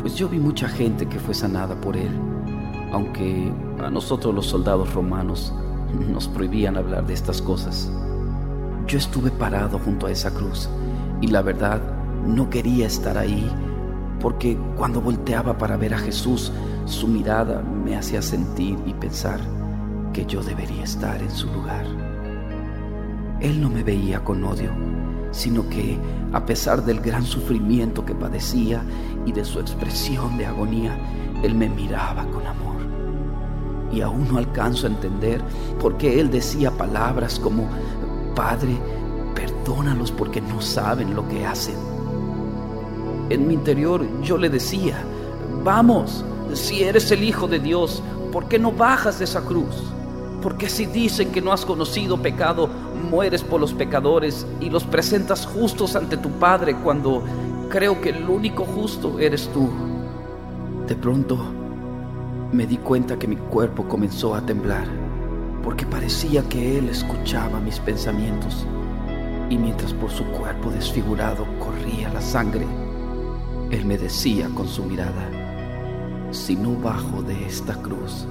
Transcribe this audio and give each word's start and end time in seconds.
pues 0.00 0.14
yo 0.14 0.28
vi 0.28 0.38
mucha 0.38 0.68
gente 0.68 1.06
que 1.06 1.18
fue 1.18 1.34
sanada 1.34 1.78
por 1.80 1.96
él, 1.96 2.10
aunque 2.92 3.52
a 3.84 3.90
nosotros 3.90 4.34
los 4.34 4.46
soldados 4.46 4.94
romanos 4.94 5.52
nos 6.10 6.28
prohibían 6.28 6.76
hablar 6.76 7.06
de 7.06 7.14
estas 7.14 7.42
cosas. 7.42 7.90
Yo 8.86 8.96
estuve 8.96 9.30
parado 9.30 9.78
junto 9.78 10.06
a 10.06 10.10
esa 10.10 10.32
cruz 10.32 10.68
y 11.20 11.26
la 11.26 11.42
verdad 11.42 11.80
no 12.26 12.48
quería 12.48 12.86
estar 12.86 13.18
ahí 13.18 13.50
porque 14.20 14.58
cuando 14.76 15.00
volteaba 15.00 15.58
para 15.58 15.76
ver 15.76 15.94
a 15.94 15.98
Jesús, 15.98 16.50
su 16.86 17.06
mirada 17.06 17.60
me 17.62 17.96
hacía 17.96 18.22
sentir 18.22 18.78
y 18.86 18.94
pensar 18.94 19.40
que 20.12 20.24
yo 20.24 20.42
debería 20.42 20.84
estar 20.84 21.20
en 21.20 21.30
su 21.30 21.46
lugar. 21.52 21.84
Él 23.40 23.60
no 23.60 23.68
me 23.68 23.82
veía 23.82 24.24
con 24.24 24.42
odio, 24.42 24.72
sino 25.30 25.68
que 25.68 25.98
a 26.32 26.44
pesar 26.44 26.84
del 26.84 27.00
gran 27.00 27.24
sufrimiento 27.24 28.04
que 28.04 28.14
padecía 28.14 28.82
y 29.26 29.32
de 29.32 29.44
su 29.44 29.60
expresión 29.60 30.36
de 30.36 30.46
agonía, 30.46 30.96
Él 31.42 31.54
me 31.54 31.68
miraba 31.68 32.24
con 32.26 32.46
amor. 32.46 32.76
Y 33.92 34.00
aún 34.02 34.28
no 34.28 34.38
alcanzo 34.38 34.86
a 34.86 34.90
entender 34.90 35.42
por 35.80 35.96
qué 35.96 36.20
Él 36.20 36.30
decía 36.30 36.70
palabras 36.70 37.38
como, 37.38 37.68
Padre, 38.34 38.78
perdónalos 39.34 40.12
porque 40.12 40.40
no 40.40 40.60
saben 40.60 41.14
lo 41.14 41.26
que 41.28 41.46
hacen. 41.46 41.76
En 43.30 43.46
mi 43.46 43.54
interior 43.54 44.06
yo 44.22 44.38
le 44.38 44.48
decía, 44.48 45.02
vamos, 45.64 46.24
si 46.54 46.82
eres 46.82 47.10
el 47.10 47.24
Hijo 47.24 47.46
de 47.46 47.58
Dios, 47.58 48.02
¿por 48.32 48.48
qué 48.48 48.58
no 48.58 48.72
bajas 48.72 49.18
de 49.18 49.24
esa 49.24 49.42
cruz? 49.42 49.84
Porque 50.42 50.68
si 50.68 50.86
dicen 50.86 51.32
que 51.32 51.42
no 51.42 51.52
has 51.52 51.64
conocido 51.64 52.16
pecado, 52.22 52.68
mueres 52.98 53.42
por 53.42 53.60
los 53.60 53.72
pecadores 53.72 54.46
y 54.60 54.70
los 54.70 54.84
presentas 54.84 55.46
justos 55.46 55.96
ante 55.96 56.16
tu 56.16 56.30
Padre 56.30 56.76
cuando 56.76 57.22
creo 57.68 58.00
que 58.00 58.10
el 58.10 58.28
único 58.28 58.64
justo 58.64 59.18
eres 59.18 59.48
tú. 59.52 59.68
De 60.86 60.94
pronto 60.94 61.38
me 62.52 62.66
di 62.66 62.78
cuenta 62.78 63.18
que 63.18 63.28
mi 63.28 63.36
cuerpo 63.36 63.86
comenzó 63.86 64.34
a 64.34 64.40
temblar, 64.40 64.86
porque 65.62 65.84
parecía 65.84 66.42
que 66.48 66.78
Él 66.78 66.88
escuchaba 66.88 67.60
mis 67.60 67.78
pensamientos, 67.78 68.66
y 69.50 69.56
mientras 69.56 69.92
por 69.92 70.10
su 70.10 70.24
cuerpo 70.24 70.70
desfigurado 70.70 71.46
corría 71.58 72.08
la 72.12 72.22
sangre, 72.22 72.66
Él 73.70 73.84
me 73.84 73.98
decía 73.98 74.48
con 74.54 74.66
su 74.66 74.84
mirada, 74.84 75.28
si 76.30 76.56
no 76.56 76.74
bajo 76.74 77.22
de 77.22 77.46
esta 77.46 77.74
cruz, 77.74 78.26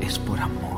es 0.00 0.18
por 0.18 0.38
amor 0.38 0.75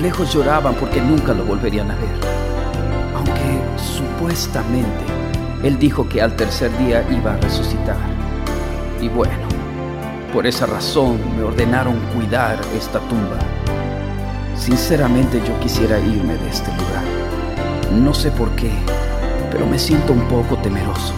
lejos 0.00 0.32
lloraban 0.32 0.74
porque 0.74 1.00
nunca 1.00 1.32
lo 1.32 1.44
volverían 1.44 1.90
a 1.90 1.94
ver. 1.94 2.36
Aunque 3.14 3.60
supuestamente 3.76 5.04
él 5.62 5.78
dijo 5.78 6.08
que 6.08 6.22
al 6.22 6.36
tercer 6.36 6.76
día 6.78 7.04
iba 7.10 7.34
a 7.34 7.36
resucitar. 7.38 7.96
Y 9.00 9.08
bueno, 9.08 9.48
por 10.32 10.46
esa 10.46 10.66
razón 10.66 11.18
me 11.36 11.42
ordenaron 11.42 11.98
cuidar 12.14 12.58
esta 12.76 12.98
tumba. 13.00 13.38
Sinceramente 14.56 15.42
yo 15.46 15.58
quisiera 15.60 15.98
irme 15.98 16.36
de 16.36 16.48
este 16.48 16.70
lugar. 16.72 17.04
No 17.92 18.12
sé 18.12 18.30
por 18.30 18.50
qué, 18.50 18.70
pero 19.50 19.66
me 19.66 19.78
siento 19.78 20.12
un 20.12 20.26
poco 20.28 20.56
temeroso. 20.58 21.14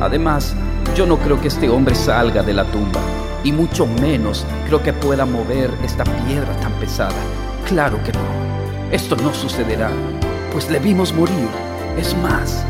Además, 0.00 0.54
yo 0.94 1.06
no 1.06 1.18
creo 1.18 1.40
que 1.40 1.48
este 1.48 1.68
hombre 1.68 1.94
salga 1.94 2.42
de 2.42 2.54
la 2.54 2.64
tumba, 2.64 3.00
y 3.44 3.52
mucho 3.52 3.86
menos 3.86 4.44
creo 4.66 4.82
que 4.82 4.92
pueda 4.92 5.24
mover 5.24 5.70
esta 5.84 6.04
piedra 6.04 6.52
tan 6.60 6.72
pesada. 6.74 7.14
Claro 7.68 8.02
que 8.02 8.12
no. 8.12 8.20
Esto 8.90 9.14
no 9.16 9.34
sucederá, 9.34 9.90
pues 10.52 10.70
le 10.70 10.78
vimos 10.78 11.12
morir. 11.12 11.48
Es 11.98 12.16
más, 12.16 12.64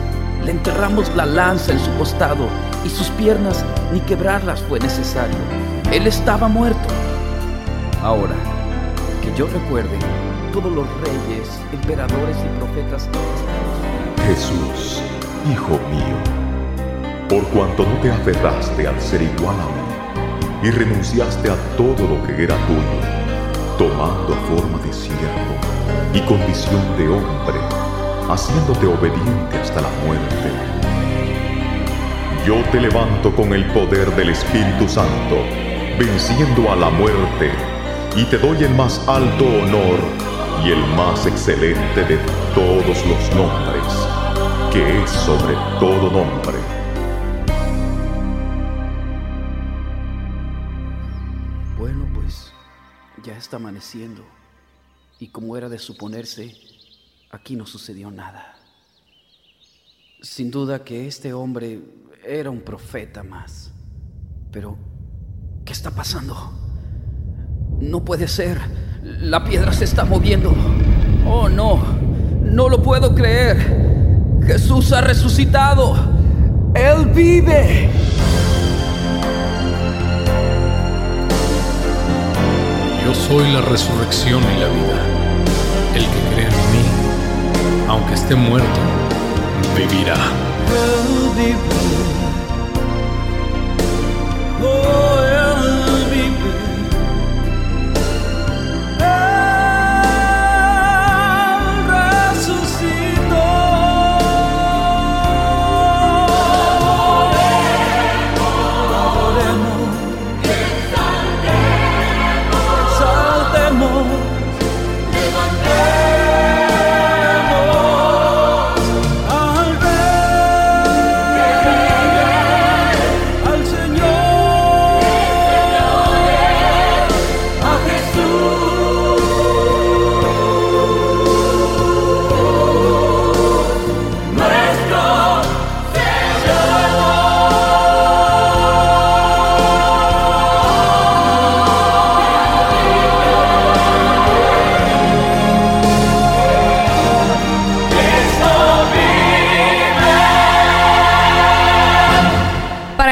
le 0.44 0.50
enterramos 0.50 1.14
la 1.14 1.24
lanza 1.24 1.70
en 1.70 1.78
su 1.78 1.92
costado 1.96 2.48
y 2.84 2.88
sus 2.88 3.08
piernas 3.10 3.64
ni 3.92 4.00
quebrarlas 4.00 4.60
fue 4.62 4.80
necesario. 4.80 5.36
Él 5.92 6.08
estaba 6.08 6.48
muerto. 6.48 6.88
Ahora, 8.02 8.34
que 9.22 9.32
yo 9.38 9.46
recuerde, 9.46 9.96
todos 10.52 10.72
los 10.72 10.86
reyes, 11.00 11.48
emperadores 11.72 12.36
y 12.38 12.58
profetas 12.58 13.08
Jesús, 14.26 15.00
Hijo 15.48 15.78
mío, 15.90 16.18
por 17.28 17.44
cuanto 17.50 17.84
no 17.84 17.96
te 18.00 18.10
aferraste 18.10 18.88
al 18.88 19.00
ser 19.00 19.22
igual 19.22 19.56
a 19.60 19.66
mí 19.66 20.68
y 20.68 20.70
renunciaste 20.72 21.50
a 21.50 21.56
todo 21.76 22.06
lo 22.06 22.26
que 22.26 22.42
era 22.42 22.56
tuyo, 22.66 23.78
tomando 23.78 24.34
forma 24.48 24.77
siervo 24.92 25.54
y 26.14 26.20
condición 26.20 26.80
de 26.96 27.08
hombre, 27.08 27.58
haciéndote 28.28 28.86
obediente 28.86 29.58
hasta 29.58 29.80
la 29.80 29.90
muerte. 30.04 30.50
Yo 32.46 32.54
te 32.70 32.80
levanto 32.80 33.34
con 33.34 33.52
el 33.52 33.64
poder 33.72 34.14
del 34.16 34.30
Espíritu 34.30 34.88
Santo, 34.88 35.36
venciendo 35.98 36.72
a 36.72 36.76
la 36.76 36.90
muerte, 36.90 37.50
y 38.16 38.24
te 38.24 38.38
doy 38.38 38.64
el 38.64 38.74
más 38.74 39.06
alto 39.08 39.44
honor 39.44 39.98
y 40.64 40.70
el 40.70 40.86
más 40.96 41.26
excelente 41.26 42.04
de 42.04 42.18
todos 42.54 43.06
los 43.06 43.34
nombres 43.34 44.18
que 44.72 45.02
es 45.02 45.10
sobre 45.10 45.54
todo 45.80 46.10
nombre. 46.10 46.58
Bueno, 51.78 52.06
pues 52.14 52.52
ya 53.22 53.36
está 53.36 53.56
amaneciendo. 53.56 54.37
Y 55.20 55.28
como 55.28 55.56
era 55.56 55.68
de 55.68 55.78
suponerse, 55.78 56.54
aquí 57.30 57.56
no 57.56 57.66
sucedió 57.66 58.10
nada. 58.10 58.56
Sin 60.22 60.50
duda 60.50 60.84
que 60.84 61.06
este 61.06 61.32
hombre 61.32 61.80
era 62.24 62.50
un 62.50 62.60
profeta 62.60 63.22
más. 63.22 63.72
Pero, 64.52 64.78
¿qué 65.64 65.72
está 65.72 65.90
pasando? 65.90 66.52
No 67.80 68.04
puede 68.04 68.28
ser. 68.28 68.60
La 69.02 69.44
piedra 69.44 69.72
se 69.72 69.84
está 69.84 70.04
moviendo. 70.04 70.54
Oh, 71.26 71.48
no. 71.48 71.82
No 72.42 72.68
lo 72.68 72.82
puedo 72.82 73.14
creer. 73.14 74.40
Jesús 74.46 74.92
ha 74.92 75.00
resucitado. 75.00 75.94
Él 76.74 77.06
vive. 77.06 77.90
Yo 83.04 83.14
soy 83.14 83.52
la 83.52 83.62
resurrección 83.62 84.42
y 84.42 84.60
la 84.60 84.68
vida. 84.68 85.07
El 85.98 86.04
que 86.04 86.20
cree 86.32 86.46
en 86.46 86.52
mí, 86.70 86.84
aunque 87.88 88.14
esté 88.14 88.36
muerto, 88.36 88.80
vivirá. 89.76 90.14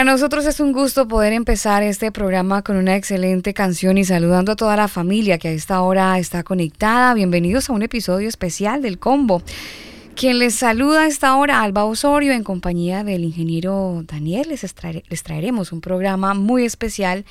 Nosotros 0.07 0.47
es 0.47 0.61
un 0.61 0.73
gusto 0.73 1.09
poder 1.09 1.33
empezar 1.33 1.83
este 1.83 2.13
programa 2.13 2.63
con 2.63 2.77
una 2.77 2.95
excelente 2.95 3.53
canción 3.53 3.99
y 3.99 4.05
saludando 4.05 4.53
a 4.53 4.57
toda 4.57 4.77
la 4.77 4.87
familia 4.87 5.37
que 5.37 5.49
a 5.49 5.51
esta 5.51 5.83
hora 5.83 6.17
está 6.21 6.45
conectada. 6.45 7.13
Bienvenidos 7.13 7.69
a 7.69 7.73
un 7.73 7.83
episodio 7.83 8.29
especial 8.29 8.83
del 8.83 9.01
Combo. 9.01 9.43
Quien 10.15 10.39
les 10.39 10.55
saluda 10.55 11.03
a 11.03 11.07
esta 11.09 11.35
hora, 11.35 11.61
Alba 11.61 11.85
Osorio, 11.85 12.33
en 12.33 12.45
compañía 12.45 13.03
del 13.03 13.25
ingeniero 13.25 14.05
Daniel, 14.07 14.51
les, 14.51 14.63
extraer- 14.63 15.03
les 15.09 15.25
traeremos 15.25 15.73
un 15.73 15.81
programa 15.81 16.35
muy 16.35 16.65
especial 16.65 17.25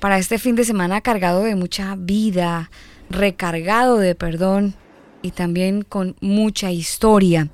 para 0.00 0.16
este 0.16 0.38
fin 0.38 0.56
de 0.56 0.64
semana 0.64 1.02
cargado 1.02 1.42
de 1.42 1.56
mucha 1.56 1.94
vida, 1.94 2.70
recargado 3.10 3.98
de 3.98 4.14
perdón 4.14 4.72
y 5.20 5.32
también 5.32 5.82
con 5.82 6.16
mucha 6.22 6.72
historia. 6.72 7.50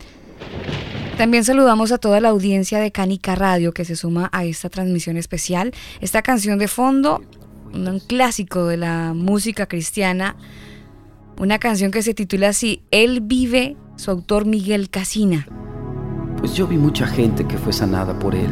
También 1.20 1.44
saludamos 1.44 1.92
a 1.92 1.98
toda 1.98 2.18
la 2.18 2.30
audiencia 2.30 2.78
de 2.78 2.92
Canica 2.92 3.34
Radio 3.34 3.74
que 3.74 3.84
se 3.84 3.94
suma 3.94 4.30
a 4.32 4.46
esta 4.46 4.70
transmisión 4.70 5.18
especial. 5.18 5.74
Esta 6.00 6.22
canción 6.22 6.58
de 6.58 6.66
fondo, 6.66 7.20
un 7.74 8.00
clásico 8.00 8.64
de 8.64 8.78
la 8.78 9.12
música 9.12 9.66
cristiana, 9.66 10.34
una 11.38 11.58
canción 11.58 11.90
que 11.90 12.00
se 12.00 12.14
titula 12.14 12.48
así, 12.48 12.80
Él 12.90 13.20
vive, 13.20 13.76
su 13.96 14.10
autor 14.10 14.46
Miguel 14.46 14.88
Casina. 14.88 15.46
Pues 16.38 16.54
yo 16.54 16.66
vi 16.66 16.78
mucha 16.78 17.06
gente 17.06 17.46
que 17.46 17.58
fue 17.58 17.74
sanada 17.74 18.18
por 18.18 18.34
él. 18.34 18.48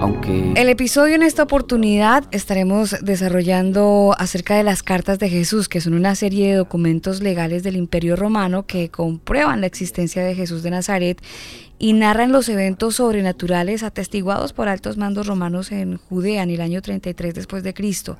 Aunque 0.00 0.52
El 0.54 0.68
episodio 0.68 1.16
en 1.16 1.24
esta 1.24 1.42
oportunidad 1.42 2.24
estaremos 2.30 2.96
desarrollando 3.02 4.14
acerca 4.16 4.56
de 4.56 4.62
las 4.62 4.84
cartas 4.84 5.18
de 5.18 5.28
Jesús, 5.28 5.68
que 5.68 5.80
son 5.80 5.94
una 5.94 6.14
serie 6.14 6.50
de 6.50 6.54
documentos 6.54 7.20
legales 7.20 7.64
del 7.64 7.74
Imperio 7.74 8.14
Romano 8.14 8.64
que 8.64 8.90
comprueban 8.90 9.60
la 9.60 9.66
existencia 9.66 10.22
de 10.24 10.36
Jesús 10.36 10.62
de 10.62 10.70
Nazaret 10.70 11.20
y 11.80 11.94
narran 11.94 12.30
los 12.30 12.48
eventos 12.50 12.96
sobrenaturales 12.96 13.82
atestiguados 13.82 14.52
por 14.52 14.68
altos 14.68 14.98
mandos 14.98 15.26
romanos 15.26 15.72
en 15.72 15.96
Judea 15.96 16.42
en 16.42 16.50
el 16.50 16.60
año 16.60 16.82
33 16.82 17.34
después 17.34 17.62
de 17.62 17.72
Cristo. 17.72 18.18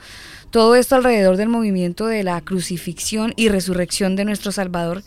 Todo 0.51 0.75
esto 0.75 0.97
alrededor 0.97 1.37
del 1.37 1.51
movimiento 1.51 2.07
de 2.07 2.25
la 2.25 2.41
crucifixión 2.41 3.35
y 3.37 3.51
resurrección 3.51 4.17
de 4.17 4.25
nuestro 4.25 4.51
Salvador 4.51 5.03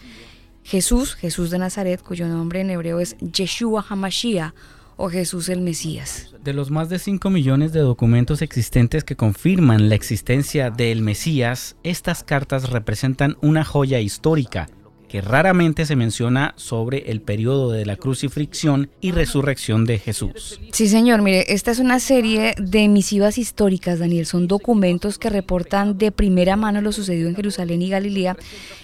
Jesús, 0.63 1.15
Jesús 1.15 1.49
de 1.49 1.57
Nazaret, 1.57 2.01
cuyo 2.01 2.27
nombre 2.27 2.61
en 2.61 2.69
hebreo 2.69 2.99
es 2.99 3.17
Yeshua 3.19 3.83
Hamashiach 3.89 4.53
o 4.97 5.09
Jesús 5.09 5.49
el 5.49 5.61
Mesías. 5.61 6.29
De 6.43 6.53
los 6.53 6.69
más 6.69 6.89
de 6.89 6.99
5 6.99 7.31
millones 7.31 7.73
de 7.73 7.79
documentos 7.79 8.43
existentes 8.43 9.03
que 9.03 9.15
confirman 9.15 9.89
la 9.89 9.95
existencia 9.95 10.69
del 10.69 11.01
Mesías, 11.01 11.75
estas 11.83 12.23
cartas 12.23 12.69
representan 12.69 13.35
una 13.41 13.65
joya 13.65 13.99
histórica 13.99 14.67
que 15.13 15.21
raramente 15.21 15.85
se 15.85 15.95
menciona 15.95 16.55
sobre 16.57 17.11
el 17.11 17.21
periodo 17.21 17.71
de 17.71 17.85
la 17.85 17.97
crucifixión 17.97 18.89
y 18.99 19.11
resurrección 19.11 19.85
de 19.85 19.99
Jesús. 19.99 20.59
Sí, 20.71 20.87
señor, 20.87 21.21
mire, 21.21 21.53
esta 21.53 21.69
es 21.69 21.77
una 21.77 21.99
serie 21.99 22.55
de 22.57 22.87
misivas 22.87 23.37
históricas, 23.37 23.99
Daniel. 23.99 24.25
Son 24.25 24.47
documentos 24.47 25.19
que 25.19 25.29
reportan 25.29 25.99
de 25.99 26.11
primera 26.11 26.55
mano 26.55 26.81
lo 26.81 26.91
sucedido 26.91 27.29
en 27.29 27.35
Jerusalén 27.35 27.83
y 27.83 27.89
Galilea, 27.89 28.37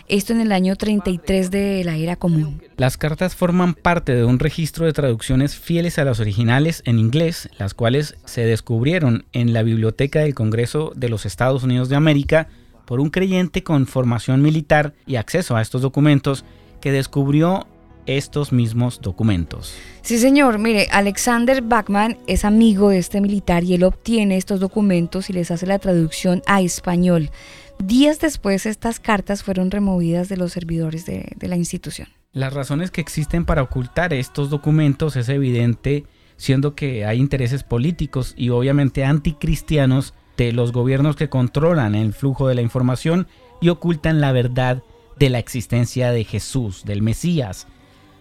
esto 0.07 0.31
en 0.33 0.41
el 0.41 0.51
año 0.51 0.75
33 0.75 1.49
de 1.49 1.83
la 1.83 1.97
era 1.97 2.15
común. 2.15 2.61
Las 2.77 2.97
cartas 2.97 3.33
forman 3.33 3.73
parte 3.73 4.13
de 4.13 4.23
un 4.23 4.37
registro 4.37 4.85
de 4.85 4.93
traducciones 4.93 5.55
fieles 5.55 5.97
a 5.97 6.05
las 6.05 6.19
originales 6.19 6.83
en 6.85 6.99
inglés, 6.99 7.49
las 7.57 7.73
cuales 7.73 8.17
se 8.25 8.41
descubrieron 8.41 9.25
en 9.33 9.51
la 9.51 9.63
Biblioteca 9.63 10.19
del 10.19 10.35
Congreso 10.35 10.91
de 10.95 11.09
los 11.09 11.25
Estados 11.25 11.63
Unidos 11.63 11.89
de 11.89 11.95
América 11.95 12.49
por 12.89 12.99
un 12.99 13.11
creyente 13.11 13.61
con 13.61 13.85
formación 13.85 14.41
militar 14.41 14.95
y 15.05 15.17
acceso 15.17 15.55
a 15.55 15.61
estos 15.61 15.83
documentos 15.83 16.43
que 16.81 16.91
descubrió 16.91 17.67
estos 18.07 18.51
mismos 18.51 18.99
documentos. 18.99 19.75
Sí, 20.01 20.17
señor, 20.17 20.57
mire, 20.57 20.87
Alexander 20.91 21.61
Bachman 21.61 22.17
es 22.25 22.45
amigo 22.45 22.89
de 22.89 22.97
este 22.97 23.21
militar 23.21 23.63
y 23.63 23.75
él 23.75 23.83
obtiene 23.83 24.37
estos 24.37 24.59
documentos 24.59 25.29
y 25.29 25.33
les 25.33 25.51
hace 25.51 25.67
la 25.67 25.77
traducción 25.77 26.41
a 26.47 26.61
español. 26.61 27.29
Días 27.77 28.19
después, 28.19 28.65
estas 28.65 28.99
cartas 28.99 29.43
fueron 29.43 29.69
removidas 29.69 30.27
de 30.27 30.37
los 30.37 30.51
servidores 30.51 31.05
de, 31.05 31.31
de 31.35 31.47
la 31.47 31.57
institución. 31.57 32.07
Las 32.33 32.53
razones 32.53 32.89
que 32.89 33.01
existen 33.01 33.45
para 33.45 33.61
ocultar 33.61 34.15
estos 34.15 34.49
documentos 34.49 35.15
es 35.15 35.29
evidente, 35.29 36.05
siendo 36.37 36.73
que 36.73 37.05
hay 37.05 37.19
intereses 37.19 37.61
políticos 37.61 38.33
y 38.35 38.49
obviamente 38.49 39.05
anticristianos 39.05 40.15
los 40.53 40.71
gobiernos 40.71 41.15
que 41.15 41.29
controlan 41.29 41.95
el 41.95 42.13
flujo 42.13 42.47
de 42.47 42.55
la 42.55 42.61
información 42.61 43.27
y 43.61 43.69
ocultan 43.69 44.21
la 44.21 44.31
verdad 44.31 44.83
de 45.17 45.29
la 45.29 45.39
existencia 45.39 46.11
de 46.11 46.23
Jesús, 46.23 46.85
del 46.85 47.01
Mesías, 47.01 47.67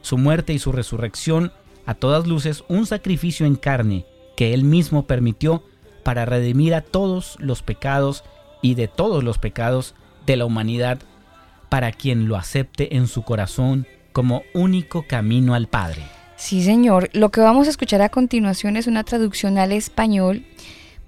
su 0.03 0.19
muerte 0.19 0.53
y 0.53 0.59
su 0.59 0.73
resurrección, 0.73 1.53
a 1.87 1.95
todas 1.95 2.27
luces 2.27 2.65
un 2.69 2.87
sacrificio 2.87 3.47
en 3.47 3.57
carne 3.57 4.05
que 4.37 4.53
él 4.53 4.65
mismo 4.65 5.07
permitió 5.07 5.63
para 6.03 6.25
redimir 6.25 6.75
a 6.75 6.83
todos 6.83 7.37
los 7.41 7.63
pecados 7.63 8.25
y 8.63 8.75
de 8.75 8.89
todos 8.89 9.25
los 9.25 9.39
pecados 9.39 9.95
de 10.27 10.37
la 10.37 10.45
humanidad 10.45 10.99
para 11.69 11.93
quien 11.93 12.29
lo 12.29 12.37
acepte 12.37 12.97
en 12.97 13.07
su 13.07 13.23
corazón 13.23 13.87
como 14.13 14.43
único 14.55 15.05
camino 15.07 15.55
al 15.55 15.69
Padre. 15.69 16.03
Sí, 16.37 16.63
señor. 16.63 17.11
Lo 17.13 17.31
que 17.31 17.41
vamos 17.41 17.67
a 17.67 17.71
escuchar 17.71 18.01
a 18.03 18.09
continuación 18.09 18.77
es 18.77 18.87
una 18.87 19.05
traducción 19.05 19.59
al 19.59 19.73
español 19.73 20.45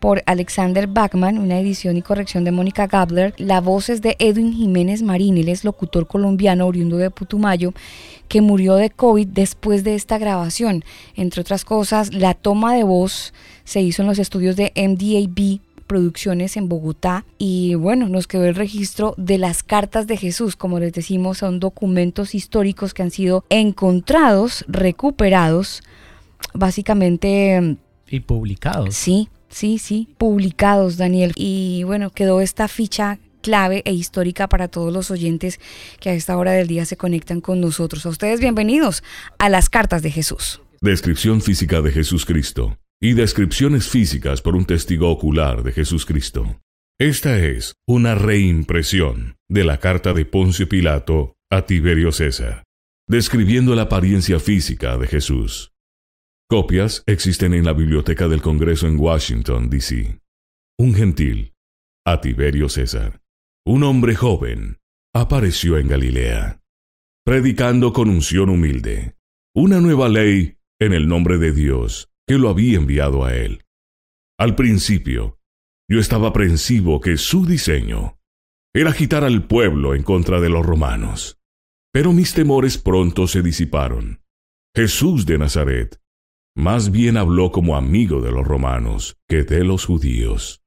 por 0.00 0.22
Alexander 0.26 0.86
Bachman, 0.86 1.38
una 1.38 1.60
edición 1.60 1.96
y 1.96 2.02
corrección 2.02 2.42
de 2.42 2.50
Mónica 2.50 2.86
Gabler. 2.86 3.34
La 3.36 3.60
voz 3.60 3.90
es 3.90 4.00
de 4.00 4.16
Edwin 4.18 4.52
Jiménez 4.52 5.02
Marín, 5.02 5.36
él 5.36 5.48
es 5.48 5.62
locutor 5.62 6.06
colombiano 6.06 6.66
oriundo 6.66 6.96
de 6.96 7.10
Putumayo, 7.10 7.74
que 8.26 8.40
murió 8.40 8.74
de 8.76 8.90
COVID 8.90 9.28
después 9.28 9.84
de 9.84 9.94
esta 9.94 10.18
grabación. 10.18 10.84
Entre 11.14 11.42
otras 11.42 11.64
cosas, 11.64 12.14
la 12.14 12.34
toma 12.34 12.74
de 12.74 12.82
voz 12.82 13.34
se 13.64 13.82
hizo 13.82 14.02
en 14.02 14.08
los 14.08 14.18
estudios 14.18 14.56
de 14.56 14.72
MDAB 14.74 15.60
Producciones 15.86 16.56
en 16.56 16.68
Bogotá 16.68 17.24
y 17.36 17.74
bueno, 17.74 18.08
nos 18.08 18.28
quedó 18.28 18.44
el 18.44 18.54
registro 18.54 19.12
de 19.16 19.38
las 19.38 19.64
cartas 19.64 20.06
de 20.06 20.16
Jesús, 20.16 20.54
como 20.54 20.78
les 20.78 20.92
decimos, 20.92 21.38
son 21.38 21.58
documentos 21.58 22.36
históricos 22.36 22.94
que 22.94 23.02
han 23.02 23.10
sido 23.10 23.44
encontrados, 23.48 24.64
recuperados, 24.68 25.82
básicamente... 26.54 27.76
Y 28.08 28.20
publicados. 28.20 28.94
Sí, 28.94 29.28
sí, 29.50 29.78
sí, 29.78 30.08
publicados, 30.16 30.96
Daniel. 30.96 31.32
Y 31.36 31.82
bueno, 31.84 32.10
quedó 32.10 32.40
esta 32.40 32.68
ficha 32.68 33.18
clave 33.42 33.82
e 33.84 33.92
histórica 33.92 34.48
para 34.48 34.68
todos 34.68 34.92
los 34.92 35.10
oyentes 35.10 35.60
que 35.98 36.10
a 36.10 36.14
esta 36.14 36.36
hora 36.36 36.52
del 36.52 36.66
día 36.66 36.84
se 36.84 36.96
conectan 36.96 37.40
con 37.40 37.60
nosotros. 37.60 38.06
A 38.06 38.10
ustedes 38.10 38.40
bienvenidos 38.40 39.02
a 39.38 39.48
las 39.48 39.68
cartas 39.68 40.02
de 40.02 40.10
Jesús. 40.10 40.60
Descripción 40.80 41.42
física 41.42 41.82
de 41.82 41.92
Jesús 41.92 42.24
Cristo 42.24 42.78
y 43.00 43.14
descripciones 43.14 43.88
físicas 43.88 44.42
por 44.42 44.56
un 44.56 44.64
testigo 44.64 45.10
ocular 45.10 45.62
de 45.62 45.72
Jesús 45.72 46.06
Cristo. 46.06 46.60
Esta 46.98 47.38
es 47.38 47.74
una 47.86 48.14
reimpresión 48.14 49.36
de 49.48 49.64
la 49.64 49.78
carta 49.78 50.12
de 50.12 50.26
Poncio 50.26 50.68
Pilato 50.68 51.34
a 51.50 51.64
Tiberio 51.64 52.12
César, 52.12 52.64
describiendo 53.08 53.74
la 53.74 53.82
apariencia 53.82 54.38
física 54.38 54.98
de 54.98 55.06
Jesús. 55.06 55.72
Copias 56.50 57.04
existen 57.06 57.54
en 57.54 57.64
la 57.64 57.72
Biblioteca 57.72 58.26
del 58.26 58.42
Congreso 58.42 58.88
en 58.88 58.98
Washington, 58.98 59.70
D.C. 59.70 60.18
Un 60.80 60.94
gentil, 60.94 61.54
a 62.04 62.20
Tiberio 62.20 62.68
César, 62.68 63.22
un 63.64 63.84
hombre 63.84 64.16
joven, 64.16 64.80
apareció 65.14 65.78
en 65.78 65.86
Galilea, 65.86 66.60
predicando 67.24 67.92
con 67.92 68.08
unción 68.08 68.48
humilde, 68.48 69.14
una 69.54 69.80
nueva 69.80 70.08
ley 70.08 70.56
en 70.80 70.92
el 70.92 71.06
nombre 71.06 71.38
de 71.38 71.52
Dios 71.52 72.10
que 72.26 72.36
lo 72.36 72.48
había 72.48 72.78
enviado 72.78 73.24
a 73.24 73.36
él. 73.36 73.64
Al 74.36 74.56
principio, 74.56 75.38
yo 75.88 76.00
estaba 76.00 76.30
aprensivo 76.30 77.00
que 77.00 77.16
su 77.16 77.46
diseño 77.46 78.18
era 78.74 78.90
agitar 78.90 79.22
al 79.22 79.46
pueblo 79.46 79.94
en 79.94 80.02
contra 80.02 80.40
de 80.40 80.48
los 80.48 80.66
romanos. 80.66 81.38
Pero 81.92 82.12
mis 82.12 82.34
temores 82.34 82.76
pronto 82.76 83.28
se 83.28 83.40
disiparon. 83.40 84.20
Jesús 84.74 85.26
de 85.26 85.38
Nazaret 85.38 85.99
más 86.60 86.90
bien 86.90 87.16
habló 87.16 87.50
como 87.50 87.76
amigo 87.76 88.20
de 88.20 88.30
los 88.30 88.46
romanos 88.46 89.16
que 89.28 89.44
de 89.44 89.64
los 89.64 89.86
judíos. 89.86 90.62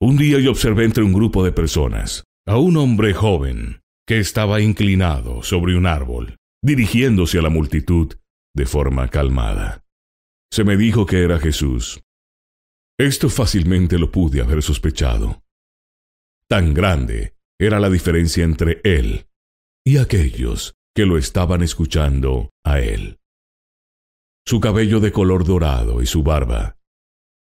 Un 0.00 0.16
día 0.16 0.40
yo 0.40 0.50
observé 0.50 0.84
entre 0.84 1.04
un 1.04 1.12
grupo 1.12 1.44
de 1.44 1.52
personas 1.52 2.24
a 2.46 2.58
un 2.58 2.76
hombre 2.76 3.14
joven 3.14 3.80
que 4.06 4.18
estaba 4.18 4.60
inclinado 4.60 5.42
sobre 5.42 5.76
un 5.76 5.86
árbol, 5.86 6.36
dirigiéndose 6.62 7.38
a 7.38 7.42
la 7.42 7.50
multitud 7.50 8.16
de 8.54 8.66
forma 8.66 9.08
calmada. 9.08 9.84
Se 10.52 10.64
me 10.64 10.76
dijo 10.76 11.06
que 11.06 11.22
era 11.22 11.38
Jesús. 11.38 12.00
Esto 12.98 13.28
fácilmente 13.28 13.98
lo 13.98 14.10
pude 14.10 14.40
haber 14.40 14.62
sospechado. 14.62 15.42
Tan 16.48 16.74
grande 16.74 17.34
era 17.60 17.78
la 17.78 17.90
diferencia 17.90 18.44
entre 18.44 18.80
él 18.82 19.26
y 19.86 19.98
aquellos 19.98 20.74
que 20.96 21.06
lo 21.06 21.16
estaban 21.16 21.62
escuchando 21.62 22.50
a 22.64 22.80
él. 22.80 23.18
Su 24.48 24.60
cabello 24.60 24.98
de 24.98 25.12
color 25.12 25.44
dorado 25.44 26.00
y 26.00 26.06
su 26.06 26.22
barba 26.22 26.78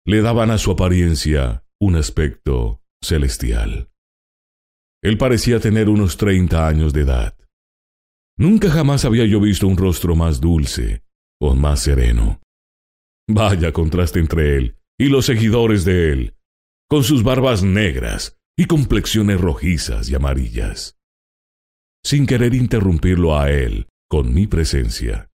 le 0.05 0.21
daban 0.21 0.51
a 0.51 0.59
su 0.59 0.73
apariencia 0.73 1.65
un 1.81 1.95
aspecto 1.95 2.83
celestial. 3.01 3.89
Él 5.01 5.17
parecía 5.17 5.61
tener 5.61 5.89
unos 5.89 6.17
treinta 6.17 6.67
años 6.67 6.93
de 6.93 7.03
edad. 7.03 7.39
Nunca 8.37 8.69
jamás 8.69 9.05
había 9.05 9.27
yo 9.27 9.39
visto 9.39 9.69
un 9.69 9.77
rostro 9.77 10.17
más 10.17 10.41
dulce 10.41 11.05
o 11.41 11.55
más 11.55 11.79
sereno. 11.79 12.41
Vaya 13.29 13.73
contraste 13.73 14.19
entre 14.19 14.57
él 14.57 14.77
y 14.99 15.09
los 15.09 15.27
seguidores 15.27 15.85
de 15.85 16.11
él, 16.11 16.35
con 16.89 17.05
sus 17.05 17.23
barbas 17.23 17.63
negras 17.63 18.41
y 18.59 18.65
complexiones 18.65 19.41
rojizas 19.41 20.11
y 20.11 20.17
amarillas. 20.17 20.99
Sin 22.05 22.27
querer 22.27 22.55
interrumpirlo 22.55 23.39
a 23.39 23.53
él 23.53 23.87
con 24.11 24.35
mi 24.35 24.49
presencia, 24.49 25.31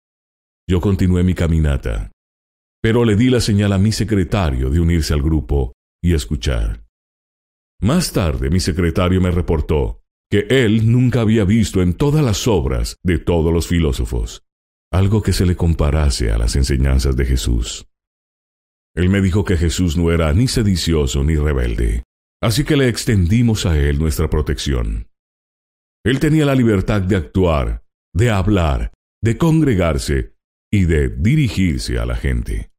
yo 0.69 0.81
continué 0.81 1.23
mi 1.23 1.33
caminata, 1.33 2.11
pero 2.81 3.05
le 3.05 3.15
di 3.15 3.29
la 3.29 3.39
señal 3.39 3.73
a 3.73 3.77
mi 3.77 3.91
secretario 3.91 4.69
de 4.69 4.79
unirse 4.79 5.13
al 5.13 5.21
grupo 5.21 5.73
y 6.01 6.13
escuchar. 6.13 6.83
Más 7.81 8.13
tarde 8.13 8.49
mi 8.49 8.59
secretario 8.59 9.21
me 9.21 9.31
reportó 9.31 10.01
que 10.29 10.47
él 10.49 10.91
nunca 10.91 11.21
había 11.21 11.43
visto 11.43 11.81
en 11.81 11.93
todas 11.93 12.23
las 12.23 12.47
obras 12.47 12.97
de 13.03 13.19
todos 13.19 13.53
los 13.53 13.67
filósofos 13.67 14.43
algo 14.93 15.23
que 15.23 15.33
se 15.33 15.47
le 15.47 15.55
comparase 15.55 16.31
a 16.31 16.37
las 16.37 16.55
enseñanzas 16.55 17.15
de 17.15 17.25
Jesús. 17.25 17.87
Él 18.95 19.09
me 19.09 19.21
dijo 19.21 19.43
que 19.43 19.57
Jesús 19.57 19.97
no 19.97 20.11
era 20.11 20.31
ni 20.33 20.47
sedicioso 20.47 21.23
ni 21.23 21.35
rebelde, 21.35 22.03
así 22.43 22.63
que 22.63 22.77
le 22.77 22.87
extendimos 22.89 23.65
a 23.65 23.75
él 23.75 23.97
nuestra 23.97 24.29
protección. 24.29 25.07
Él 26.05 26.19
tenía 26.19 26.45
la 26.45 26.53
libertad 26.53 27.01
de 27.01 27.15
actuar, 27.15 27.83
de 28.13 28.29
hablar, 28.29 28.93
de 29.19 29.35
congregarse 29.35 30.32
y 30.73 30.85
de 30.85 31.09
dirigirse 31.09 31.99
a 31.99 32.05
la 32.07 32.15
gente. 32.15 32.71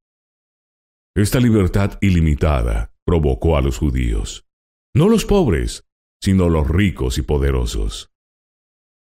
Esta 1.17 1.39
libertad 1.39 1.97
ilimitada 2.01 2.93
provocó 3.07 3.57
a 3.57 3.63
los 3.63 3.79
judíos, 3.79 4.49
no 4.97 5.09
los 5.09 5.25
pobres, 5.25 5.85
sino 6.21 6.49
los 6.49 6.69
ricos 6.69 7.19
y 7.19 7.23
poderosos. 7.23 8.11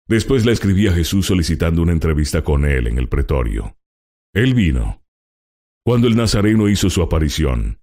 Después 0.08 0.44
le 0.44 0.50
escribí 0.50 0.88
a 0.88 0.92
Jesús 0.92 1.26
solicitando 1.26 1.82
una 1.82 1.92
entrevista 1.92 2.42
con 2.42 2.64
él 2.64 2.88
en 2.88 2.98
el 2.98 3.08
pretorio. 3.08 3.76
Él 4.34 4.54
vino. 4.54 5.04
Cuando 5.86 6.08
el 6.08 6.16
Nazareno 6.16 6.68
hizo 6.68 6.90
su 6.90 7.00
aparición, 7.00 7.78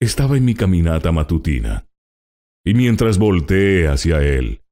estaba 0.00 0.36
en 0.36 0.44
mi 0.44 0.54
caminata 0.54 1.10
matutina, 1.10 1.88
y 2.64 2.74
mientras 2.74 3.18
volteé 3.18 3.88
hacia 3.88 4.22
él, 4.22 4.62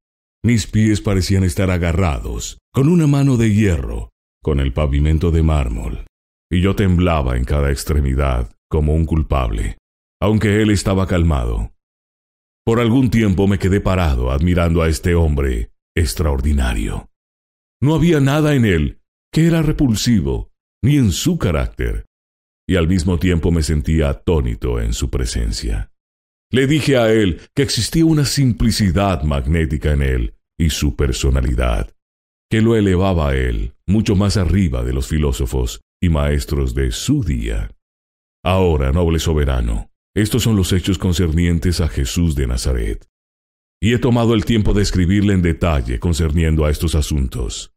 mis 0.44 0.68
pies 0.68 1.00
parecían 1.00 1.42
estar 1.42 1.73
agarrados 1.73 2.58
con 2.73 2.88
una 2.88 3.08
mano 3.08 3.37
de 3.37 3.52
hierro 3.52 4.12
con 4.46 4.60
el 4.60 4.72
pavimento 4.72 5.32
de 5.32 5.42
mármol, 5.42 6.06
y 6.48 6.60
yo 6.60 6.76
temblaba 6.76 7.36
en 7.36 7.44
cada 7.44 7.72
extremidad 7.72 8.54
como 8.70 8.94
un 8.94 9.04
culpable, 9.04 9.76
aunque 10.22 10.62
él 10.62 10.70
estaba 10.70 11.08
calmado. 11.08 11.72
Por 12.64 12.78
algún 12.78 13.10
tiempo 13.10 13.48
me 13.48 13.58
quedé 13.58 13.80
parado 13.80 14.30
admirando 14.30 14.82
a 14.82 14.88
este 14.88 15.16
hombre 15.16 15.72
extraordinario. 15.96 17.10
No 17.82 17.96
había 17.96 18.20
nada 18.20 18.54
en 18.54 18.66
él 18.66 19.00
que 19.32 19.48
era 19.48 19.62
repulsivo, 19.62 20.52
ni 20.80 20.96
en 20.96 21.10
su 21.10 21.38
carácter, 21.38 22.06
y 22.68 22.76
al 22.76 22.86
mismo 22.86 23.18
tiempo 23.18 23.50
me 23.50 23.64
sentía 23.64 24.10
atónito 24.10 24.80
en 24.80 24.92
su 24.92 25.10
presencia. 25.10 25.90
Le 26.52 26.68
dije 26.68 26.96
a 26.98 27.12
él 27.12 27.40
que 27.52 27.62
existía 27.64 28.04
una 28.04 28.24
simplicidad 28.24 29.24
magnética 29.24 29.90
en 29.90 30.02
él 30.02 30.36
y 30.56 30.70
su 30.70 30.94
personalidad, 30.94 31.95
que 32.50 32.62
lo 32.62 32.76
elevaba 32.76 33.30
a 33.30 33.36
él 33.36 33.74
mucho 33.86 34.16
más 34.16 34.36
arriba 34.36 34.84
de 34.84 34.92
los 34.92 35.08
filósofos 35.08 35.80
y 36.00 36.08
maestros 36.08 36.74
de 36.74 36.90
su 36.90 37.22
día. 37.22 37.70
Ahora, 38.44 38.92
noble 38.92 39.18
soberano, 39.18 39.90
estos 40.14 40.42
son 40.42 40.56
los 40.56 40.72
hechos 40.72 40.98
concernientes 40.98 41.80
a 41.80 41.88
Jesús 41.88 42.34
de 42.34 42.46
Nazaret 42.46 43.06
y 43.80 43.92
he 43.92 43.98
tomado 43.98 44.34
el 44.34 44.44
tiempo 44.44 44.72
de 44.72 44.82
escribirle 44.82 45.34
en 45.34 45.42
detalle 45.42 45.98
concerniendo 46.00 46.64
a 46.64 46.70
estos 46.70 46.94
asuntos. 46.94 47.72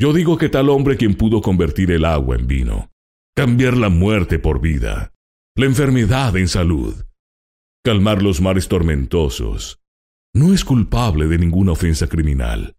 Yo 0.00 0.12
digo 0.12 0.38
que 0.38 0.48
tal 0.48 0.68
hombre 0.70 0.96
quien 0.96 1.14
pudo 1.14 1.42
convertir 1.42 1.90
el 1.90 2.04
agua 2.04 2.36
en 2.36 2.46
vino, 2.46 2.90
cambiar 3.36 3.76
la 3.76 3.88
muerte 3.88 4.38
por 4.38 4.60
vida, 4.60 5.12
la 5.54 5.66
enfermedad 5.66 6.36
en 6.36 6.48
salud, 6.48 7.04
calmar 7.84 8.22
los 8.22 8.40
mares 8.40 8.68
tormentosos, 8.68 9.80
no 10.34 10.54
es 10.54 10.64
culpable 10.64 11.26
de 11.28 11.38
ninguna 11.38 11.72
ofensa 11.72 12.08
criminal. 12.08 12.74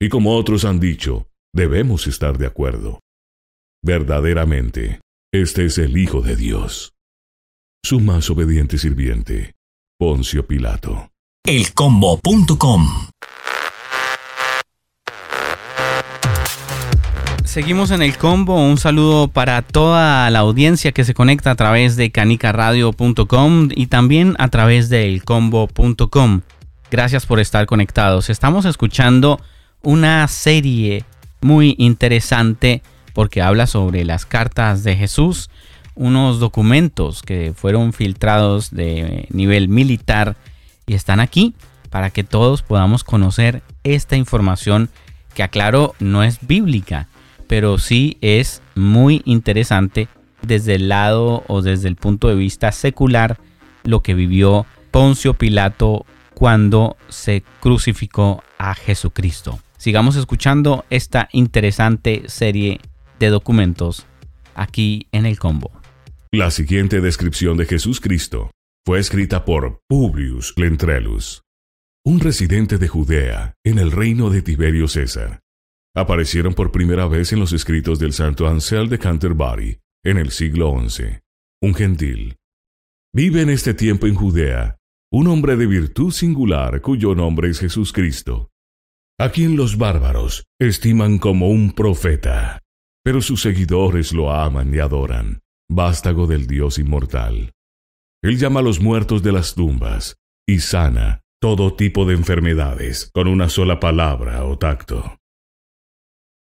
Y 0.00 0.08
como 0.08 0.36
otros 0.36 0.64
han 0.64 0.80
dicho, 0.80 1.26
debemos 1.54 2.06
estar 2.06 2.38
de 2.38 2.46
acuerdo. 2.46 3.00
Verdaderamente, 3.82 5.00
este 5.32 5.66
es 5.66 5.78
el 5.78 5.96
Hijo 5.96 6.22
de 6.22 6.36
Dios. 6.36 6.94
Su 7.84 8.00
más 8.00 8.30
obediente 8.30 8.78
sirviente, 8.78 9.54
Poncio 9.98 10.46
Pilato 10.46 11.10
elcombo.com. 11.44 12.86
Seguimos 17.44 17.90
en 17.90 18.02
el 18.02 18.16
combo. 18.16 18.62
Un 18.64 18.78
saludo 18.78 19.28
para 19.28 19.62
toda 19.62 20.30
la 20.30 20.38
audiencia 20.40 20.92
que 20.92 21.04
se 21.04 21.14
conecta 21.14 21.50
a 21.50 21.54
través 21.56 21.96
de 21.96 22.12
canicaradio.com 22.12 23.68
y 23.74 23.86
también 23.86 24.36
a 24.38 24.48
través 24.48 24.88
de 24.88 25.08
elcombo.com. 25.08 26.42
Gracias 26.90 27.26
por 27.26 27.40
estar 27.40 27.66
conectados. 27.66 28.30
Estamos 28.30 28.64
escuchando 28.64 29.40
una 29.82 30.26
serie 30.28 31.04
muy 31.40 31.74
interesante 31.78 32.82
porque 33.14 33.42
habla 33.42 33.66
sobre 33.66 34.04
las 34.04 34.26
cartas 34.26 34.84
de 34.84 34.96
Jesús, 34.96 35.50
unos 35.94 36.38
documentos 36.40 37.22
que 37.22 37.52
fueron 37.54 37.92
filtrados 37.92 38.70
de 38.70 39.26
nivel 39.30 39.68
militar 39.68 40.36
y 40.86 40.94
están 40.94 41.20
aquí 41.20 41.54
para 41.90 42.10
que 42.10 42.24
todos 42.24 42.62
podamos 42.62 43.04
conocer 43.04 43.62
esta 43.84 44.16
información 44.16 44.88
que 45.34 45.42
aclaro 45.42 45.94
no 45.98 46.22
es 46.22 46.38
bíblica, 46.46 47.08
pero 47.46 47.78
sí 47.78 48.16
es 48.20 48.62
muy 48.74 49.22
interesante 49.24 50.08
desde 50.42 50.76
el 50.76 50.88
lado 50.88 51.44
o 51.48 51.62
desde 51.62 51.88
el 51.88 51.96
punto 51.96 52.28
de 52.28 52.34
vista 52.34 52.72
secular 52.72 53.38
lo 53.84 54.02
que 54.02 54.14
vivió 54.14 54.66
Poncio 54.90 55.34
Pilato 55.34 56.06
cuando 56.34 56.96
se 57.08 57.42
crucificó 57.60 58.42
a 58.58 58.74
Jesucristo. 58.74 59.60
Sigamos 59.80 60.14
escuchando 60.16 60.84
esta 60.90 61.30
interesante 61.32 62.24
serie 62.26 62.82
de 63.18 63.28
documentos 63.28 64.06
aquí 64.54 65.06
en 65.10 65.24
el 65.24 65.38
combo. 65.38 65.70
La 66.32 66.50
siguiente 66.50 67.00
descripción 67.00 67.56
de 67.56 67.64
Jesús 67.64 67.98
Cristo 67.98 68.50
fue 68.84 68.98
escrita 68.98 69.46
por 69.46 69.80
Publius 69.88 70.52
Lentrelus, 70.58 71.44
un 72.04 72.20
residente 72.20 72.76
de 72.76 72.88
Judea 72.88 73.54
en 73.64 73.78
el 73.78 73.90
reino 73.90 74.28
de 74.28 74.42
Tiberio 74.42 74.86
César. 74.86 75.40
Aparecieron 75.96 76.52
por 76.52 76.72
primera 76.72 77.08
vez 77.08 77.32
en 77.32 77.40
los 77.40 77.54
escritos 77.54 77.98
del 77.98 78.12
santo 78.12 78.46
Ansel 78.48 78.90
de 78.90 78.98
Canterbury 78.98 79.78
en 80.04 80.18
el 80.18 80.30
siglo 80.30 80.76
XI. 80.78 81.20
Un 81.62 81.74
gentil. 81.74 82.36
Vive 83.14 83.40
en 83.40 83.48
este 83.48 83.72
tiempo 83.72 84.06
en 84.06 84.14
Judea 84.14 84.76
un 85.10 85.26
hombre 85.28 85.56
de 85.56 85.66
virtud 85.66 86.12
singular 86.12 86.82
cuyo 86.82 87.14
nombre 87.14 87.48
es 87.48 87.58
Jesús 87.58 87.94
Cristo, 87.94 88.49
a 89.20 89.30
quien 89.30 89.54
los 89.54 89.76
bárbaros 89.76 90.46
estiman 90.58 91.18
como 91.18 91.50
un 91.50 91.72
profeta, 91.72 92.62
pero 93.04 93.20
sus 93.20 93.42
seguidores 93.42 94.14
lo 94.14 94.32
aman 94.32 94.74
y 94.74 94.78
adoran, 94.78 95.42
vástago 95.68 96.26
del 96.26 96.46
Dios 96.46 96.78
inmortal. 96.78 97.52
Él 98.22 98.38
llama 98.38 98.60
a 98.60 98.62
los 98.62 98.80
muertos 98.80 99.22
de 99.22 99.32
las 99.32 99.54
tumbas 99.54 100.16
y 100.48 100.60
sana 100.60 101.20
todo 101.38 101.76
tipo 101.76 102.06
de 102.06 102.14
enfermedades 102.14 103.10
con 103.12 103.28
una 103.28 103.50
sola 103.50 103.78
palabra 103.78 104.46
o 104.46 104.56
tacto. 104.56 105.18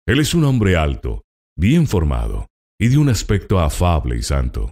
Él 0.08 0.22
es 0.22 0.34
un 0.34 0.46
hombre 0.46 0.78
alto, 0.78 1.26
bien 1.58 1.86
formado 1.86 2.48
y 2.80 2.88
de 2.88 2.98
un 2.98 3.10
aspecto 3.10 3.60
afable 3.60 4.16
y 4.16 4.24
santo. 4.24 4.72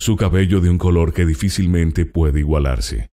Su 0.00 0.16
cabello 0.16 0.62
de 0.62 0.70
un 0.70 0.78
color 0.78 1.12
que 1.12 1.26
difícilmente 1.26 2.06
puede 2.06 2.40
igualarse, 2.40 3.10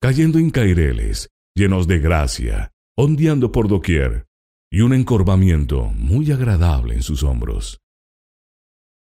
cayendo 0.00 0.38
en 0.38 0.50
caireles, 0.50 1.28
llenos 1.56 1.88
de 1.88 1.98
gracia, 1.98 2.70
ondeando 2.96 3.50
por 3.50 3.68
doquier, 3.68 4.26
y 4.72 4.80
un 4.80 4.94
encorvamiento 4.94 5.84
muy 5.94 6.30
agradable 6.32 6.94
en 6.94 7.02
sus 7.02 7.22
hombros. 7.22 7.80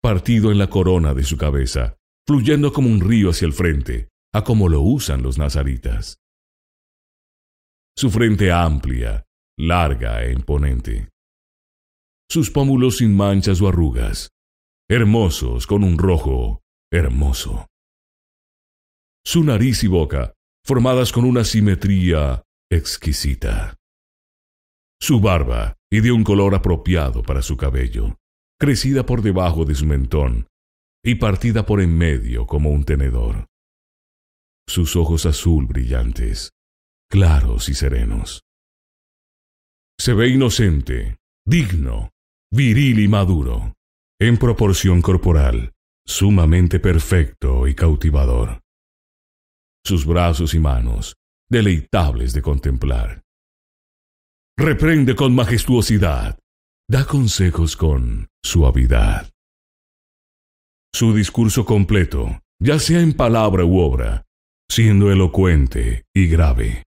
Partido 0.03 0.51
en 0.51 0.59
la 0.59 0.71
corona 0.71 1.15
de 1.15 1.25
su 1.25 1.37
cabeza, 1.37 1.97
fluyendo 2.27 2.73
como 2.73 2.89
un 2.89 3.01
río 3.01 3.31
hacia 3.31 3.47
el 3.47 3.53
frente, 3.53 4.09
a 4.33 4.45
como 4.45 4.69
lo 4.69 4.81
usan 4.81 5.23
los 5.23 5.39
nazaritas. 5.39 6.19
Su 7.97 8.11
frente 8.11 8.53
amplia, 8.53 9.27
larga 9.59 10.25
e 10.25 10.33
imponente. 10.33 11.11
Sus 12.31 12.51
pómulos 12.51 12.99
sin 12.99 13.15
manchas 13.15 13.61
o 13.61 13.69
arrugas, 13.69 14.31
hermosos 14.89 15.67
con 15.67 15.85
un 15.85 15.99
rojo 15.99 16.63
hermoso. 16.93 17.67
Su 19.25 19.45
nariz 19.45 19.85
y 19.85 19.87
boca, 19.87 20.35
formadas 20.65 21.13
con 21.13 21.25
una 21.25 21.45
simetría 21.45 22.43
exquisita. 22.71 23.77
Su 25.01 25.21
barba, 25.21 25.77
y 25.91 26.01
de 26.01 26.13
un 26.13 26.23
color 26.23 26.55
apropiado 26.55 27.23
para 27.23 27.43
su 27.43 27.57
cabello, 27.57 28.17
crecida 28.61 29.05
por 29.05 29.23
debajo 29.23 29.65
de 29.65 29.75
su 29.75 29.87
mentón 29.87 30.47
y 31.05 31.17
partida 31.17 31.67
por 31.67 31.81
en 31.81 31.97
medio 31.97 32.47
como 32.47 32.71
un 32.71 32.85
tenedor. 32.85 33.47
Sus 34.69 34.95
ojos 34.95 35.27
azul 35.27 35.67
brillantes, 35.67 36.53
claros 37.11 37.69
y 37.69 37.75
serenos. 37.75 38.43
Se 39.99 40.15
ve 40.15 40.29
inocente, 40.29 41.19
digno, 41.45 42.11
viril 42.53 43.01
y 43.01 43.09
maduro, 43.09 43.75
en 44.21 44.37
proporción 44.37 45.03
corporal, 45.03 45.73
sumamente 46.07 46.79
perfecto 46.79 47.67
y 47.67 47.75
cautivador. 47.75 48.61
Sus 49.85 50.07
brazos 50.07 50.55
y 50.55 50.59
manos, 50.59 51.17
deleitables 51.51 52.33
de 52.33 52.43
contemplar. 52.43 53.23
Reprende 54.57 55.15
con 55.15 55.35
majestuosidad, 55.35 56.39
da 56.89 57.05
consejos 57.05 57.77
con 57.77 58.29
suavidad. 58.43 59.31
Su 60.95 61.15
discurso 61.15 61.65
completo, 61.65 62.41
ya 62.61 62.79
sea 62.79 63.01
en 63.01 63.13
palabra 63.15 63.65
u 63.65 63.79
obra, 63.79 64.27
siendo 64.71 65.11
elocuente 65.11 66.05
y 66.15 66.27
grave. 66.29 66.85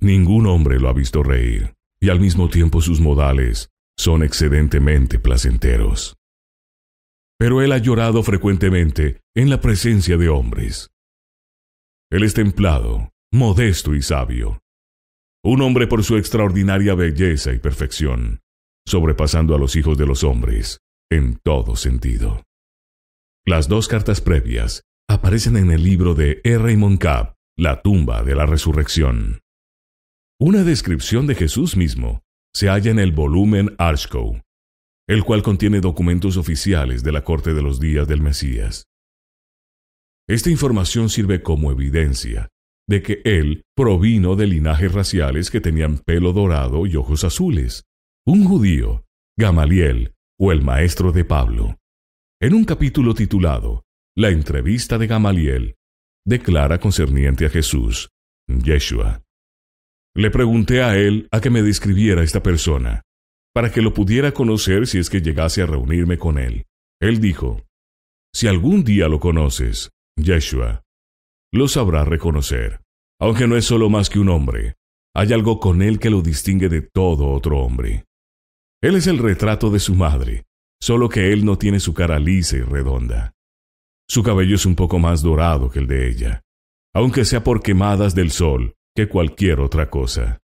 Ningún 0.00 0.46
hombre 0.46 0.78
lo 0.78 0.88
ha 0.88 0.92
visto 0.92 1.22
reír, 1.22 1.74
y 2.00 2.10
al 2.10 2.20
mismo 2.20 2.48
tiempo 2.48 2.80
sus 2.80 3.00
modales 3.00 3.70
son 3.96 4.22
excedentemente 4.22 5.18
placenteros 5.18 6.16
pero 7.38 7.62
él 7.62 7.72
ha 7.72 7.78
llorado 7.78 8.22
frecuentemente 8.22 9.20
en 9.34 9.50
la 9.50 9.60
presencia 9.60 10.16
de 10.16 10.28
hombres. 10.28 10.90
Él 12.10 12.22
es 12.22 12.34
templado, 12.34 13.10
modesto 13.32 13.94
y 13.94 14.02
sabio. 14.02 14.60
Un 15.44 15.62
hombre 15.62 15.86
por 15.86 16.02
su 16.04 16.16
extraordinaria 16.16 16.94
belleza 16.94 17.52
y 17.52 17.58
perfección, 17.58 18.40
sobrepasando 18.86 19.54
a 19.54 19.58
los 19.58 19.76
hijos 19.76 19.98
de 19.98 20.06
los 20.06 20.24
hombres 20.24 20.80
en 21.10 21.38
todo 21.42 21.76
sentido. 21.76 22.42
Las 23.44 23.68
dos 23.68 23.88
cartas 23.88 24.20
previas 24.20 24.82
aparecen 25.08 25.56
en 25.56 25.70
el 25.70 25.84
libro 25.84 26.14
de 26.14 26.40
E. 26.42 26.58
Raymond 26.58 26.98
Capp, 26.98 27.36
La 27.56 27.80
tumba 27.80 28.22
de 28.22 28.34
la 28.34 28.44
resurrección. 28.44 29.40
Una 30.40 30.64
descripción 30.64 31.26
de 31.26 31.36
Jesús 31.36 31.76
mismo 31.76 32.22
se 32.52 32.68
halla 32.68 32.90
en 32.90 32.98
el 32.98 33.12
volumen 33.12 33.74
Archcoe, 33.78 34.42
el 35.08 35.24
cual 35.24 35.42
contiene 35.42 35.80
documentos 35.80 36.36
oficiales 36.36 37.02
de 37.02 37.12
la 37.12 37.22
corte 37.22 37.54
de 37.54 37.62
los 37.62 37.78
días 37.80 38.08
del 38.08 38.20
Mesías. 38.20 38.86
Esta 40.28 40.50
información 40.50 41.08
sirve 41.08 41.42
como 41.42 41.70
evidencia 41.70 42.48
de 42.88 43.02
que 43.02 43.20
él 43.24 43.64
provino 43.74 44.36
de 44.36 44.46
linajes 44.46 44.92
raciales 44.92 45.50
que 45.50 45.60
tenían 45.60 45.98
pelo 45.98 46.32
dorado 46.32 46.86
y 46.86 46.96
ojos 46.96 47.24
azules, 47.24 47.84
un 48.24 48.44
judío, 48.44 49.04
Gamaliel 49.36 50.14
o 50.38 50.52
el 50.52 50.62
maestro 50.62 51.12
de 51.12 51.24
Pablo. 51.24 51.76
En 52.40 52.54
un 52.54 52.64
capítulo 52.64 53.14
titulado 53.14 53.84
La 54.16 54.30
entrevista 54.30 54.98
de 54.98 55.06
Gamaliel, 55.06 55.76
declara 56.26 56.78
concerniente 56.78 57.46
a 57.46 57.50
Jesús, 57.50 58.10
Yeshua. 58.48 59.22
Le 60.14 60.30
pregunté 60.30 60.82
a 60.82 60.96
él 60.96 61.28
a 61.30 61.40
que 61.40 61.50
me 61.50 61.62
describiera 61.62 62.22
esta 62.22 62.42
persona, 62.42 63.02
para 63.54 63.70
que 63.72 63.82
lo 63.82 63.94
pudiera 63.94 64.32
conocer 64.32 64.86
si 64.86 64.98
es 64.98 65.10
que 65.10 65.20
llegase 65.20 65.62
a 65.62 65.66
reunirme 65.66 66.18
con 66.18 66.38
él. 66.38 66.66
Él 67.00 67.20
dijo, 67.20 67.64
Si 68.34 68.46
algún 68.46 68.84
día 68.84 69.08
lo 69.08 69.20
conoces, 69.20 69.90
Yeshua, 70.16 70.82
lo 71.52 71.68
sabrás 71.68 72.06
reconocer, 72.06 72.80
aunque 73.20 73.46
no 73.46 73.56
es 73.56 73.64
solo 73.64 73.88
más 73.88 74.10
que 74.10 74.18
un 74.18 74.28
hombre, 74.28 74.76
hay 75.14 75.32
algo 75.32 75.60
con 75.60 75.80
él 75.80 75.98
que 75.98 76.10
lo 76.10 76.20
distingue 76.20 76.68
de 76.68 76.82
todo 76.82 77.30
otro 77.30 77.60
hombre. 77.60 78.04
Él 78.82 78.96
es 78.96 79.06
el 79.06 79.18
retrato 79.18 79.70
de 79.70 79.80
su 79.80 79.94
madre, 79.94 80.44
solo 80.80 81.08
que 81.08 81.32
él 81.32 81.44
no 81.44 81.56
tiene 81.56 81.80
su 81.80 81.94
cara 81.94 82.18
lisa 82.18 82.56
y 82.56 82.60
redonda. 82.60 83.32
Su 84.08 84.22
cabello 84.22 84.54
es 84.56 84.66
un 84.66 84.76
poco 84.76 84.98
más 84.98 85.22
dorado 85.22 85.70
que 85.70 85.78
el 85.78 85.86
de 85.86 86.08
ella, 86.08 86.42
aunque 86.94 87.24
sea 87.24 87.42
por 87.42 87.62
quemadas 87.62 88.14
del 88.14 88.30
sol 88.30 88.74
que 88.94 89.08
cualquier 89.08 89.60
otra 89.60 89.90
cosa. 89.90 90.40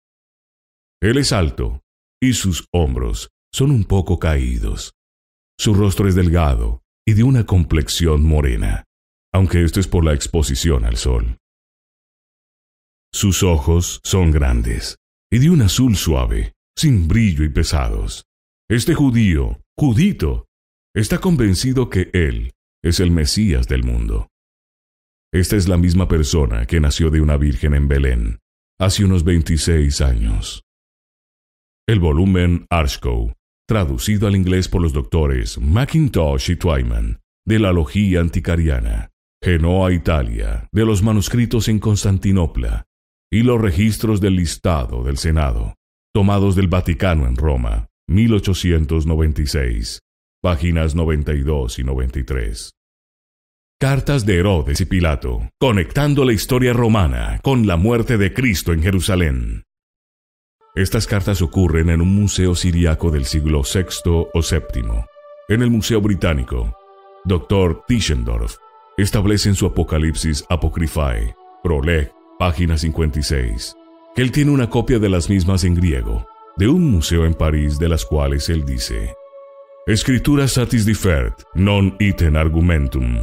Él 1.02 1.18
es 1.18 1.32
alto, 1.32 1.82
y 2.22 2.34
sus 2.34 2.66
hombros 2.72 3.30
son 3.54 3.72
un 3.72 3.84
poco 3.84 4.20
caídos. 4.20 4.94
Su 5.60 5.74
rostro 5.74 6.08
es 6.08 6.16
delgado 6.16 6.82
y 7.06 7.14
de 7.14 7.24
una 7.24 7.46
complexión 7.46 8.24
morena, 8.24 8.86
aunque 9.34 9.64
esto 9.64 9.80
es 9.80 9.88
por 9.88 10.04
la 10.04 10.14
exposición 10.14 10.86
al 10.86 10.98
sol. 10.98 11.38
Sus 13.14 13.44
ojos 13.44 14.00
son 14.04 14.32
grandes 14.32 14.98
y 15.32 15.40
de 15.40 15.50
un 15.50 15.62
azul 15.62 15.96
suave, 15.96 16.54
sin 16.78 17.08
brillo 17.08 17.44
y 17.44 17.50
pesados. 17.50 18.26
Este 18.70 18.94
judío, 18.94 19.62
judito, 19.78 20.48
está 20.96 21.20
convencido 21.20 21.90
que 21.90 22.10
él 22.14 22.52
es 22.84 23.00
el 23.00 23.12
Mesías 23.12 23.68
del 23.68 23.84
mundo. 23.84 24.28
Esta 25.34 25.56
es 25.56 25.68
la 25.68 25.78
misma 25.78 26.08
persona 26.08 26.66
que 26.66 26.80
nació 26.80 27.10
de 27.10 27.22
una 27.22 27.38
virgen 27.38 27.74
en 27.74 27.88
Belén 27.88 28.40
hace 28.80 29.06
unos 29.06 29.24
26 29.24 30.02
años. 30.02 30.64
El 31.88 32.00
volumen 32.00 32.66
Archco, 32.70 33.34
traducido 33.68 34.28
al 34.28 34.36
inglés 34.36 34.68
por 34.68 34.82
los 34.82 34.92
doctores 34.92 35.60
Mackintosh 35.60 36.52
y 36.52 36.56
Twyman, 36.56 37.20
de 37.46 37.60
la 37.60 37.74
Logía 37.74 38.22
Anticariana, 38.22 39.12
Genoa, 39.44 39.92
Italia, 39.92 40.70
de 40.72 40.86
los 40.86 41.02
manuscritos 41.02 41.68
en 41.68 41.80
Constantinopla, 41.80 42.86
y 43.32 43.42
los 43.42 43.60
registros 43.60 44.22
del 44.22 44.36
listado 44.36 45.04
del 45.04 45.18
Senado, 45.18 45.74
tomados 46.14 46.56
del 46.56 46.68
Vaticano 46.68 47.26
en 47.26 47.36
Roma, 47.36 47.88
1896, 48.08 50.02
páginas 50.44 50.94
92 50.94 51.80
y 51.80 51.84
93. 51.84 52.72
Cartas 53.80 54.28
de 54.28 54.38
Herodes 54.38 54.80
y 54.80 54.86
Pilato, 54.86 55.50
conectando 55.60 56.24
la 56.24 56.34
historia 56.34 56.74
romana 56.74 57.40
con 57.42 57.66
la 57.66 57.78
muerte 57.78 58.20
de 58.20 58.34
Cristo 58.34 58.74
en 58.74 58.84
Jerusalén. 58.84 59.64
Estas 60.76 61.08
cartas 61.08 61.42
ocurren 61.42 61.90
en 61.90 62.02
un 62.02 62.14
museo 62.14 62.54
siriaco 62.54 63.10
del 63.10 63.26
siglo 63.26 63.64
VI 63.64 63.86
o 64.06 64.30
VII. 64.36 64.84
En 65.50 65.64
el 65.64 65.72
Museo 65.72 66.00
Británico, 66.00 66.76
Dr. 67.26 67.86
Tischendorf 67.88 68.58
establece 68.98 69.50
en 69.50 69.56
su 69.56 69.66
Apocalipsis 69.66 70.46
Apocryphae, 70.50 71.36
Proleg, 71.64 72.12
página 72.38 72.78
56, 72.78 73.76
que 74.16 74.22
él 74.22 74.32
tiene 74.32 74.52
una 74.52 74.70
copia 74.70 75.00
de 75.00 75.10
las 75.10 75.30
mismas 75.30 75.64
en 75.64 75.76
griego, 75.76 76.26
de 76.58 76.68
un 76.68 76.90
museo 76.90 77.26
en 77.26 77.34
París 77.34 77.80
de 77.80 77.90
las 77.90 78.06
cuales 78.06 78.50
él 78.50 78.66
dice, 78.66 79.16
Escritura 79.88 80.48
satis 80.48 80.86
differt, 80.86 81.42
non 81.58 81.98
iten 81.98 82.38
argumentum. 82.38 83.18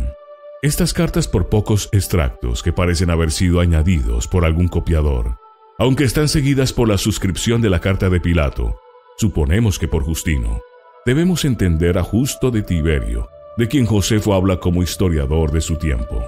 Estas 0.60 0.90
cartas 0.92 1.28
por 1.30 1.46
pocos 1.46 1.88
extractos 1.92 2.64
que 2.64 2.72
parecen 2.72 3.10
haber 3.10 3.30
sido 3.30 3.60
añadidos 3.60 4.26
por 4.26 4.44
algún 4.44 4.66
copiador, 4.66 5.38
aunque 5.78 6.02
están 6.02 6.26
seguidas 6.26 6.72
por 6.72 6.88
la 6.88 6.98
suscripción 6.98 7.62
de 7.62 7.70
la 7.70 7.78
carta 7.78 8.10
de 8.10 8.18
Pilato, 8.18 8.80
suponemos 9.18 9.78
que 9.78 9.86
por 9.86 10.02
Justino, 10.02 10.60
debemos 11.06 11.44
entender 11.44 11.96
a 11.96 12.02
Justo 12.02 12.50
de 12.50 12.62
Tiberio, 12.62 13.28
de 13.58 13.66
quien 13.66 13.86
Josefo 13.86 14.34
habla 14.34 14.60
como 14.60 14.84
historiador 14.84 15.50
de 15.50 15.60
su 15.60 15.76
tiempo. 15.76 16.24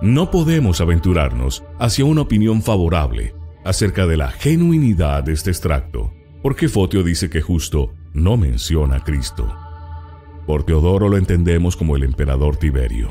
No 0.00 0.30
podemos 0.30 0.80
aventurarnos 0.80 1.62
hacia 1.78 2.06
una 2.06 2.22
opinión 2.22 2.62
favorable 2.62 3.34
acerca 3.62 4.06
de 4.06 4.16
la 4.16 4.30
genuinidad 4.30 5.22
de 5.22 5.34
este 5.34 5.50
extracto, 5.50 6.12
porque 6.42 6.68
Fotio 6.68 7.02
dice 7.02 7.28
que 7.28 7.42
Justo 7.42 7.92
no 8.14 8.38
menciona 8.38 8.96
a 8.96 9.04
Cristo. 9.04 9.54
Por 10.46 10.64
Teodoro 10.64 11.10
lo 11.10 11.18
entendemos 11.18 11.76
como 11.76 11.94
el 11.94 12.04
emperador 12.04 12.56
Tiberio. 12.56 13.10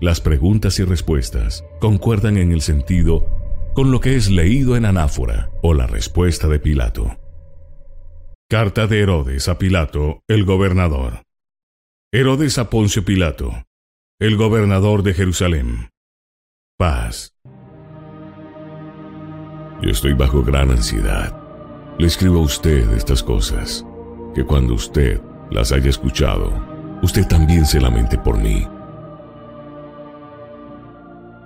Las 0.00 0.20
preguntas 0.20 0.80
y 0.80 0.84
respuestas 0.84 1.64
concuerdan 1.78 2.38
en 2.38 2.50
el 2.50 2.62
sentido 2.62 3.26
con 3.74 3.92
lo 3.92 4.00
que 4.00 4.16
es 4.16 4.30
leído 4.30 4.76
en 4.76 4.84
anáfora 4.84 5.50
o 5.62 5.74
la 5.74 5.86
respuesta 5.86 6.48
de 6.48 6.58
Pilato. 6.58 7.18
Carta 8.48 8.88
de 8.88 9.00
Herodes 9.00 9.48
a 9.48 9.58
Pilato, 9.58 10.24
el 10.26 10.44
gobernador. 10.44 11.29
Herodes 12.12 12.58
a 12.58 12.68
Poncio 12.68 13.04
Pilato, 13.04 13.64
el 14.18 14.36
gobernador 14.36 15.02
de 15.02 15.14
Jerusalén. 15.14 15.90
Paz. 16.76 17.36
Yo 19.80 19.90
estoy 19.90 20.14
bajo 20.14 20.42
gran 20.42 20.70
ansiedad. 20.70 21.36
Le 21.98 22.06
escribo 22.06 22.40
a 22.40 22.42
usted 22.42 22.90
estas 22.94 23.22
cosas, 23.22 23.86
que 24.34 24.44
cuando 24.44 24.74
usted 24.74 25.20
las 25.50 25.72
haya 25.72 25.90
escuchado, 25.90 26.98
usted 27.02 27.26
también 27.26 27.64
se 27.64 27.80
lamente 27.80 28.18
por 28.18 28.38
mí 28.38 28.66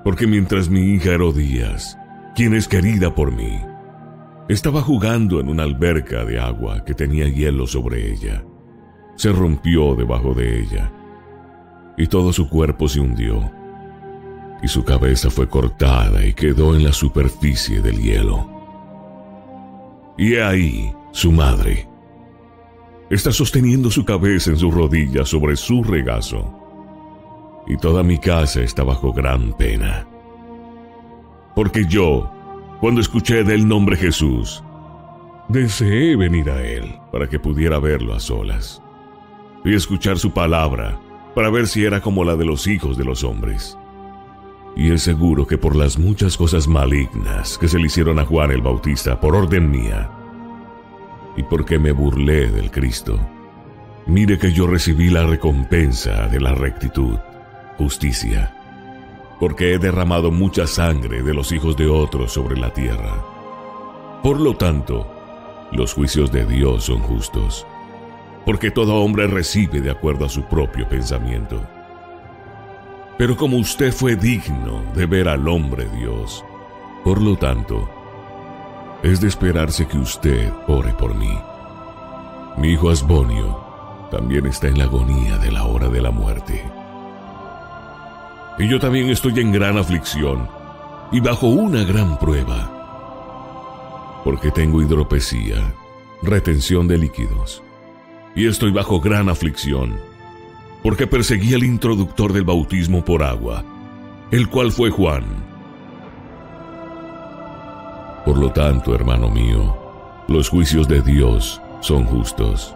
porque 0.04 0.26
mientras 0.26 0.68
mi 0.68 0.94
hija 0.94 1.12
Herodías, 1.12 1.98
quien 2.36 2.54
es 2.54 2.68
querida 2.68 3.14
por 3.14 3.32
mí, 3.32 3.58
estaba 4.50 4.82
jugando 4.82 5.40
en 5.40 5.48
una 5.48 5.62
alberca 5.62 6.26
de 6.26 6.38
agua 6.38 6.84
que 6.84 6.92
tenía 6.92 7.26
hielo 7.26 7.66
sobre 7.66 8.12
ella, 8.12 8.44
se 9.16 9.32
rompió 9.32 9.94
debajo 9.94 10.34
de 10.34 10.60
ella, 10.60 10.92
y 11.96 12.06
todo 12.06 12.32
su 12.32 12.48
cuerpo 12.48 12.88
se 12.88 13.00
hundió, 13.00 13.50
y 14.62 14.68
su 14.68 14.84
cabeza 14.84 15.30
fue 15.30 15.48
cortada 15.48 16.24
y 16.24 16.32
quedó 16.32 16.74
en 16.74 16.84
la 16.84 16.92
superficie 16.92 17.80
del 17.80 18.00
hielo. 18.00 18.50
Y 20.16 20.36
ahí 20.36 20.94
su 21.12 21.32
madre 21.32 21.88
está 23.10 23.30
sosteniendo 23.32 23.90
su 23.90 24.04
cabeza 24.04 24.50
en 24.50 24.56
su 24.56 24.70
rodilla 24.70 25.24
sobre 25.24 25.56
su 25.56 25.82
regazo 25.82 26.60
y 27.66 27.76
toda 27.76 28.02
mi 28.02 28.18
casa 28.18 28.60
está 28.60 28.84
bajo 28.84 29.12
gran 29.12 29.52
pena. 29.54 30.06
Porque 31.54 31.84
yo, 31.86 32.30
cuando 32.80 33.00
escuché 33.00 33.44
del 33.44 33.66
nombre 33.66 33.96
Jesús, 33.96 34.62
deseé 35.48 36.16
venir 36.16 36.50
a 36.50 36.62
Él 36.62 36.96
para 37.12 37.28
que 37.28 37.38
pudiera 37.38 37.78
verlo 37.78 38.14
a 38.14 38.20
solas 38.20 38.83
y 39.64 39.74
escuchar 39.74 40.18
su 40.18 40.32
palabra 40.32 40.98
para 41.34 41.50
ver 41.50 41.66
si 41.66 41.84
era 41.84 42.00
como 42.00 42.24
la 42.24 42.36
de 42.36 42.44
los 42.44 42.66
hijos 42.66 42.96
de 42.96 43.04
los 43.04 43.24
hombres. 43.24 43.76
Y 44.76 44.92
es 44.92 45.02
seguro 45.02 45.46
que 45.46 45.58
por 45.58 45.74
las 45.74 45.98
muchas 45.98 46.36
cosas 46.36 46.68
malignas 46.68 47.58
que 47.58 47.68
se 47.68 47.78
le 47.78 47.86
hicieron 47.86 48.18
a 48.18 48.24
Juan 48.24 48.50
el 48.50 48.60
Bautista 48.60 49.20
por 49.20 49.34
orden 49.34 49.70
mía, 49.70 50.10
y 51.36 51.42
porque 51.42 51.78
me 51.78 51.92
burlé 51.92 52.50
del 52.50 52.70
Cristo, 52.70 53.18
mire 54.06 54.38
que 54.38 54.52
yo 54.52 54.66
recibí 54.66 55.10
la 55.10 55.24
recompensa 55.24 56.28
de 56.28 56.40
la 56.40 56.54
rectitud 56.54 57.16
justicia, 57.78 58.54
porque 59.40 59.74
he 59.74 59.78
derramado 59.78 60.30
mucha 60.30 60.66
sangre 60.66 61.22
de 61.22 61.34
los 61.34 61.50
hijos 61.52 61.76
de 61.76 61.88
otros 61.88 62.32
sobre 62.32 62.56
la 62.56 62.72
tierra. 62.72 63.24
Por 64.22 64.40
lo 64.40 64.56
tanto, 64.56 65.10
los 65.72 65.92
juicios 65.92 66.30
de 66.30 66.46
Dios 66.46 66.84
son 66.84 67.00
justos, 67.00 67.66
porque 68.44 68.70
todo 68.70 68.96
hombre 68.96 69.26
recibe 69.26 69.80
de 69.80 69.90
acuerdo 69.90 70.26
a 70.26 70.28
su 70.28 70.44
propio 70.44 70.88
pensamiento. 70.88 71.62
Pero 73.16 73.36
como 73.36 73.58
usted 73.58 73.92
fue 73.92 74.16
digno 74.16 74.82
de 74.94 75.06
ver 75.06 75.28
al 75.28 75.46
hombre 75.48 75.88
Dios, 75.96 76.44
por 77.04 77.20
lo 77.20 77.36
tanto, 77.36 77.88
es 79.02 79.20
de 79.20 79.28
esperarse 79.28 79.86
que 79.86 79.98
usted 79.98 80.50
ore 80.66 80.92
por 80.94 81.14
mí. 81.14 81.38
Mi 82.56 82.68
hijo 82.68 82.90
Asbonio 82.90 83.62
también 84.10 84.46
está 84.46 84.68
en 84.68 84.78
la 84.78 84.84
agonía 84.84 85.38
de 85.38 85.50
la 85.50 85.64
hora 85.64 85.88
de 85.88 86.02
la 86.02 86.10
muerte 86.10 86.64
y 88.56 88.68
yo 88.68 88.78
también 88.78 89.10
estoy 89.10 89.40
en 89.40 89.50
gran 89.50 89.78
aflicción 89.78 90.48
y 91.10 91.18
bajo 91.18 91.48
una 91.48 91.82
gran 91.82 92.16
prueba, 92.18 94.20
porque 94.22 94.52
tengo 94.52 94.80
hidropesía, 94.80 95.74
retención 96.22 96.86
de 96.86 96.98
líquidos, 96.98 97.63
y 98.34 98.46
estoy 98.46 98.72
bajo 98.72 99.00
gran 99.00 99.28
aflicción, 99.28 99.96
porque 100.82 101.06
perseguí 101.06 101.54
al 101.54 101.64
introductor 101.64 102.32
del 102.32 102.44
bautismo 102.44 103.04
por 103.04 103.22
agua, 103.22 103.64
el 104.30 104.48
cual 104.48 104.72
fue 104.72 104.90
Juan. 104.90 105.24
Por 108.24 108.38
lo 108.38 108.50
tanto, 108.50 108.94
hermano 108.94 109.28
mío, 109.28 109.76
los 110.28 110.48
juicios 110.48 110.88
de 110.88 111.02
Dios 111.02 111.60
son 111.80 112.04
justos. 112.04 112.74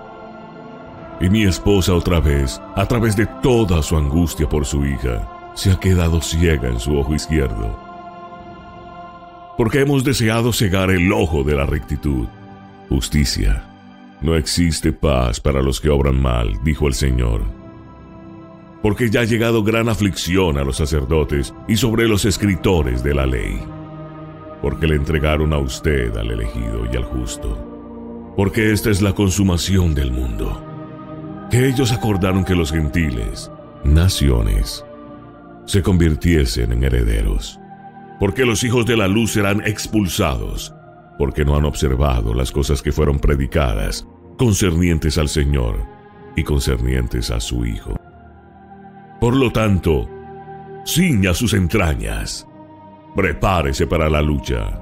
Y 1.21 1.31
mi 1.31 1.45
esposa 1.45 1.95
otra 1.95 2.21
vez, 2.21 2.61
a 2.77 2.87
través 2.87 3.17
de 3.17 3.27
toda 3.43 3.83
su 3.83 3.97
angustia 3.97 4.49
por 4.49 4.65
su 4.65 4.85
hija, 4.85 5.53
se 5.55 5.73
ha 5.73 5.81
quedado 5.81 6.21
ciega 6.21 6.69
en 6.69 6.79
su 6.79 6.97
ojo 6.97 7.15
izquierdo. 7.15 7.77
Porque 9.57 9.81
hemos 9.81 10.05
deseado 10.05 10.53
cegar 10.53 10.91
el 10.91 11.13
ojo 11.13 11.43
de 11.43 11.57
la 11.57 11.67
rectitud. 11.67 12.29
Justicia. 12.89 13.68
No 14.21 14.35
existe 14.35 14.93
paz 14.93 15.39
para 15.39 15.63
los 15.63 15.81
que 15.81 15.91
obran 15.91 16.21
mal, 16.21 16.59
dijo 16.65 16.89
el 16.89 16.95
Señor. 16.95 17.43
Porque 18.83 19.11
ya 19.11 19.21
ha 19.21 19.25
llegado 19.25 19.63
gran 19.63 19.89
aflicción 19.89 20.59
a 20.59 20.65
los 20.65 20.77
sacerdotes 20.77 21.55
y 21.69 21.77
sobre 21.77 22.09
los 22.09 22.25
escritores 22.25 23.05
de 23.05 23.15
la 23.15 23.27
ley. 23.27 23.61
Porque 24.61 24.89
le 24.89 24.97
entregaron 24.97 25.53
a 25.53 25.59
usted 25.59 26.17
al 26.17 26.33
elegido 26.33 26.85
y 26.93 26.97
al 26.97 27.05
justo. 27.05 28.35
Porque 28.37 28.73
esta 28.73 28.91
es 28.91 29.03
la 29.03 29.15
consumación 29.15 29.95
del 29.95 30.11
mundo. 30.11 30.65
Que 31.51 31.69
ellos 31.69 31.93
acordaron 31.93 32.45
que 32.45 32.57
los 32.57 32.73
gentiles, 32.73 33.51
naciones, 33.85 34.85
se 35.65 35.83
convirtiesen 35.83 36.73
en 36.73 36.83
herederos. 36.83 37.61
Porque 38.19 38.45
los 38.45 38.65
hijos 38.65 38.85
de 38.85 38.97
la 38.97 39.07
luz 39.07 39.33
serán 39.33 39.63
expulsados, 39.65 40.75
porque 41.19 41.45
no 41.45 41.57
han 41.57 41.65
observado 41.65 42.33
las 42.33 42.53
cosas 42.53 42.81
que 42.81 42.93
fueron 42.93 43.19
predicadas 43.19 44.07
concernientes 44.39 45.19
al 45.19 45.29
Señor 45.29 45.85
y 46.37 46.45
concernientes 46.45 47.31
a 47.31 47.41
su 47.41 47.67
Hijo. 47.67 47.97
Por 49.21 49.35
lo 49.35 49.51
tanto, 49.51 50.09
ciña 50.87 51.35
sus 51.35 51.55
entrañas, 51.55 52.47
prepárese 53.17 53.87
para 53.87 54.09
la 54.09 54.23
lucha 54.23 54.81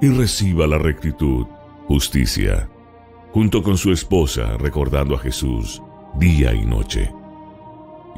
y 0.00 0.08
reciba 0.08 0.66
la 0.66 0.78
rectitud, 0.78 1.46
justicia, 1.86 2.68
junto 3.32 3.62
con 3.62 3.76
su 3.76 3.92
esposa 3.92 4.56
recordando 4.56 5.14
a 5.14 5.18
Jesús 5.18 5.82
día 6.18 6.54
y 6.54 6.64
noche 6.64 7.12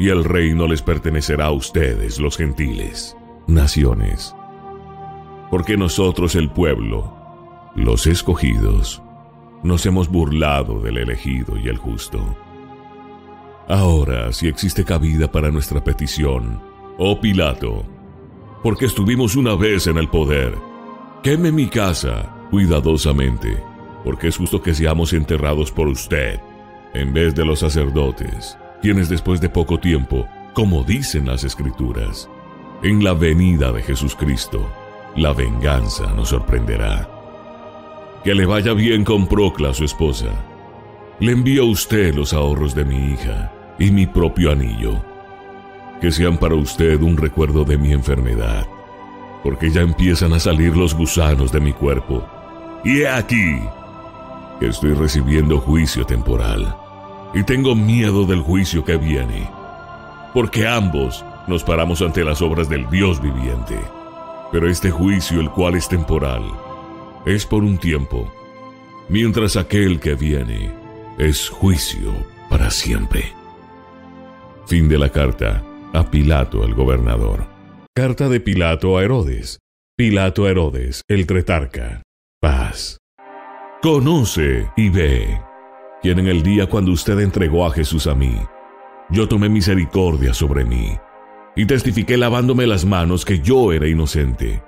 y 0.00 0.08
el 0.08 0.24
reino 0.24 0.66
les 0.66 0.80
pertenecerá 0.80 1.46
a 1.46 1.50
ustedes, 1.50 2.18
los 2.18 2.38
gentiles, 2.38 3.14
naciones. 3.46 4.34
Porque 5.50 5.76
nosotros, 5.76 6.36
el 6.36 6.50
pueblo, 6.50 7.19
los 7.74 8.06
escogidos, 8.06 9.02
nos 9.62 9.86
hemos 9.86 10.08
burlado 10.08 10.80
del 10.80 10.98
elegido 10.98 11.56
y 11.56 11.68
el 11.68 11.76
justo. 11.76 12.36
Ahora, 13.68 14.32
si 14.32 14.48
existe 14.48 14.84
cabida 14.84 15.30
para 15.30 15.50
nuestra 15.50 15.82
petición, 15.82 16.60
oh 16.98 17.20
Pilato, 17.20 17.84
porque 18.62 18.86
estuvimos 18.86 19.36
una 19.36 19.54
vez 19.54 19.86
en 19.86 19.98
el 19.98 20.08
poder, 20.08 20.54
queme 21.22 21.52
mi 21.52 21.68
casa 21.68 22.34
cuidadosamente, 22.50 23.62
porque 24.04 24.28
es 24.28 24.36
justo 24.36 24.60
que 24.62 24.74
seamos 24.74 25.12
enterrados 25.12 25.70
por 25.70 25.88
usted, 25.88 26.40
en 26.94 27.12
vez 27.12 27.34
de 27.34 27.44
los 27.44 27.60
sacerdotes 27.60 28.56
quienes 28.80 29.08
después 29.08 29.40
de 29.40 29.48
poco 29.48 29.78
tiempo, 29.78 30.26
como 30.54 30.82
dicen 30.82 31.26
las 31.26 31.44
escrituras, 31.44 32.28
en 32.82 33.04
la 33.04 33.12
venida 33.12 33.72
de 33.72 33.82
Jesucristo, 33.82 34.66
la 35.16 35.32
venganza 35.32 36.12
nos 36.14 36.30
sorprenderá. 36.30 37.19
Que 38.24 38.34
le 38.34 38.44
vaya 38.46 38.74
bien 38.74 39.04
con 39.04 39.26
Procla, 39.26 39.72
su 39.72 39.84
esposa. 39.84 40.28
Le 41.20 41.32
envío 41.32 41.62
a 41.62 41.66
usted 41.66 42.14
los 42.14 42.32
ahorros 42.32 42.74
de 42.74 42.84
mi 42.84 43.12
hija 43.12 43.52
y 43.78 43.90
mi 43.90 44.06
propio 44.06 44.52
anillo. 44.52 45.00
que 46.00 46.10
sean 46.10 46.38
para 46.38 46.54
usted 46.54 47.00
un 47.02 47.16
recuerdo 47.16 47.64
de 47.64 47.76
mi 47.76 47.92
enfermedad, 47.92 48.66
porque 49.42 49.70
ya 49.70 49.82
empiezan 49.82 50.32
a 50.32 50.40
salir 50.40 50.76
los 50.76 50.94
gusanos 50.94 51.52
de 51.52 51.60
mi 51.60 51.72
cuerpo. 51.72 52.26
Y 52.84 53.02
he 53.02 53.08
aquí 53.08 53.60
que 54.58 54.68
estoy 54.68 54.94
recibiendo 54.94 55.58
juicio 55.60 56.04
temporal, 56.04 56.74
y 57.34 57.42
tengo 57.44 57.74
miedo 57.74 58.24
del 58.24 58.40
juicio 58.40 58.84
que 58.84 58.96
viene, 58.96 59.48
porque 60.32 60.66
ambos 60.66 61.24
nos 61.46 61.62
paramos 61.64 62.02
ante 62.02 62.24
las 62.24 62.40
obras 62.42 62.68
del 62.68 62.88
Dios 62.90 63.20
viviente. 63.20 63.78
Pero 64.52 64.68
este 64.68 64.90
juicio, 64.90 65.40
el 65.40 65.50
cual 65.50 65.74
es 65.74 65.88
temporal, 65.88 66.42
es 67.26 67.46
por 67.46 67.62
un 67.62 67.78
tiempo, 67.78 68.32
mientras 69.08 69.56
aquel 69.56 70.00
que 70.00 70.14
viene 70.14 70.72
es 71.18 71.48
juicio 71.48 72.12
para 72.48 72.70
siempre. 72.70 73.32
Fin 74.66 74.88
de 74.88 74.98
la 74.98 75.10
carta 75.10 75.62
a 75.92 76.10
Pilato 76.10 76.64
el 76.64 76.74
gobernador. 76.74 77.46
Carta 77.94 78.28
de 78.28 78.40
Pilato 78.40 78.96
a 78.96 79.02
Herodes. 79.02 79.58
Pilato 79.96 80.46
a 80.46 80.50
Herodes, 80.50 81.02
el 81.08 81.26
tretarca. 81.26 82.02
Paz. 82.40 82.98
Conoce 83.82 84.70
y 84.76 84.88
ve, 84.88 85.40
quien 86.02 86.20
en 86.20 86.28
el 86.28 86.42
día 86.42 86.68
cuando 86.68 86.92
usted 86.92 87.18
entregó 87.18 87.66
a 87.66 87.72
Jesús 87.72 88.06
a 88.06 88.14
mí, 88.14 88.36
yo 89.10 89.26
tomé 89.26 89.48
misericordia 89.48 90.32
sobre 90.32 90.64
mí 90.64 90.96
y 91.56 91.66
testifiqué 91.66 92.16
lavándome 92.16 92.66
las 92.66 92.84
manos 92.84 93.24
que 93.24 93.40
yo 93.40 93.72
era 93.72 93.88
inocente. 93.88 94.62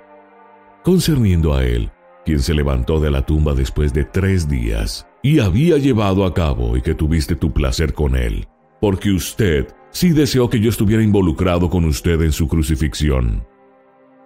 Concerniendo 0.83 1.53
a 1.53 1.63
él, 1.63 1.92
quien 2.25 2.39
se 2.39 2.53
levantó 2.53 2.99
de 2.99 3.11
la 3.11 3.25
tumba 3.25 3.53
después 3.53 3.93
de 3.93 4.05
tres 4.05 4.47
días 4.47 5.07
y 5.21 5.39
había 5.39 5.77
llevado 5.77 6.25
a 6.25 6.33
cabo 6.33 6.77
y 6.77 6.81
que 6.81 6.95
tuviste 6.95 7.35
tu 7.35 7.53
placer 7.53 7.93
con 7.93 8.15
él, 8.15 8.47
porque 8.81 9.11
usted 9.11 9.67
sí 9.91 10.09
deseó 10.09 10.49
que 10.49 10.59
yo 10.59 10.69
estuviera 10.69 11.03
involucrado 11.03 11.69
con 11.69 11.85
usted 11.85 12.21
en 12.21 12.31
su 12.31 12.47
crucifixión. 12.47 13.45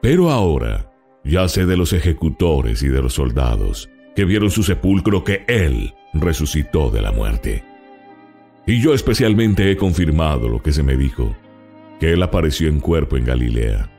Pero 0.02 0.32
ahora, 0.32 0.92
ya 1.24 1.48
sé 1.48 1.66
de 1.66 1.78
los 1.78 1.94
ejecutores 1.94 2.84
y 2.84 2.88
de 2.88 3.02
los 3.02 3.14
soldados 3.14 3.90
que 4.16 4.26
vieron 4.26 4.50
su 4.50 4.64
sepulcro 4.64 5.24
que 5.24 5.44
él 5.48 5.94
resucitó 6.14 6.90
de 6.90 7.02
la 7.02 7.12
muerte. 7.12 7.64
Y 8.66 8.82
yo 8.82 8.94
especialmente 8.94 9.70
he 9.72 9.78
confirmado 9.78 10.50
lo 10.50 10.62
que 10.62 10.72
se 10.72 10.82
me 10.82 10.98
dijo, 10.98 11.36
que 12.00 12.14
él 12.14 12.24
apareció 12.24 12.68
en 12.68 12.80
cuerpo 12.80 13.18
en 13.18 13.26
Galilea, 13.26 13.92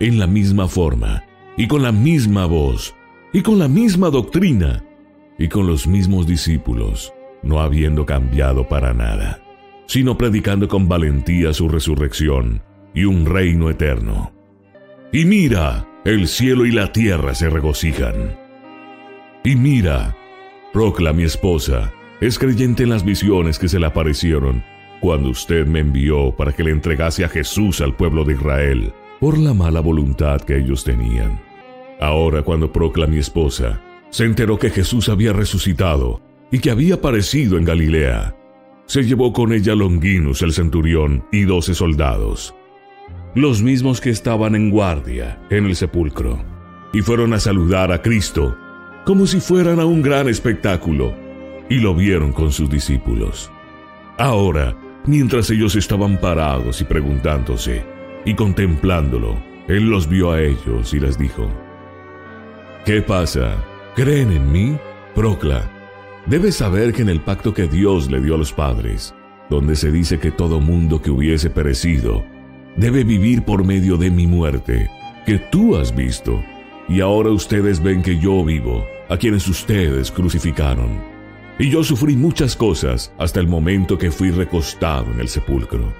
en 0.00 0.18
la 0.18 0.26
misma 0.26 0.66
forma, 0.66 1.22
y 1.56 1.68
con 1.68 1.82
la 1.82 1.92
misma 1.92 2.46
voz, 2.46 2.94
y 3.32 3.42
con 3.42 3.58
la 3.58 3.68
misma 3.68 4.10
doctrina, 4.10 4.84
y 5.38 5.48
con 5.48 5.66
los 5.66 5.86
mismos 5.86 6.26
discípulos, 6.26 7.12
no 7.42 7.60
habiendo 7.60 8.04
cambiado 8.04 8.68
para 8.68 8.92
nada, 8.92 9.42
sino 9.86 10.18
predicando 10.18 10.68
con 10.68 10.88
valentía 10.88 11.52
su 11.52 11.68
resurrección 11.68 12.62
y 12.94 13.04
un 13.04 13.26
reino 13.26 13.70
eterno. 13.70 14.32
Y 15.12 15.24
mira, 15.24 15.88
el 16.04 16.28
cielo 16.28 16.66
y 16.66 16.72
la 16.72 16.92
tierra 16.92 17.34
se 17.34 17.48
regocijan. 17.48 18.38
Y 19.44 19.56
mira, 19.56 20.16
Procla, 20.72 21.12
mi 21.12 21.24
esposa, 21.24 21.92
es 22.20 22.38
creyente 22.38 22.84
en 22.84 22.90
las 22.90 23.04
visiones 23.04 23.58
que 23.58 23.68
se 23.68 23.80
le 23.80 23.86
aparecieron 23.86 24.62
cuando 25.00 25.30
usted 25.30 25.66
me 25.66 25.80
envió 25.80 26.30
para 26.36 26.52
que 26.52 26.62
le 26.62 26.70
entregase 26.70 27.24
a 27.24 27.28
Jesús 27.28 27.80
al 27.80 27.96
pueblo 27.96 28.24
de 28.24 28.34
Israel 28.34 28.92
por 29.18 29.36
la 29.36 29.52
mala 29.52 29.80
voluntad 29.80 30.40
que 30.42 30.58
ellos 30.58 30.84
tenían. 30.84 31.49
Ahora 32.00 32.42
cuando 32.42 32.72
Procla, 32.72 33.06
mi 33.06 33.18
esposa, 33.18 33.80
se 34.08 34.24
enteró 34.24 34.58
que 34.58 34.70
Jesús 34.70 35.08
había 35.08 35.32
resucitado 35.32 36.20
y 36.50 36.58
que 36.58 36.70
había 36.70 36.94
aparecido 36.94 37.58
en 37.58 37.64
Galilea, 37.64 38.34
se 38.86 39.04
llevó 39.04 39.32
con 39.32 39.52
ella 39.52 39.74
Longinus 39.74 40.42
el 40.42 40.52
centurión 40.52 41.24
y 41.30 41.42
doce 41.42 41.74
soldados, 41.74 42.54
los 43.36 43.62
mismos 43.62 44.00
que 44.00 44.10
estaban 44.10 44.56
en 44.56 44.70
guardia 44.70 45.40
en 45.50 45.66
el 45.66 45.76
sepulcro, 45.76 46.42
y 46.92 47.02
fueron 47.02 47.34
a 47.34 47.38
saludar 47.38 47.92
a 47.92 48.02
Cristo 48.02 48.56
como 49.04 49.26
si 49.26 49.40
fueran 49.40 49.78
a 49.78 49.84
un 49.84 50.02
gran 50.02 50.28
espectáculo, 50.28 51.14
y 51.68 51.78
lo 51.78 51.94
vieron 51.94 52.32
con 52.32 52.50
sus 52.50 52.68
discípulos. 52.68 53.50
Ahora, 54.18 54.76
mientras 55.06 55.50
ellos 55.50 55.76
estaban 55.76 56.18
parados 56.18 56.80
y 56.80 56.84
preguntándose, 56.84 57.84
y 58.24 58.34
contemplándolo, 58.34 59.40
él 59.68 59.88
los 59.88 60.08
vio 60.08 60.32
a 60.32 60.42
ellos 60.42 60.92
y 60.92 61.00
les 61.00 61.16
dijo, 61.16 61.48
¿Qué 62.86 63.02
pasa? 63.02 63.62
¿Creen 63.94 64.32
en 64.32 64.50
mí? 64.50 64.78
Procla, 65.14 65.70
debes 66.24 66.56
saber 66.56 66.94
que 66.94 67.02
en 67.02 67.10
el 67.10 67.20
pacto 67.20 67.52
que 67.52 67.68
Dios 67.68 68.10
le 68.10 68.22
dio 68.22 68.36
a 68.36 68.38
los 68.38 68.54
padres, 68.54 69.14
donde 69.50 69.76
se 69.76 69.92
dice 69.92 70.18
que 70.18 70.30
todo 70.30 70.60
mundo 70.60 71.02
que 71.02 71.10
hubiese 71.10 71.50
perecido 71.50 72.24
debe 72.76 73.04
vivir 73.04 73.44
por 73.44 73.64
medio 73.64 73.98
de 73.98 74.10
mi 74.10 74.26
muerte, 74.26 74.88
que 75.26 75.38
tú 75.38 75.76
has 75.76 75.94
visto, 75.94 76.42
y 76.88 77.02
ahora 77.02 77.28
ustedes 77.28 77.82
ven 77.82 78.02
que 78.02 78.18
yo 78.18 78.42
vivo, 78.42 78.82
a 79.10 79.18
quienes 79.18 79.46
ustedes 79.46 80.10
crucificaron. 80.10 81.02
Y 81.58 81.68
yo 81.68 81.84
sufrí 81.84 82.16
muchas 82.16 82.56
cosas 82.56 83.12
hasta 83.18 83.40
el 83.40 83.46
momento 83.46 83.98
que 83.98 84.10
fui 84.10 84.30
recostado 84.30 85.12
en 85.12 85.20
el 85.20 85.28
sepulcro. 85.28 85.92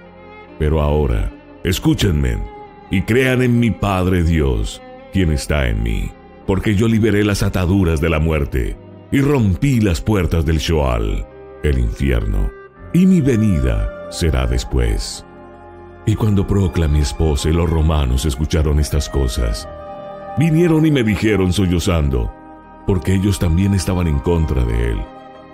Pero 0.58 0.80
ahora, 0.80 1.30
escúchenme 1.62 2.38
y 2.90 3.02
crean 3.02 3.42
en 3.42 3.60
mi 3.60 3.70
Padre 3.70 4.24
Dios, 4.24 4.80
quien 5.12 5.30
está 5.30 5.68
en 5.68 5.82
mí 5.82 6.10
porque 6.50 6.74
yo 6.74 6.88
liberé 6.88 7.22
las 7.22 7.44
ataduras 7.44 8.00
de 8.00 8.10
la 8.10 8.18
muerte 8.18 8.76
y 9.12 9.20
rompí 9.20 9.80
las 9.80 10.00
puertas 10.00 10.44
del 10.44 10.58
Shoal, 10.58 11.24
el 11.62 11.78
infierno, 11.78 12.50
y 12.92 13.06
mi 13.06 13.20
venida 13.20 13.88
será 14.10 14.48
después. 14.48 15.24
Y 16.06 16.16
cuando 16.16 16.48
Procla 16.48 16.88
mi 16.88 16.98
esposa 16.98 17.50
y 17.50 17.52
los 17.52 17.70
romanos 17.70 18.24
escucharon 18.24 18.80
estas 18.80 19.08
cosas, 19.08 19.68
vinieron 20.38 20.84
y 20.84 20.90
me 20.90 21.04
dijeron 21.04 21.52
sollozando, 21.52 22.34
porque 22.84 23.14
ellos 23.14 23.38
también 23.38 23.72
estaban 23.72 24.08
en 24.08 24.18
contra 24.18 24.64
de 24.64 24.90
él, 24.90 24.98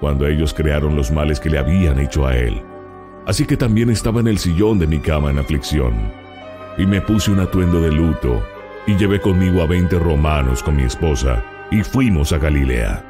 cuando 0.00 0.26
ellos 0.26 0.54
crearon 0.54 0.96
los 0.96 1.10
males 1.10 1.40
que 1.40 1.50
le 1.50 1.58
habían 1.58 2.00
hecho 2.00 2.26
a 2.26 2.34
él. 2.38 2.62
Así 3.26 3.44
que 3.44 3.58
también 3.58 3.90
estaba 3.90 4.20
en 4.20 4.28
el 4.28 4.38
sillón 4.38 4.78
de 4.78 4.86
mi 4.86 5.00
cama 5.00 5.30
en 5.30 5.40
aflicción, 5.40 5.92
y 6.78 6.86
me 6.86 7.02
puse 7.02 7.30
un 7.30 7.40
atuendo 7.40 7.82
de 7.82 7.92
luto 7.92 8.42
y 8.86 8.96
llevé 8.96 9.20
conmigo 9.20 9.62
a 9.62 9.66
veinte 9.66 9.98
romanos 9.98 10.62
con 10.62 10.76
mi 10.76 10.84
esposa 10.84 11.44
y 11.70 11.82
fuimos 11.82 12.32
a 12.32 12.38
Galilea. 12.38 13.04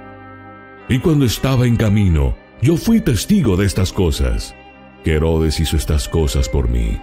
Y 0.88 0.98
cuando 0.98 1.24
estaba 1.24 1.66
en 1.66 1.76
camino, 1.76 2.34
yo 2.62 2.76
fui 2.76 3.00
testigo 3.00 3.56
de 3.56 3.66
estas 3.66 3.92
cosas, 3.92 4.54
que 5.04 5.14
Herodes 5.14 5.60
hizo 5.60 5.76
estas 5.76 6.08
cosas 6.08 6.48
por 6.48 6.68
mí, 6.68 6.98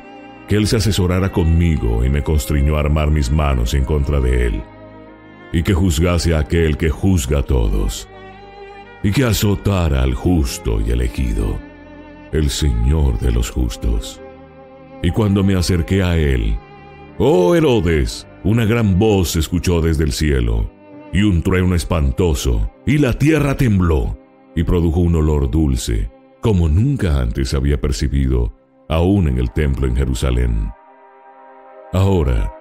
que 0.48 0.56
él 0.56 0.68
se 0.68 0.78
asesorara 0.78 1.32
conmigo 1.32 2.04
y 2.04 2.10
me 2.10 2.24
constriñó 2.24 2.78
a 2.78 2.80
armar 2.80 3.12
mis 3.12 3.30
manos 3.30 3.74
en 3.74 3.86
contra 3.86 4.20
de 4.20 4.48
él, 4.48 4.64
y 5.52 5.64
que 5.64 5.74
juzgase 5.74 6.34
a 6.34 6.40
aquel 6.40 6.78
que 6.78 6.90
juzga 6.90 7.40
a 7.40 7.44
todos, 7.44 8.10
y 9.04 9.12
que 9.12 9.26
azotara 9.26 10.02
al 10.02 10.16
justo 10.16 10.82
y 10.82 10.92
elegido, 10.92 11.60
el 12.32 12.50
Señor 12.50 13.20
de 13.20 13.32
los 13.32 13.52
justos. 13.52 14.20
Y 15.04 15.12
cuando 15.12 15.44
me 15.44 15.56
acerqué 15.56 16.02
a 16.02 16.18
él, 16.18 16.58
oh 17.20 17.54
Herodes, 17.54 18.26
una 18.44 18.66
gran 18.66 19.00
voz 19.00 19.32
se 19.32 19.40
escuchó 19.40 19.80
desde 19.80 20.04
el 20.04 20.12
cielo, 20.12 20.70
y 21.14 21.24
un 21.24 21.44
trueno 21.44 21.76
espantoso, 21.76 22.72
y 22.86 22.98
la 22.98 23.14
tierra 23.14 23.56
tembló, 23.56 24.18
y 24.56 24.64
produjo 24.64 25.00
un 25.00 25.16
olor 25.16 25.50
dulce, 25.50 26.12
como 26.42 26.68
nunca 26.68 27.22
antes 27.22 27.54
había 27.54 27.80
percibido, 27.80 28.54
aún 28.90 29.30
en 29.30 29.38
el 29.38 29.52
templo 29.52 29.88
en 29.88 29.96
Jerusalén. 29.96 30.72
Ahora, 31.94 32.54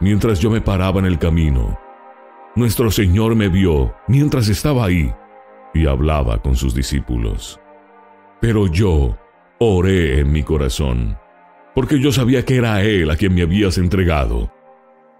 mientras 0.00 0.40
yo 0.40 0.50
me 0.50 0.60
paraba 0.60 1.00
en 1.00 1.06
el 1.06 1.18
camino, 1.18 1.78
nuestro 2.54 2.90
Señor 2.90 3.34
me 3.34 3.48
vio 3.48 3.94
mientras 4.08 4.48
estaba 4.48 4.84
ahí 4.84 5.10
y 5.72 5.86
hablaba 5.86 6.42
con 6.42 6.56
sus 6.56 6.74
discípulos. 6.74 7.58
Pero 8.40 8.66
yo 8.66 9.16
oré 9.58 10.20
en 10.20 10.32
mi 10.32 10.42
corazón, 10.42 11.16
porque 11.74 11.98
yo 11.98 12.12
sabía 12.12 12.44
que 12.44 12.56
era 12.56 12.82
Él 12.82 13.10
a 13.10 13.16
quien 13.16 13.34
me 13.34 13.42
habías 13.42 13.78
entregado 13.78 14.52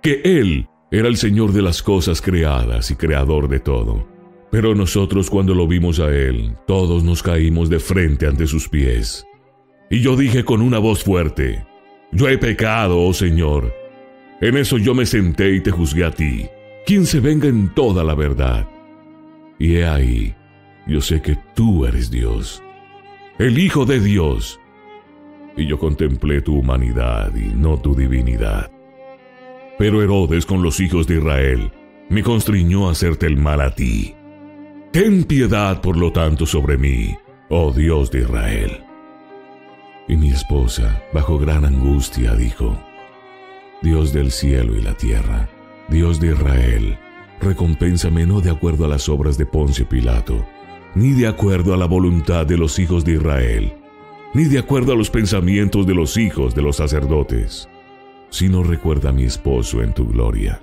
que 0.02 0.22
Él 0.24 0.68
era 0.90 1.08
el 1.08 1.16
Señor 1.16 1.52
de 1.52 1.62
las 1.62 1.82
cosas 1.82 2.20
creadas 2.20 2.90
y 2.90 2.96
creador 2.96 3.48
de 3.48 3.60
todo. 3.60 4.08
Pero 4.50 4.74
nosotros 4.74 5.30
cuando 5.30 5.54
lo 5.54 5.68
vimos 5.68 6.00
a 6.00 6.08
Él, 6.08 6.56
todos 6.66 7.04
nos 7.04 7.22
caímos 7.22 7.70
de 7.70 7.78
frente 7.78 8.26
ante 8.26 8.46
sus 8.46 8.68
pies. 8.68 9.24
Y 9.90 10.00
yo 10.00 10.16
dije 10.16 10.44
con 10.44 10.62
una 10.62 10.78
voz 10.78 11.04
fuerte, 11.04 11.64
Yo 12.12 12.28
he 12.28 12.38
pecado, 12.38 13.00
oh 13.00 13.12
Señor. 13.12 13.72
En 14.40 14.56
eso 14.56 14.78
yo 14.78 14.94
me 14.94 15.06
senté 15.06 15.54
y 15.54 15.60
te 15.60 15.70
juzgué 15.70 16.04
a 16.04 16.10
ti, 16.10 16.46
quien 16.86 17.06
se 17.06 17.20
venga 17.20 17.46
en 17.46 17.72
toda 17.74 18.02
la 18.02 18.14
verdad. 18.14 18.66
Y 19.58 19.76
he 19.76 19.86
ahí, 19.86 20.34
yo 20.86 21.00
sé 21.00 21.20
que 21.20 21.38
tú 21.54 21.84
eres 21.84 22.10
Dios, 22.10 22.62
el 23.38 23.58
Hijo 23.58 23.84
de 23.84 24.00
Dios. 24.00 24.58
Y 25.56 25.66
yo 25.66 25.78
contemplé 25.78 26.40
tu 26.40 26.56
humanidad 26.56 27.34
y 27.36 27.52
no 27.54 27.78
tu 27.78 27.94
divinidad. 27.94 28.70
Pero 29.80 30.02
Herodes 30.02 30.44
con 30.44 30.62
los 30.62 30.78
hijos 30.78 31.06
de 31.06 31.16
Israel 31.16 31.72
me 32.10 32.22
constriñó 32.22 32.88
a 32.88 32.92
hacerte 32.92 33.24
el 33.24 33.38
mal 33.38 33.62
a 33.62 33.74
ti. 33.74 34.14
Ten 34.92 35.24
piedad, 35.24 35.80
por 35.80 35.96
lo 35.96 36.12
tanto, 36.12 36.44
sobre 36.44 36.76
mí, 36.76 37.16
oh 37.48 37.72
Dios 37.72 38.10
de 38.10 38.18
Israel. 38.20 38.84
Y 40.06 40.18
mi 40.18 40.28
esposa, 40.32 41.02
bajo 41.14 41.38
gran 41.38 41.64
angustia, 41.64 42.34
dijo, 42.34 42.78
Dios 43.80 44.12
del 44.12 44.32
cielo 44.32 44.76
y 44.76 44.82
la 44.82 44.94
tierra, 44.98 45.48
Dios 45.88 46.20
de 46.20 46.32
Israel, 46.32 46.98
recompénsame 47.40 48.26
no 48.26 48.42
de 48.42 48.50
acuerdo 48.50 48.84
a 48.84 48.88
las 48.88 49.08
obras 49.08 49.38
de 49.38 49.46
Poncio 49.46 49.88
Pilato, 49.88 50.46
ni 50.94 51.12
de 51.12 51.26
acuerdo 51.26 51.72
a 51.72 51.78
la 51.78 51.86
voluntad 51.86 52.44
de 52.44 52.58
los 52.58 52.78
hijos 52.78 53.02
de 53.06 53.12
Israel, 53.12 53.72
ni 54.34 54.44
de 54.44 54.58
acuerdo 54.58 54.92
a 54.92 54.96
los 54.96 55.08
pensamientos 55.08 55.86
de 55.86 55.94
los 55.94 56.18
hijos 56.18 56.54
de 56.54 56.60
los 56.60 56.76
sacerdotes, 56.76 57.66
sino 58.30 58.62
recuerda 58.62 59.10
a 59.10 59.12
mi 59.12 59.24
esposo 59.24 59.82
en 59.82 59.92
tu 59.92 60.08
gloria. 60.08 60.62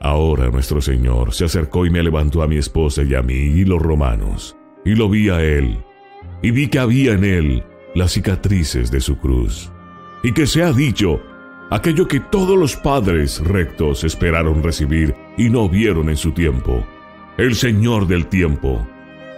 Ahora 0.00 0.50
nuestro 0.50 0.80
Señor 0.80 1.32
se 1.32 1.44
acercó 1.44 1.84
y 1.86 1.90
me 1.90 2.02
levantó 2.02 2.42
a 2.42 2.48
mi 2.48 2.56
esposa 2.56 3.02
y 3.02 3.14
a 3.14 3.22
mí 3.22 3.34
y 3.34 3.64
los 3.64 3.82
romanos, 3.82 4.56
y 4.84 4.94
lo 4.94 5.08
vi 5.08 5.28
a 5.28 5.42
él, 5.42 5.78
y 6.42 6.50
vi 6.50 6.68
que 6.68 6.78
había 6.78 7.12
en 7.12 7.24
él 7.24 7.64
las 7.94 8.12
cicatrices 8.12 8.90
de 8.90 9.00
su 9.00 9.18
cruz, 9.18 9.70
y 10.22 10.32
que 10.32 10.46
se 10.46 10.62
ha 10.62 10.72
dicho, 10.72 11.20
aquello 11.70 12.06
que 12.06 12.20
todos 12.20 12.58
los 12.58 12.76
padres 12.76 13.40
rectos 13.40 14.04
esperaron 14.04 14.62
recibir 14.62 15.14
y 15.36 15.48
no 15.48 15.68
vieron 15.68 16.08
en 16.10 16.16
su 16.16 16.32
tiempo, 16.32 16.84
el 17.36 17.54
Señor 17.54 18.06
del 18.06 18.26
tiempo, 18.26 18.86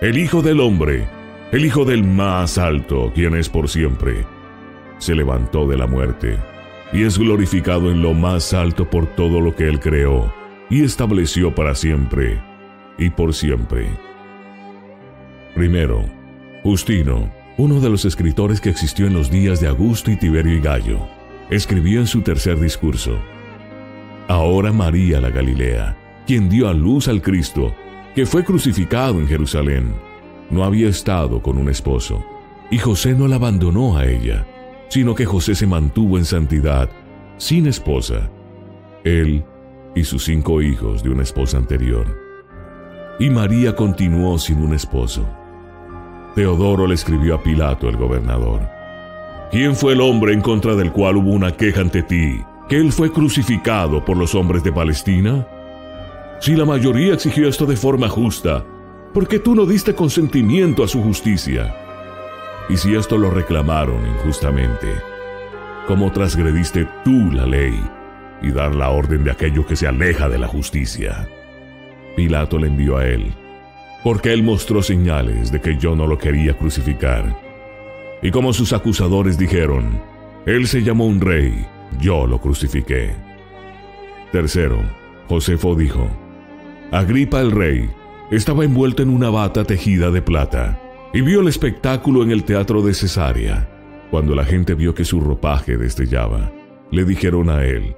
el 0.03 0.19
Hijo 0.19 0.43
del 0.43 0.61
Hombre, 0.61 1.09
el 1.53 1.65
Hijo 1.65 1.85
del 1.85 2.05
más 2.05 2.59
alto, 2.59 3.13
quien 3.15 3.37
es 3.37 3.49
por 3.49 3.69
siempre, 3.69 4.27
se 4.99 5.15
levantó 5.15 5.67
de 5.69 5.77
la 5.77 5.87
muerte 5.87 6.39
y 6.93 7.03
es 7.03 7.19
glorificado 7.19 7.91
en 7.91 8.03
lo 8.03 8.15
más 8.15 8.55
alto 8.55 8.89
por 8.89 9.07
todo 9.15 9.41
lo 9.41 9.55
que 9.55 9.69
Él 9.69 9.81
creó 9.81 10.33
y 10.71 10.83
estableció 10.83 11.55
para 11.55 11.75
siempre 11.75 12.41
y 12.99 13.11
por 13.11 13.35
siempre. 13.35 13.89
Primero, 15.55 16.05
Justino, 16.63 17.31
uno 17.57 17.81
de 17.81 17.91
los 17.91 18.05
escritores 18.05 18.61
que 18.61 18.71
existió 18.71 19.07
en 19.07 19.15
los 19.15 19.31
días 19.31 19.61
de 19.61 19.69
Augusto 19.69 20.11
y 20.11 20.17
Tiberio 20.17 20.55
y 20.55 20.61
Gallo, 20.61 20.99
escribió 21.51 22.01
en 22.01 22.07
su 22.07 22.23
tercer 22.23 22.59
discurso, 22.59 23.19
Ahora 24.29 24.73
María 24.73 25.21
la 25.21 25.31
Galilea, 25.31 25.97
quien 26.27 26.49
dio 26.49 26.69
a 26.69 26.75
luz 26.75 27.07
al 27.07 27.23
Cristo, 27.23 27.73
que 28.15 28.27
fue 28.27 28.45
crucificado 28.45 29.21
en 29.21 29.29
Jerusalén, 29.29 29.95
no 30.51 30.65
había 30.65 30.89
estado 30.89 31.41
con 31.41 31.59
un 31.59 31.69
esposo, 31.69 32.25
y 32.71 32.79
José 32.79 33.15
no 33.15 33.29
la 33.29 33.37
abandonó 33.37 33.97
a 33.97 34.07
ella, 34.07 34.47
sino 34.89 35.15
que 35.15 35.27
José 35.27 35.55
se 35.55 35.67
mantuvo 35.67 36.19
en 36.19 36.25
santidad, 36.25 36.89
sin 37.37 37.67
esposa, 37.67 38.31
él 39.05 39.45
y 39.95 40.05
sus 40.05 40.25
cinco 40.25 40.63
hijos 40.63 41.03
de 41.03 41.11
una 41.11 41.23
esposa 41.23 41.57
anterior. 41.57 42.07
Y 43.19 43.31
María 43.31 43.75
continuó 43.75 44.39
sin 44.39 44.59
un 44.59 44.75
esposo. 44.75 45.27
Teodoro 46.35 46.87
le 46.87 46.95
escribió 46.95 47.35
a 47.35 47.43
Pilato, 47.43 47.89
el 47.89 47.97
gobernador, 47.97 48.77
¿Quién 49.51 49.77
fue 49.77 49.93
el 49.93 50.01
hombre 50.01 50.33
en 50.33 50.41
contra 50.41 50.75
del 50.75 50.91
cual 50.91 51.17
hubo 51.19 51.31
una 51.31 51.57
queja 51.57 51.81
ante 51.81 52.03
ti? 52.03 52.41
¿Que 52.69 52.79
él 52.79 52.91
fue 52.91 53.13
crucificado 53.13 54.05
por 54.05 54.17
los 54.17 54.35
hombres 54.35 54.65
de 54.65 54.73
Palestina? 54.73 55.47
Si 56.41 56.57
la 56.57 56.65
mayoría 56.65 57.15
exigió 57.15 57.49
esto 57.49 57.65
de 57.65 57.77
forma 57.77 58.09
justa, 58.09 58.65
¿por 59.15 59.29
qué 59.29 59.39
tú 59.39 59.55
no 59.55 59.65
diste 59.65 59.95
consentimiento 59.95 60.83
a 60.83 60.89
su 60.89 61.01
justicia? 61.01 61.86
Y 62.69 62.77
si 62.77 62.97
esto 62.97 63.17
lo 63.17 63.31
reclamaron 63.31 64.05
injustamente, 64.07 64.89
¿cómo 65.87 66.11
transgrediste 66.11 66.89
tú 67.05 67.31
la 67.31 67.47
ley 67.47 67.81
y 68.43 68.51
dar 68.51 68.75
la 68.75 68.91
orden 68.91 69.23
de 69.23 69.31
aquello 69.31 69.65
que 69.65 69.77
se 69.77 69.87
aleja 69.87 70.29
de 70.29 70.39
la 70.39 70.49
justicia? 70.49 71.29
Pilato 72.17 72.59
le 72.59 72.67
envió 72.67 72.97
a 72.97 73.07
él, 73.07 73.33
porque 74.03 74.33
él 74.33 74.43
mostró 74.43 74.83
señales 74.83 75.53
de 75.53 75.61
que 75.61 75.77
yo 75.77 75.95
no 75.95 76.09
lo 76.09 76.19
quería 76.19 76.59
crucificar. 76.59 77.39
Y 78.21 78.33
como 78.33 78.53
sus 78.53 78.73
acusadores 78.73 79.39
dijeron, 79.39 80.03
él 80.45 80.67
se 80.67 80.83
llamó 80.83 81.07
un 81.07 81.21
rey, 81.21 81.65
yo 82.01 82.27
lo 82.27 82.41
crucifiqué. 82.41 83.15
Tercero, 84.33 84.83
Josefo 85.29 85.77
dijo, 85.77 86.09
Agripa 86.91 87.41
el 87.41 87.53
rey 87.53 87.89
estaba 88.33 88.65
envuelto 88.65 89.05
en 89.05 89.11
una 89.11 89.31
bata 89.31 89.63
tejida 89.63 90.11
de 90.11 90.21
plata 90.21 90.81
y 91.17 91.23
vio 91.23 91.41
el 91.41 91.49
espectáculo 91.49 92.23
en 92.23 92.31
el 92.31 92.45
teatro 92.45 92.83
de 92.83 92.93
Cesarea. 92.93 93.67
Cuando 94.11 94.35
la 94.35 94.45
gente 94.45 94.75
vio 94.75 94.95
que 94.95 95.07
su 95.07 95.19
ropaje 95.19 95.79
destellaba, 95.79 96.53
le 96.93 97.07
dijeron 97.07 97.49
a 97.49 97.65
él, 97.65 97.97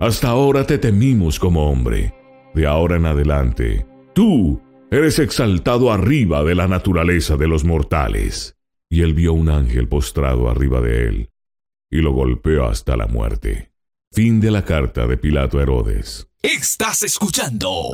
Hasta 0.00 0.30
ahora 0.30 0.66
te 0.66 0.76
temimos 0.76 1.38
como 1.38 1.70
hombre, 1.70 2.12
de 2.54 2.66
ahora 2.66 2.96
en 2.96 3.06
adelante, 3.06 3.86
tú 4.16 4.60
eres 4.90 5.20
exaltado 5.20 5.92
arriba 5.92 6.42
de 6.42 6.56
la 6.56 6.66
naturaleza 6.66 7.36
de 7.36 7.46
los 7.46 7.64
mortales. 7.64 8.56
Y 8.90 9.02
él 9.02 9.14
vio 9.14 9.32
un 9.32 9.48
ángel 9.48 9.86
postrado 9.86 10.50
arriba 10.50 10.80
de 10.80 11.06
él, 11.06 11.30
y 11.88 11.98
lo 11.98 12.10
golpeó 12.10 12.66
hasta 12.66 12.96
la 12.96 13.06
muerte. 13.06 13.70
Fin 14.10 14.40
de 14.40 14.50
la 14.50 14.64
carta 14.64 15.06
de 15.06 15.16
Pilato 15.16 15.60
a 15.60 15.62
Herodes. 15.62 16.26
Estás 16.42 17.04
escuchando 17.04 17.92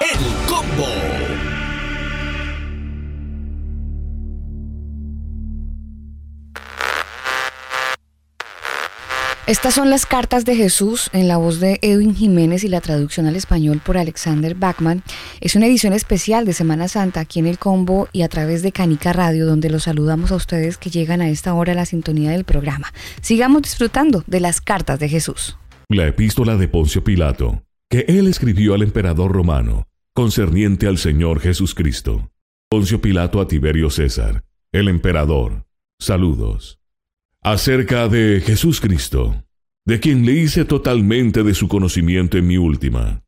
El 0.00 0.48
Combo. 0.48 1.21
Estas 9.48 9.74
son 9.74 9.90
las 9.90 10.06
cartas 10.06 10.44
de 10.44 10.54
Jesús 10.54 11.10
en 11.12 11.26
la 11.26 11.36
voz 11.36 11.58
de 11.58 11.80
Edwin 11.82 12.14
Jiménez 12.14 12.62
y 12.62 12.68
la 12.68 12.80
traducción 12.80 13.26
al 13.26 13.34
español 13.34 13.80
por 13.84 13.98
Alexander 13.98 14.54
Bachman. 14.54 15.02
Es 15.40 15.56
una 15.56 15.66
edición 15.66 15.92
especial 15.94 16.44
de 16.44 16.52
Semana 16.52 16.86
Santa 16.86 17.18
aquí 17.18 17.40
en 17.40 17.48
el 17.48 17.58
Combo 17.58 18.08
y 18.12 18.22
a 18.22 18.28
través 18.28 18.62
de 18.62 18.70
Canica 18.70 19.12
Radio, 19.12 19.44
donde 19.44 19.68
los 19.68 19.82
saludamos 19.82 20.30
a 20.30 20.36
ustedes 20.36 20.78
que 20.78 20.90
llegan 20.90 21.20
a 21.20 21.28
esta 21.28 21.54
hora 21.54 21.72
a 21.72 21.74
la 21.74 21.86
sintonía 21.86 22.30
del 22.30 22.44
programa. 22.44 22.92
Sigamos 23.20 23.62
disfrutando 23.62 24.22
de 24.28 24.38
las 24.38 24.60
cartas 24.60 25.00
de 25.00 25.08
Jesús. 25.08 25.58
La 25.88 26.06
epístola 26.06 26.56
de 26.56 26.68
Poncio 26.68 27.02
Pilato, 27.02 27.64
que 27.90 28.04
él 28.06 28.28
escribió 28.28 28.74
al 28.74 28.82
emperador 28.82 29.32
romano, 29.32 29.88
concerniente 30.14 30.86
al 30.86 30.98
Señor 30.98 31.40
Jesucristo. 31.40 32.30
Poncio 32.70 33.00
Pilato 33.02 33.40
a 33.40 33.48
Tiberio 33.48 33.90
César, 33.90 34.44
el 34.70 34.86
emperador. 34.86 35.66
Saludos 35.98 36.81
acerca 37.44 38.06
de 38.06 38.40
Jesús 38.40 38.80
Cristo, 38.80 39.42
de 39.84 39.98
quien 39.98 40.24
le 40.24 40.32
hice 40.32 40.64
totalmente 40.64 41.42
de 41.42 41.54
su 41.54 41.66
conocimiento 41.66 42.38
en 42.38 42.46
mi 42.46 42.56
última. 42.56 43.24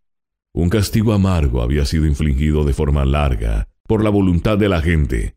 Un 0.54 0.68
castigo 0.68 1.12
amargo 1.12 1.62
había 1.62 1.84
sido 1.84 2.06
infligido 2.06 2.64
de 2.64 2.72
forma 2.72 3.04
larga 3.04 3.66
por 3.88 4.04
la 4.04 4.10
voluntad 4.10 4.56
de 4.56 4.68
la 4.68 4.80
gente, 4.80 5.34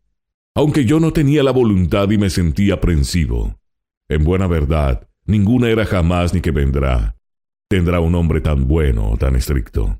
aunque 0.54 0.84
yo 0.84 1.00
no 1.00 1.12
tenía 1.12 1.42
la 1.42 1.50
voluntad 1.50 2.08
y 2.10 2.18
me 2.18 2.30
sentía 2.30 2.74
aprensivo. 2.74 3.58
En 4.08 4.22
buena 4.22 4.46
verdad, 4.46 5.08
ninguna 5.26 5.70
era 5.70 5.84
jamás 5.84 6.32
ni 6.32 6.40
que 6.40 6.52
vendrá. 6.52 7.16
Tendrá 7.68 7.98
un 7.98 8.14
hombre 8.14 8.40
tan 8.40 8.68
bueno 8.68 9.10
o 9.10 9.16
tan 9.16 9.34
estricto. 9.34 9.98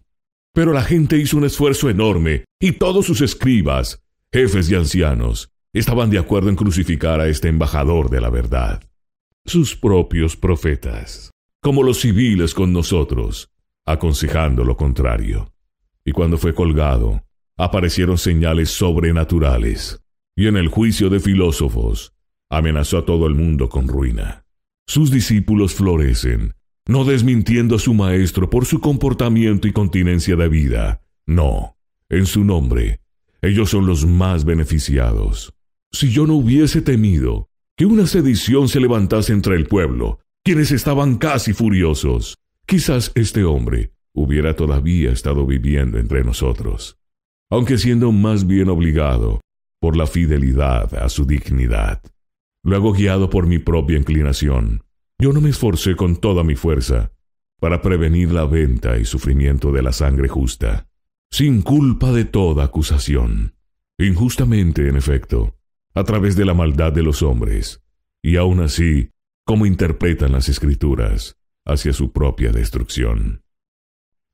Pero 0.55 0.73
la 0.73 0.83
gente 0.83 1.19
hizo 1.19 1.37
un 1.37 1.45
esfuerzo 1.45 1.91
enorme 1.91 2.45
y 2.61 2.73
todos 2.73 3.07
sus 3.07 3.23
escribas, 3.23 4.05
jefes 4.33 4.71
y 4.71 4.77
ancianos, 4.77 5.51
estaban 5.73 6.11
de 6.11 6.19
acuerdo 6.19 6.49
en 6.49 6.57
crucificar 6.57 7.21
a 7.21 7.29
este 7.29 7.49
embajador 7.49 8.11
de 8.11 8.21
la 8.21 8.31
verdad. 8.31 8.83
Sus 9.45 9.77
propios 9.77 10.37
profetas, 10.37 11.31
como 11.61 11.83
los 11.83 12.01
civiles 12.01 12.55
con 12.55 12.73
nosotros, 12.73 13.51
aconsejando 13.87 14.65
lo 14.65 14.77
contrario. 14.77 15.53
Y 16.05 16.13
cuando 16.13 16.39
fue 16.39 16.55
colgado, 16.55 17.23
aparecieron 17.57 18.19
señales 18.19 18.71
sobrenaturales, 18.71 20.01
y 20.37 20.47
en 20.47 20.57
el 20.57 20.69
juicio 20.69 21.11
de 21.11 21.21
filósofos, 21.21 22.15
amenazó 22.49 22.99
a 22.99 23.05
todo 23.05 23.27
el 23.27 23.35
mundo 23.35 23.69
con 23.69 23.89
ruina. 23.89 24.45
Sus 24.87 25.11
discípulos 25.11 25.75
florecen, 25.75 26.55
no 26.87 27.05
desmintiendo 27.05 27.77
a 27.77 27.79
su 27.79 27.93
maestro 27.93 28.49
por 28.49 28.65
su 28.65 28.81
comportamiento 28.81 29.69
y 29.69 29.73
continencia 29.73 30.37
de 30.37 30.49
vida. 30.49 31.03
No, 31.27 31.77
en 32.09 32.25
su 32.25 32.45
nombre, 32.45 33.01
ellos 33.43 33.71
son 33.71 33.87
los 33.87 34.07
más 34.07 34.45
beneficiados. 34.45 35.53
Si 35.91 36.11
yo 36.11 36.27
no 36.27 36.35
hubiese 36.35 36.83
temido 36.83 37.49
que 37.77 37.87
una 37.87 38.07
sedición 38.07 38.69
se 38.69 38.81
levantase 38.81 39.33
entre 39.33 39.57
el 39.57 39.67
pueblo, 39.67 40.21
quienes 40.45 40.71
estaban 40.71 41.17
casi 41.17 41.53
furiosos, 41.53 42.37
quizás 42.67 43.13
este 43.15 43.45
hombre 43.45 43.93
hubiera 44.13 44.55
todavía 44.55 45.13
estado 45.13 45.47
viviendo 45.47 45.99
entre 45.99 46.25
nosotros, 46.25 46.99
aunque 47.51 47.79
siendo 47.79 48.13
más 48.13 48.47
bien 48.47 48.69
obligado 48.69 49.41
por 49.81 49.97
la 49.97 50.07
fidelidad 50.07 50.95
a 50.95 51.09
su 51.09 51.25
dignidad. 51.25 52.03
Luego 52.65 52.93
guiado 52.93 53.31
por 53.31 53.47
mi 53.47 53.59
propia 53.59 53.97
inclinación, 53.97 54.83
yo 55.19 55.33
no 55.33 55.41
me 55.41 55.51
esforcé 55.51 55.97
con 55.97 56.17
toda 56.17 56.45
mi 56.45 56.55
fuerza 56.55 57.13
para 57.61 57.81
prevenir 57.81 58.33
la 58.33 58.45
venta 58.45 58.99
y 58.99 59.05
sufrimiento 59.05 59.73
de 59.73 59.83
la 59.83 59.93
sangre 59.93 60.29
justa, 60.29 60.89
sin 61.31 61.63
culpa 61.63 62.13
de 62.13 62.25
toda 62.25 62.65
acusación. 62.65 63.55
Injustamente, 63.99 64.89
en 64.89 64.97
efecto, 64.97 65.58
a 65.99 66.05
través 66.05 66.37
de 66.37 66.45
la 66.45 66.55
maldad 66.55 66.93
de 66.93 67.03
los 67.03 67.25
hombres, 67.25 67.83
y 68.23 68.37
aún 68.37 68.61
así, 68.61 69.11
como 69.45 69.67
interpretan 69.67 70.31
las 70.31 70.49
escrituras, 70.49 71.37
hacia 71.67 71.93
su 71.93 72.13
propia 72.13 72.53
destrucción. 72.53 73.43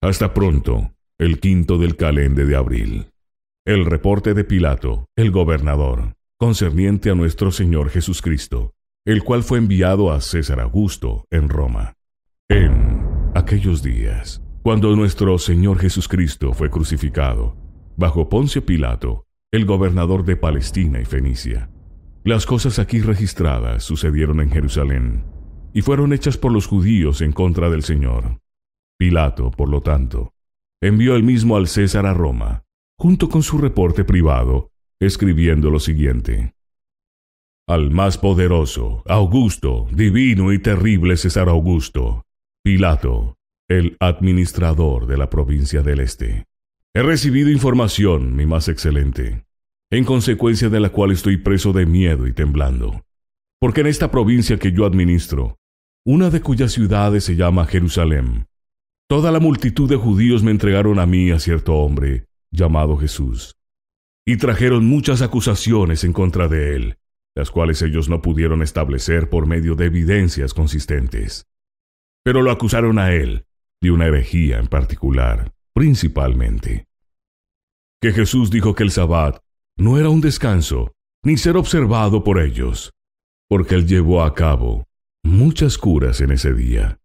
Hasta 0.03 0.35
pronto, 0.35 0.95
el 1.19 1.41
quinto 1.41 1.79
del 1.79 1.97
calende 1.97 2.45
de 2.45 2.55
abril. 2.55 3.07
El 3.65 3.87
reporte 3.87 4.35
de 4.35 4.45
Pilato, 4.45 5.07
el 5.17 5.31
gobernador, 5.31 6.17
concerniente 6.39 7.09
a 7.09 7.15
nuestro 7.15 7.51
Señor 7.51 7.89
Jesucristo, 7.89 8.75
el 9.07 9.25
cual 9.25 9.43
fue 9.43 9.57
enviado 9.57 10.13
a 10.13 10.21
César 10.21 10.61
Augusto 10.61 11.25
en 11.31 11.49
Roma. 11.49 11.95
En 12.51 13.31
aquellos 13.35 13.83
días, 13.83 14.43
cuando 14.63 14.95
nuestro 14.97 15.39
Señor 15.39 15.79
Jesucristo 15.79 16.53
fue 16.53 16.69
crucificado, 16.69 17.57
bajo 17.97 18.29
Poncio 18.29 18.67
Pilato, 18.67 19.25
el 19.55 19.67
gobernador 19.67 20.25
de 20.25 20.35
Palestina 20.35 21.01
y 21.01 21.05
Fenicia, 21.05 21.71
las 22.25 22.45
cosas 22.45 22.81
aquí 22.81 23.01
registradas 23.01 23.85
sucedieron 23.85 24.41
en 24.41 24.51
Jerusalén 24.51 25.25
y 25.73 25.83
fueron 25.83 26.13
hechas 26.13 26.37
por 26.37 26.51
los 26.51 26.67
judíos 26.67 27.21
en 27.21 27.31
contra 27.31 27.71
del 27.71 27.85
Señor. 27.85 28.41
Pilato, 28.99 29.53
por 29.53 29.69
lo 29.69 29.81
tanto, 29.81 30.33
envió 30.83 31.15
el 31.15 31.23
mismo 31.23 31.57
al 31.57 31.69
César 31.69 32.05
a 32.05 32.15
Roma, 32.15 32.65
junto 32.99 33.29
con 33.29 33.45
su 33.45 33.59
reporte 33.59 34.03
privado, 34.03 34.73
escribiendo 34.99 35.71
lo 35.71 35.79
siguiente. 35.79 36.57
Al 37.69 37.93
más 37.93 38.19
poderoso, 38.19 39.05
Augusto, 39.07 39.87
divino 39.93 40.53
y 40.53 40.59
terrible 40.59 41.17
César 41.17 41.49
Augusto, 41.49 42.25
Pilato, 42.65 43.37
el 43.69 43.97
administrador 44.01 45.07
de 45.07 45.17
la 45.17 45.31
provincia 45.31 45.83
del 45.83 46.01
Este. 46.01 46.45
He 46.97 47.03
recibido 47.03 47.51
información, 47.51 48.37
mi 48.37 48.47
más 48.47 48.69
excelente, 48.69 49.45
en 49.91 50.05
consecuencia 50.05 50.69
de 50.69 50.79
la 50.79 50.91
cual 50.91 51.11
estoy 51.11 51.39
preso 51.39 51.73
de 51.73 51.87
miedo 51.87 52.29
y 52.29 52.33
temblando, 52.33 53.05
porque 53.61 53.81
en 53.81 53.89
esta 53.89 54.13
provincia 54.13 54.61
que 54.61 54.71
yo 54.71 54.87
administro, 54.87 55.59
una 56.07 56.31
de 56.31 56.41
cuyas 56.41 56.71
ciudades 56.71 57.25
se 57.25 57.35
llama 57.35 57.67
Jerusalén, 57.67 58.47
toda 59.09 59.33
la 59.33 59.41
multitud 59.41 59.89
de 59.91 59.97
judíos 59.97 60.45
me 60.45 60.53
entregaron 60.53 61.01
a 61.01 61.07
mí 61.07 61.33
a 61.33 61.41
cierto 61.41 61.75
hombre 61.75 62.29
llamado 62.53 62.97
Jesús, 62.97 63.57
y 64.25 64.37
trajeron 64.37 64.87
muchas 64.87 65.21
acusaciones 65.21 66.05
en 66.05 66.13
contra 66.13 66.47
de 66.47 66.77
él, 66.77 66.99
las 67.35 67.51
cuales 67.51 67.83
ellos 67.83 68.09
no 68.09 68.23
pudieron 68.23 68.63
establecer 68.63 69.29
por 69.29 69.49
medio 69.49 69.75
de 69.75 69.87
evidencias 69.87 70.55
consistentes. 70.55 71.49
Pero 72.23 72.41
lo 72.41 72.53
acusaron 72.53 73.01
a 73.01 73.13
él 73.13 73.47
de 73.83 73.91
una 73.91 74.07
herejía 74.07 74.61
en 74.61 74.69
particular, 74.69 75.55
principalmente. 75.75 76.87
Que 78.01 78.13
Jesús 78.13 78.51
dijo 78.51 78.75
que 78.75 78.85
el 78.85 78.91
sabbat 78.91 79.41
no 79.77 79.99
era 79.99 80.09
un 80.09 80.21
descanso, 80.21 80.93
ni 81.25 81.37
ser 81.37 81.57
observado 81.57 82.23
por 82.23 82.41
ellos, 82.41 82.93
porque 83.49 83.75
él 83.75 83.87
llevó 83.87 84.23
a 84.23 84.35
cabo 84.35 84.87
muchas 85.25 85.79
curas 85.79 86.21
en 86.21 86.31
ese 86.31 86.55
día, 86.55 86.99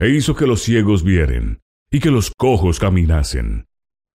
e 0.00 0.10
hizo 0.10 0.34
que 0.34 0.46
los 0.46 0.62
ciegos 0.62 1.04
vieren, 1.04 1.60
y 1.90 2.00
que 2.00 2.10
los 2.10 2.32
cojos 2.36 2.78
caminasen. 2.78 3.66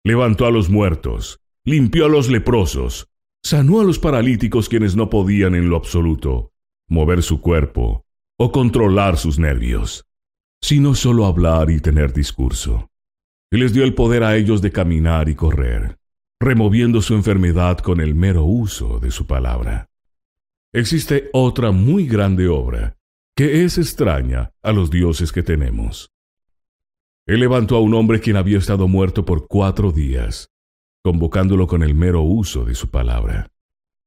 Levantó 0.03 0.45
a 0.45 0.51
los 0.51 0.69
muertos, 0.69 1.39
limpió 1.63 2.05
a 2.05 2.09
los 2.09 2.29
leprosos, 2.29 3.07
sanó 3.43 3.79
a 3.81 3.83
los 3.83 3.99
paralíticos 3.99 4.67
quienes 4.67 4.95
no 4.95 5.09
podían 5.09 5.55
en 5.55 5.69
lo 5.69 5.77
absoluto 5.77 6.51
mover 6.87 7.23
su 7.23 7.41
cuerpo 7.41 8.05
o 8.37 8.51
controlar 8.51 9.17
sus 9.17 9.39
nervios, 9.39 10.05
sino 10.61 10.95
solo 10.95 11.25
hablar 11.25 11.69
y 11.69 11.79
tener 11.79 12.13
discurso. 12.13 12.89
Y 13.51 13.57
les 13.57 13.73
dio 13.73 13.83
el 13.83 13.93
poder 13.93 14.23
a 14.23 14.35
ellos 14.35 14.61
de 14.61 14.71
caminar 14.71 15.29
y 15.29 15.35
correr, 15.35 15.97
removiendo 16.39 17.01
su 17.01 17.13
enfermedad 17.13 17.79
con 17.79 18.01
el 18.01 18.15
mero 18.15 18.43
uso 18.43 18.99
de 18.99 19.11
su 19.11 19.27
palabra. 19.27 19.89
Existe 20.73 21.29
otra 21.31 21.71
muy 21.71 22.07
grande 22.07 22.47
obra, 22.47 22.97
que 23.35 23.63
es 23.63 23.77
extraña 23.77 24.51
a 24.61 24.71
los 24.71 24.89
dioses 24.89 25.31
que 25.31 25.43
tenemos. 25.43 26.09
Él 27.27 27.39
levantó 27.39 27.77
a 27.77 27.81
un 27.81 27.93
hombre 27.93 28.19
quien 28.19 28.35
había 28.35 28.57
estado 28.57 28.87
muerto 28.87 29.25
por 29.25 29.47
cuatro 29.47 29.91
días, 29.91 30.49
convocándolo 31.03 31.67
con 31.67 31.81
el 31.81 31.95
mero 31.95 32.21
uso 32.21 32.65
de 32.65 32.75
su 32.75 32.89
palabra. 32.89 33.51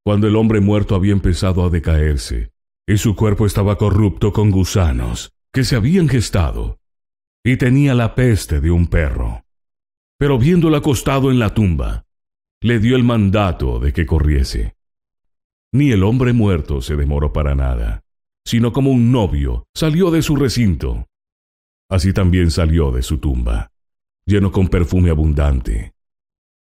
Cuando 0.04 0.26
el 0.26 0.36
hombre 0.36 0.60
muerto 0.60 0.94
había 0.94 1.12
empezado 1.12 1.64
a 1.64 1.70
decaerse, 1.70 2.52
y 2.86 2.96
su 2.96 3.16
cuerpo 3.16 3.44
estaba 3.44 3.76
corrupto 3.76 4.32
con 4.32 4.50
gusanos 4.50 5.32
que 5.52 5.64
se 5.64 5.76
habían 5.76 6.08
gestado, 6.08 6.77
y 7.44 7.56
tenía 7.56 7.94
la 7.94 8.14
peste 8.14 8.60
de 8.60 8.70
un 8.70 8.86
perro. 8.86 9.44
Pero 10.18 10.38
viéndolo 10.38 10.76
acostado 10.76 11.30
en 11.30 11.38
la 11.38 11.54
tumba, 11.54 12.04
le 12.60 12.78
dio 12.78 12.96
el 12.96 13.04
mandato 13.04 13.78
de 13.78 13.92
que 13.92 14.06
corriese. 14.06 14.74
Ni 15.72 15.92
el 15.92 16.02
hombre 16.02 16.32
muerto 16.32 16.80
se 16.80 16.96
demoró 16.96 17.32
para 17.32 17.54
nada, 17.54 18.02
sino 18.44 18.72
como 18.72 18.90
un 18.90 19.12
novio 19.12 19.66
salió 19.74 20.10
de 20.10 20.22
su 20.22 20.36
recinto. 20.36 21.06
Así 21.90 22.12
también 22.12 22.50
salió 22.50 22.90
de 22.90 23.02
su 23.02 23.18
tumba, 23.18 23.70
lleno 24.26 24.50
con 24.50 24.68
perfume 24.68 25.10
abundante, 25.10 25.94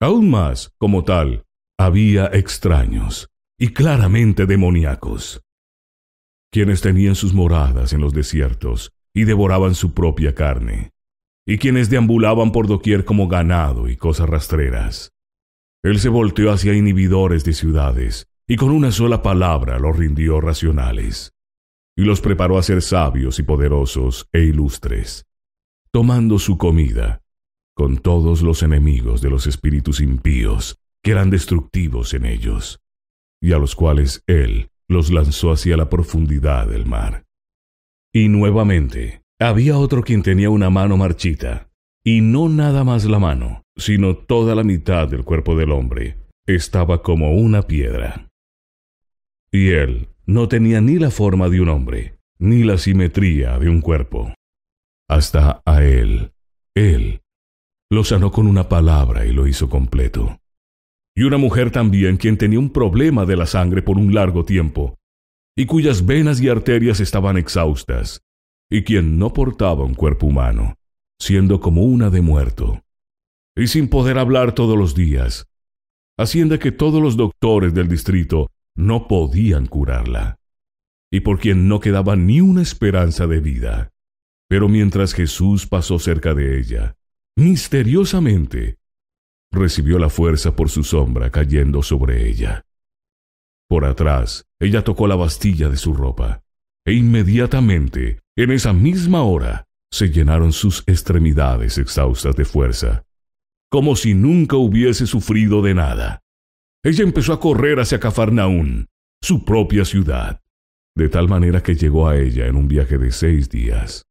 Aún 0.04 0.30
más, 0.30 0.74
como 0.78 1.06
tal, 1.06 1.46
había 1.80 2.26
extraños 2.26 3.30
y 3.58 3.70
claramente 3.70 4.46
demoníacos, 4.46 5.42
quienes 6.52 6.82
tenían 6.82 7.16
sus 7.16 7.34
moradas 7.34 7.94
en 7.94 8.02
los 8.02 8.14
desiertos 8.14 8.92
y 9.14 9.26
devoraban 9.26 9.76
su 9.76 9.94
propia 9.94 10.34
carne, 10.34 10.92
y 11.46 11.58
quienes 11.58 11.90
deambulaban 11.90 12.52
por 12.52 12.68
doquier 12.68 13.06
como 13.06 13.28
ganado 13.28 13.88
y 13.88 13.96
cosas 13.96 14.30
rastreras. 14.30 15.12
Él 15.84 16.00
se 16.00 16.10
volteó 16.10 16.52
hacia 16.52 16.74
inhibidores 16.74 17.44
de 17.44 17.54
ciudades, 17.54 18.28
y 18.48 18.56
con 18.56 18.72
una 18.72 18.92
sola 18.92 19.22
palabra 19.22 19.80
los 19.80 19.98
rindió 19.98 20.42
racionales, 20.42 21.34
y 21.96 22.04
los 22.04 22.22
preparó 22.22 22.58
a 22.58 22.64
ser 22.64 22.82
sabios 22.82 23.40
y 23.40 23.44
poderosos 23.44 24.28
e 24.32 24.42
ilustres, 24.42 25.26
tomando 25.92 26.40
su 26.40 26.58
comida 26.58 27.22
con 27.76 27.98
todos 27.98 28.42
los 28.42 28.64
enemigos 28.64 29.22
de 29.22 29.30
los 29.30 29.48
espíritus 29.48 30.00
impíos 30.00 30.78
que 31.04 31.12
eran 31.12 31.30
destructivos 31.30 32.14
en 32.14 32.26
ellos, 32.26 32.80
y 33.42 33.54
a 33.54 33.58
los 33.58 33.76
cuales 33.76 34.24
él 34.28 34.70
los 34.88 35.12
lanzó 35.12 35.52
hacia 35.52 35.76
la 35.76 35.90
profundidad 35.90 36.68
del 36.68 36.86
mar. 36.86 37.26
Y 38.16 38.30
nuevamente, 38.30 39.24
había 39.40 39.78
otro 39.80 40.04
quien 40.04 40.22
tenía 40.22 40.52
una 40.52 40.70
mano 40.70 40.98
marchita, 40.98 41.72
y 42.04 42.22
no 42.22 42.48
nada 42.48 42.84
más 42.84 43.06
la 43.06 43.18
mano, 43.18 43.64
sino 43.76 44.16
toda 44.16 44.54
la 44.54 44.64
mitad 44.64 45.08
del 45.08 45.24
cuerpo 45.24 45.56
del 45.56 45.72
hombre, 45.72 46.18
estaba 46.46 47.02
como 47.02 47.32
una 47.32 47.64
piedra. 47.64 48.30
Y 49.52 49.70
él 49.70 50.10
no 50.28 50.48
tenía 50.48 50.80
ni 50.80 51.00
la 51.00 51.10
forma 51.10 51.50
de 51.50 51.62
un 51.62 51.70
hombre, 51.70 52.20
ni 52.38 52.64
la 52.64 52.78
simetría 52.78 53.58
de 53.58 53.70
un 53.70 53.82
cuerpo. 53.82 54.32
Hasta 55.10 55.64
a 55.66 55.84
él, 55.84 56.34
él, 56.76 57.22
lo 57.90 58.04
sanó 58.04 58.32
con 58.32 58.46
una 58.46 58.70
palabra 58.70 59.26
y 59.26 59.32
lo 59.32 59.48
hizo 59.48 59.70
completo. 59.70 60.38
Y 61.16 61.24
una 61.24 61.38
mujer 61.38 61.72
también 61.72 62.18
quien 62.18 62.38
tenía 62.38 62.60
un 62.60 62.70
problema 62.70 63.26
de 63.26 63.38
la 63.38 63.48
sangre 63.48 63.82
por 63.82 63.98
un 63.98 64.14
largo 64.14 64.46
tiempo, 64.46 65.00
y 65.56 65.66
cuyas 65.66 66.06
venas 66.06 66.42
y 66.42 66.50
arterias 66.50 67.00
estaban 67.00 67.38
exhaustas, 67.38 68.22
y 68.70 68.84
quien 68.84 69.20
no 69.20 69.34
portaba 69.34 69.84
un 69.84 69.94
cuerpo 69.94 70.28
humano, 70.28 70.76
siendo 71.20 71.60
como 71.60 71.84
una 71.84 72.10
de 72.10 72.22
muerto, 72.22 72.82
y 73.56 73.68
sin 73.68 73.88
poder 73.88 74.18
hablar 74.18 74.54
todos 74.54 74.78
los 74.78 74.96
días, 74.96 75.48
haciendo 76.18 76.58
que 76.60 76.72
todos 76.72 77.02
los 77.02 77.18
doctores 77.18 77.74
del 77.74 77.88
distrito 77.88 78.50
no 78.76 79.08
podían 79.08 79.68
curarla, 79.68 80.40
y 81.12 81.20
por 81.20 81.40
quien 81.40 81.68
no 81.68 81.80
quedaba 81.80 82.16
ni 82.16 82.42
una 82.42 82.62
esperanza 82.62 83.28
de 83.28 83.40
vida. 83.40 83.92
Pero 84.50 84.68
mientras 84.68 85.14
Jesús 85.14 85.68
pasó 85.68 86.00
cerca 86.00 86.34
de 86.34 86.60
ella, 86.60 86.96
misteriosamente, 87.36 88.78
recibió 89.52 90.00
la 90.00 90.10
fuerza 90.10 90.56
por 90.56 90.70
su 90.70 90.84
sombra 90.84 91.30
cayendo 91.30 91.84
sobre 91.84 92.28
ella. 92.28 92.66
Por 93.68 93.86
atrás, 93.86 94.46
ella 94.64 94.84
tocó 94.84 95.08
la 95.08 95.16
bastilla 95.16 95.70
de 95.70 95.78
su 95.78 95.94
ropa, 95.94 96.44
e 96.86 96.94
inmediatamente, 96.94 98.20
en 98.36 98.52
esa 98.52 98.74
misma 98.74 99.24
hora, 99.24 99.66
se 99.92 100.10
llenaron 100.10 100.54
sus 100.54 100.84
extremidades 100.88 101.78
exhaustas 101.78 102.36
de 102.36 102.46
fuerza, 102.46 103.06
como 103.70 103.96
si 103.96 104.14
nunca 104.14 104.58
hubiese 104.58 105.08
sufrido 105.08 105.62
de 105.62 105.74
nada. 105.76 106.22
Ella 106.84 107.04
empezó 107.04 107.34
a 107.34 107.40
correr 107.40 107.80
hacia 107.80 108.00
Cafarnaún, 108.00 108.88
su 109.22 109.46
propia 109.46 109.86
ciudad, 109.86 110.42
de 110.96 111.10
tal 111.10 111.28
manera 111.28 111.62
que 111.62 111.76
llegó 111.76 112.08
a 112.08 112.18
ella 112.18 112.48
en 112.48 112.56
un 112.56 112.68
viaje 112.68 112.98
de 112.98 113.12
seis 113.12 113.50
días 113.50 114.04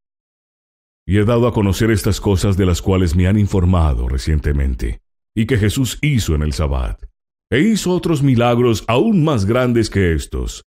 y 1.05 1.17
he 1.17 1.25
dado 1.25 1.47
a 1.47 1.53
conocer 1.53 1.91
estas 1.91 2.21
cosas 2.21 2.57
de 2.57 2.65
las 2.65 2.81
cuales 2.81 3.15
me 3.15 3.27
han 3.27 3.37
informado 3.37 4.07
recientemente, 4.07 5.01
y 5.35 5.45
que 5.45 5.57
Jesús 5.57 5.99
hizo 6.01 6.35
en 6.35 6.43
el 6.43 6.53
Sabbat, 6.53 7.03
e 7.53 7.59
hizo 7.59 7.91
otros 7.91 8.23
milagros 8.23 8.83
aún 8.87 9.23
más 9.23 9.45
grandes 9.45 9.91
que 9.91 10.13
estos. 10.13 10.65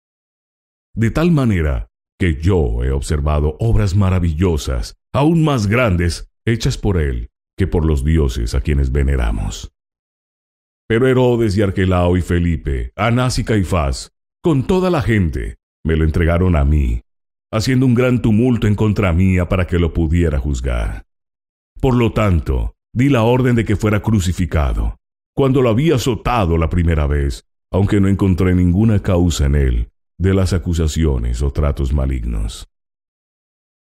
De 0.93 1.09
tal 1.09 1.31
manera 1.31 1.87
que 2.19 2.39
yo 2.39 2.83
he 2.83 2.91
observado 2.91 3.57
obras 3.59 3.95
maravillosas, 3.95 4.95
aún 5.11 5.43
más 5.43 5.65
grandes, 5.65 6.29
hechas 6.45 6.77
por 6.77 6.97
él, 6.97 7.31
que 7.57 7.65
por 7.65 7.85
los 7.85 8.05
dioses 8.05 8.53
a 8.53 8.61
quienes 8.61 8.91
veneramos. 8.91 9.71
Pero 10.87 11.07
Herodes 11.07 11.57
y 11.57 11.63
Arquelao 11.63 12.17
y 12.17 12.21
Felipe, 12.21 12.91
Anás 12.95 13.39
y 13.39 13.43
Caifás, 13.43 14.11
con 14.43 14.67
toda 14.67 14.91
la 14.91 15.01
gente, 15.01 15.55
me 15.83 15.95
lo 15.95 16.03
entregaron 16.03 16.55
a 16.55 16.65
mí, 16.65 17.01
haciendo 17.51 17.87
un 17.87 17.95
gran 17.95 18.21
tumulto 18.21 18.67
en 18.67 18.75
contra 18.75 19.11
mía 19.11 19.49
para 19.49 19.65
que 19.65 19.79
lo 19.79 19.91
pudiera 19.91 20.37
juzgar. 20.37 21.07
Por 21.81 21.95
lo 21.95 22.13
tanto, 22.13 22.75
di 22.93 23.09
la 23.09 23.23
orden 23.23 23.55
de 23.55 23.65
que 23.65 23.75
fuera 23.75 24.03
crucificado. 24.03 24.99
Cuando 25.35 25.61
lo 25.61 25.69
había 25.69 25.95
azotado 25.95 26.57
la 26.57 26.69
primera 26.69 27.07
vez, 27.07 27.45
aunque 27.69 27.99
no 27.99 28.07
encontré 28.07 28.55
ninguna 28.55 29.01
causa 29.01 29.47
en 29.47 29.55
él 29.55 29.89
de 30.17 30.33
las 30.33 30.53
acusaciones 30.53 31.41
o 31.41 31.51
tratos 31.51 31.91
malignos. 31.91 32.69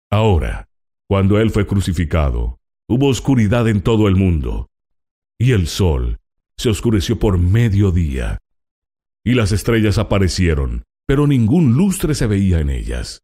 Ahora, 0.10 0.70
cuando 1.10 1.42
él 1.42 1.52
fue 1.52 1.68
crucificado, 1.68 2.62
hubo 2.88 3.10
oscuridad 3.10 3.68
en 3.68 3.82
todo 3.82 4.08
el 4.08 4.16
mundo, 4.16 4.70
y 5.38 5.52
el 5.52 5.68
sol 5.68 6.20
se 6.56 6.70
oscureció 6.70 7.20
por 7.20 7.38
mediodía, 7.38 8.38
y 9.22 9.34
las 9.34 9.52
estrellas 9.52 9.98
aparecieron, 9.98 10.84
pero 11.06 11.28
ningún 11.28 11.74
lustre 11.74 12.16
se 12.16 12.28
veía 12.28 12.62
en 12.62 12.70
ellas. 12.70 13.24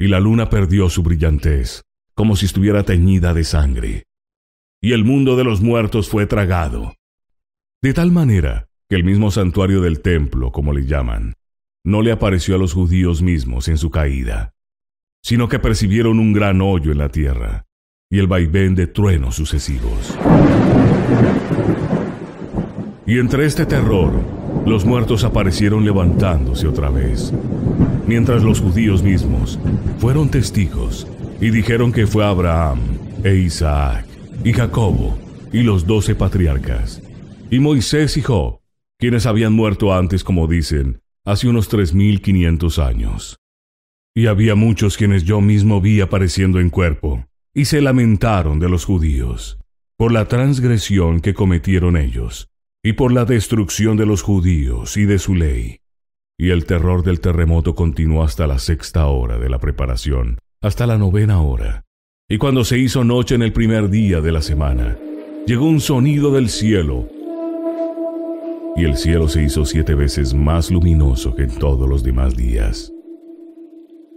Y 0.00 0.08
la 0.08 0.18
luna 0.18 0.50
perdió 0.50 0.90
su 0.90 1.04
brillantez, 1.04 1.84
como 2.14 2.34
si 2.34 2.46
estuviera 2.46 2.82
teñida 2.82 3.34
de 3.34 3.44
sangre, 3.44 4.04
y 4.80 4.94
el 4.94 5.04
mundo 5.04 5.36
de 5.36 5.44
los 5.44 5.60
muertos 5.60 6.08
fue 6.08 6.26
tragado, 6.26 6.96
de 7.84 7.92
tal 7.92 8.10
manera 8.10 8.66
que 8.88 8.96
el 8.96 9.04
mismo 9.04 9.30
santuario 9.30 9.82
del 9.82 10.00
templo, 10.00 10.52
como 10.52 10.72
le 10.72 10.86
llaman, 10.86 11.34
no 11.84 12.00
le 12.00 12.12
apareció 12.12 12.54
a 12.54 12.58
los 12.58 12.72
judíos 12.72 13.20
mismos 13.20 13.68
en 13.68 13.76
su 13.76 13.90
caída, 13.90 14.54
sino 15.22 15.50
que 15.50 15.58
percibieron 15.58 16.18
un 16.18 16.32
gran 16.32 16.62
hoyo 16.62 16.92
en 16.92 16.96
la 16.96 17.10
tierra 17.10 17.66
y 18.08 18.20
el 18.20 18.26
vaivén 18.26 18.74
de 18.74 18.86
truenos 18.86 19.34
sucesivos. 19.34 20.16
Y 23.06 23.18
entre 23.18 23.44
este 23.44 23.66
terror, 23.66 24.12
los 24.64 24.86
muertos 24.86 25.22
aparecieron 25.22 25.84
levantándose 25.84 26.66
otra 26.66 26.88
vez, 26.88 27.34
mientras 28.06 28.42
los 28.42 28.62
judíos 28.62 29.02
mismos 29.02 29.58
fueron 29.98 30.30
testigos 30.30 31.06
y 31.38 31.50
dijeron 31.50 31.92
que 31.92 32.06
fue 32.06 32.24
Abraham 32.24 32.78
e 33.22 33.34
Isaac 33.34 34.06
y 34.42 34.54
Jacobo 34.54 35.18
y 35.52 35.62
los 35.62 35.86
doce 35.86 36.14
patriarcas, 36.14 37.03
y 37.54 37.60
Moisés 37.60 38.16
y 38.16 38.20
Job, 38.20 38.58
quienes 38.98 39.26
habían 39.26 39.52
muerto 39.52 39.94
antes, 39.94 40.24
como 40.24 40.48
dicen, 40.48 41.00
hace 41.24 41.46
unos 41.46 41.68
tres 41.68 41.94
mil 41.94 42.20
quinientos 42.20 42.80
años. 42.80 43.36
Y 44.12 44.26
había 44.26 44.56
muchos 44.56 44.96
quienes 44.96 45.22
yo 45.22 45.40
mismo 45.40 45.80
vi 45.80 46.00
apareciendo 46.00 46.58
en 46.58 46.68
cuerpo, 46.68 47.24
y 47.54 47.66
se 47.66 47.80
lamentaron 47.80 48.58
de 48.58 48.68
los 48.68 48.84
judíos, 48.84 49.56
por 49.96 50.10
la 50.10 50.26
transgresión 50.26 51.20
que 51.20 51.32
cometieron 51.32 51.96
ellos, 51.96 52.48
y 52.82 52.94
por 52.94 53.12
la 53.12 53.24
destrucción 53.24 53.96
de 53.96 54.06
los 54.06 54.22
judíos 54.22 54.96
y 54.96 55.04
de 55.04 55.20
su 55.20 55.36
ley. 55.36 55.78
Y 56.36 56.50
el 56.50 56.64
terror 56.64 57.04
del 57.04 57.20
terremoto 57.20 57.76
continuó 57.76 58.24
hasta 58.24 58.48
la 58.48 58.58
sexta 58.58 59.06
hora 59.06 59.38
de 59.38 59.48
la 59.48 59.60
preparación, 59.60 60.38
hasta 60.60 60.88
la 60.88 60.98
novena 60.98 61.40
hora. 61.40 61.84
Y 62.28 62.38
cuando 62.38 62.64
se 62.64 62.78
hizo 62.78 63.04
noche 63.04 63.36
en 63.36 63.42
el 63.42 63.52
primer 63.52 63.90
día 63.90 64.20
de 64.20 64.32
la 64.32 64.42
semana, 64.42 64.98
llegó 65.46 65.66
un 65.66 65.80
sonido 65.80 66.32
del 66.32 66.48
cielo, 66.48 67.13
y 68.76 68.84
el 68.84 68.96
cielo 68.96 69.28
se 69.28 69.42
hizo 69.42 69.64
siete 69.64 69.94
veces 69.94 70.34
más 70.34 70.70
luminoso 70.70 71.34
que 71.34 71.42
en 71.42 71.58
todos 71.58 71.88
los 71.88 72.02
demás 72.02 72.36
días. 72.36 72.92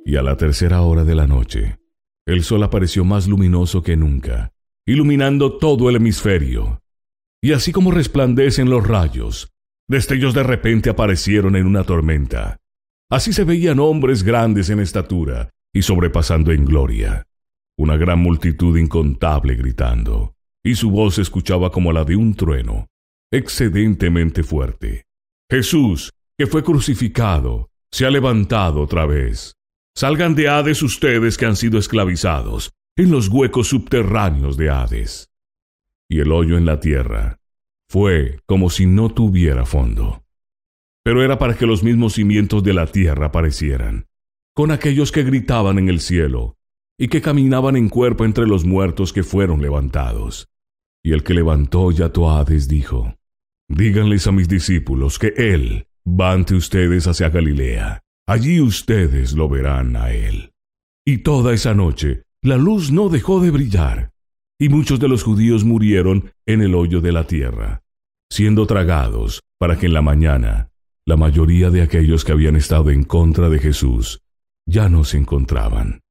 Y 0.05 0.16
a 0.16 0.24
la 0.24 0.38
tercera 0.38 0.82
hora 0.82 1.03
de 1.03 1.16
la 1.16 1.28
noche, 1.28 1.78
el 2.26 2.43
sol 2.43 2.64
apareció 2.64 3.05
más 3.05 3.28
luminoso 3.28 3.84
que 3.84 3.95
nunca, 3.95 4.51
iluminando 4.86 5.58
todo 5.58 5.89
el 5.89 5.97
hemisferio, 5.97 6.82
y 7.41 7.51
así 7.51 7.72
como 7.72 7.91
resplandecen 7.91 8.70
los 8.70 8.88
rayos, 8.88 9.51
destellos 9.88 10.34
de 10.34 10.43
repente 10.43 10.89
aparecieron 10.89 11.55
en 11.55 11.68
una 11.68 11.84
tormenta. 11.84 12.58
Así 13.10 13.32
se 13.34 13.43
veían 13.43 13.80
hombres 13.80 14.24
grandes 14.24 14.70
en 14.70 14.80
estatura 14.80 15.51
y 15.74 15.84
sobrepasando 15.84 16.51
en 16.51 16.66
gloria. 16.66 17.24
Una 17.78 17.95
gran 17.95 18.20
multitud 18.20 18.78
incontable 18.78 19.55
gritando, 19.55 20.34
y 20.64 20.76
su 20.76 20.89
voz 20.89 21.16
se 21.16 21.22
escuchaba 21.22 21.72
como 21.72 21.93
la 21.93 22.03
de 22.03 22.16
un 22.16 22.34
trueno, 22.34 22.88
excedentemente 23.32 24.43
fuerte. 24.43 25.05
Jesús, 25.49 26.11
que 26.38 26.47
fue 26.47 26.63
crucificado, 26.63 27.69
se 27.91 28.05
ha 28.05 28.11
levantado 28.11 28.82
otra 28.82 29.05
vez. 29.05 29.55
Salgan 29.95 30.36
de 30.36 30.49
Hades 30.49 30.84
ustedes 30.84 31.38
que 31.38 31.45
han 31.45 31.55
sido 31.55 31.80
esclavizados 31.80 32.71
en 32.95 33.11
los 33.11 33.30
huecos 33.30 33.67
subterráneos 33.67 34.57
de 34.57 34.69
Hades 34.69 35.30
y 36.09 36.19
el 36.19 36.32
hoyo 36.32 36.57
en 36.57 36.65
la 36.65 36.80
tierra 36.80 37.39
fue 37.89 38.39
como 38.45 38.69
si 38.69 38.86
no 38.86 39.09
tuviera 39.09 39.65
fondo. 39.65 40.23
Pero 41.03 41.23
era 41.23 41.38
para 41.38 41.55
que 41.55 41.65
los 41.65 41.84
mismos 41.84 42.13
cimientos 42.13 42.63
de 42.63 42.73
la 42.73 42.88
tierra 42.88 43.28
aparecieran, 43.28 44.07
con 44.53 44.71
aquellos 44.71 45.11
que 45.11 45.23
gritaban 45.23 45.80
en 45.80 45.88
el 45.88 46.01
cielo, 46.01 46.57
y 46.97 47.07
que 47.07 47.21
caminaban 47.21 47.78
en 47.78 47.88
cuerpo 47.88 48.25
entre 48.25 48.45
los 48.45 48.65
muertos 48.65 49.13
que 49.13 49.23
fueron 49.23 49.61
levantados. 49.61 50.49
Y 51.08 51.14
el 51.14 51.24
que 51.24 51.34
levantó 51.34 51.89
Yatoades 51.89 52.68
dijo, 52.68 53.16
Díganles 53.70 54.28
a 54.28 54.34
mis 54.34 54.49
discípulos 54.49 55.18
que 55.18 55.32
Él 55.38 55.88
va 56.05 56.34
ante 56.34 56.53
ustedes 56.53 57.08
hacia 57.08 57.30
Galilea. 57.30 58.01
Allí 58.28 58.60
ustedes 58.60 59.32
lo 59.32 59.47
verán 59.47 59.95
a 59.95 60.12
Él. 60.12 60.51
Y 61.05 61.20
toda 61.20 61.53
esa 61.53 61.74
noche 61.74 62.24
la 62.41 62.58
luz 62.58 62.91
no 62.91 63.08
dejó 63.08 63.39
de 63.39 63.51
brillar, 63.51 64.12
y 64.60 64.68
muchos 64.68 64.99
de 64.99 65.08
los 65.08 65.24
judíos 65.24 65.64
murieron 65.64 66.30
en 66.45 66.62
el 66.62 66.76
hoyo 66.76 66.99
de 66.99 67.14
la 67.14 67.26
tierra, 67.26 67.84
siendo 68.30 68.68
tragados 68.68 69.43
para 69.58 69.80
que 69.80 69.86
en 69.86 69.93
la 69.93 70.01
mañana 70.01 70.72
la 71.05 71.16
mayoría 71.16 71.70
de 71.70 71.84
aquellos 71.84 72.26
que 72.26 72.34
habían 72.34 72.58
estado 72.58 72.89
en 72.89 73.05
contra 73.05 73.47
de 73.47 73.60
Jesús 73.60 74.20
ya 74.68 74.89
no 74.89 75.05
se 75.05 75.16
encontraban. 75.16 76.01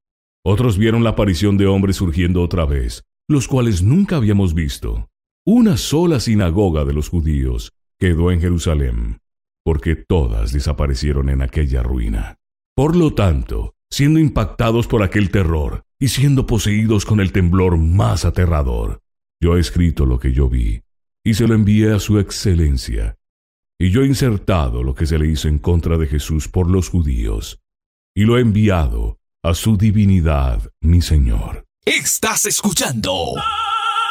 Otros 0.43 0.79
vieron 0.79 1.05
la 1.05 1.11
aparición 1.11 1.59
de 1.59 1.67
hombres 1.67 1.97
surgiendo 1.97 2.41
otra 2.41 2.65
vez, 2.65 3.05
los 3.29 3.49
cuales 3.49 3.83
nunca 3.83 4.17
habíamos 4.17 4.55
visto. 4.55 5.09
Una 5.45 5.77
sola 5.77 6.21
sinagoga 6.21 6.85
de 6.85 6.93
los 6.93 7.09
judíos 7.09 7.73
quedó 7.99 8.31
en 8.31 8.41
Jerusalén, 8.41 9.19
porque 9.65 9.97
todas 9.97 10.53
desaparecieron 10.53 11.29
en 11.29 11.43
aquella 11.43 11.83
ruina. 11.83 12.39
Por 12.75 12.95
lo 12.95 13.15
tanto, 13.15 13.75
siendo 13.91 14.19
impactados 14.19 14.87
por 14.87 15.03
aquel 15.03 15.31
terror, 15.31 15.87
y 15.99 16.09
siendo 16.09 16.47
poseídos 16.47 17.05
con 17.05 17.21
el 17.21 17.33
temblor 17.33 17.79
más 17.79 18.25
aterrador. 18.25 19.01
Yo 19.41 19.57
he 19.57 19.61
escrito 19.61 20.07
lo 20.07 20.19
que 20.19 20.33
yo 20.33 20.49
vi, 20.49 20.83
y 21.25 21.35
se 21.35 21.47
lo 21.47 21.55
envié 21.55 21.93
a 21.93 21.99
su 21.99 22.19
excelencia. 22.19 23.17
Y 23.79 23.91
yo 23.91 24.03
he 24.03 24.07
insertado 24.07 24.83
lo 24.83 24.95
que 24.95 25.07
se 25.07 25.19
le 25.19 25.29
hizo 25.29 25.49
en 25.49 25.59
contra 25.59 25.99
de 25.99 26.07
Jesús 26.07 26.49
por 26.49 26.71
los 26.71 26.89
judíos, 26.89 27.61
y 28.15 28.25
lo 28.25 28.39
he 28.39 28.41
enviado 28.41 29.19
a 29.43 29.55
su 29.55 29.77
divinidad, 29.77 30.71
mi 30.81 31.03
Señor. 31.03 31.66
Estás 31.89 32.47
escuchando 32.47 33.35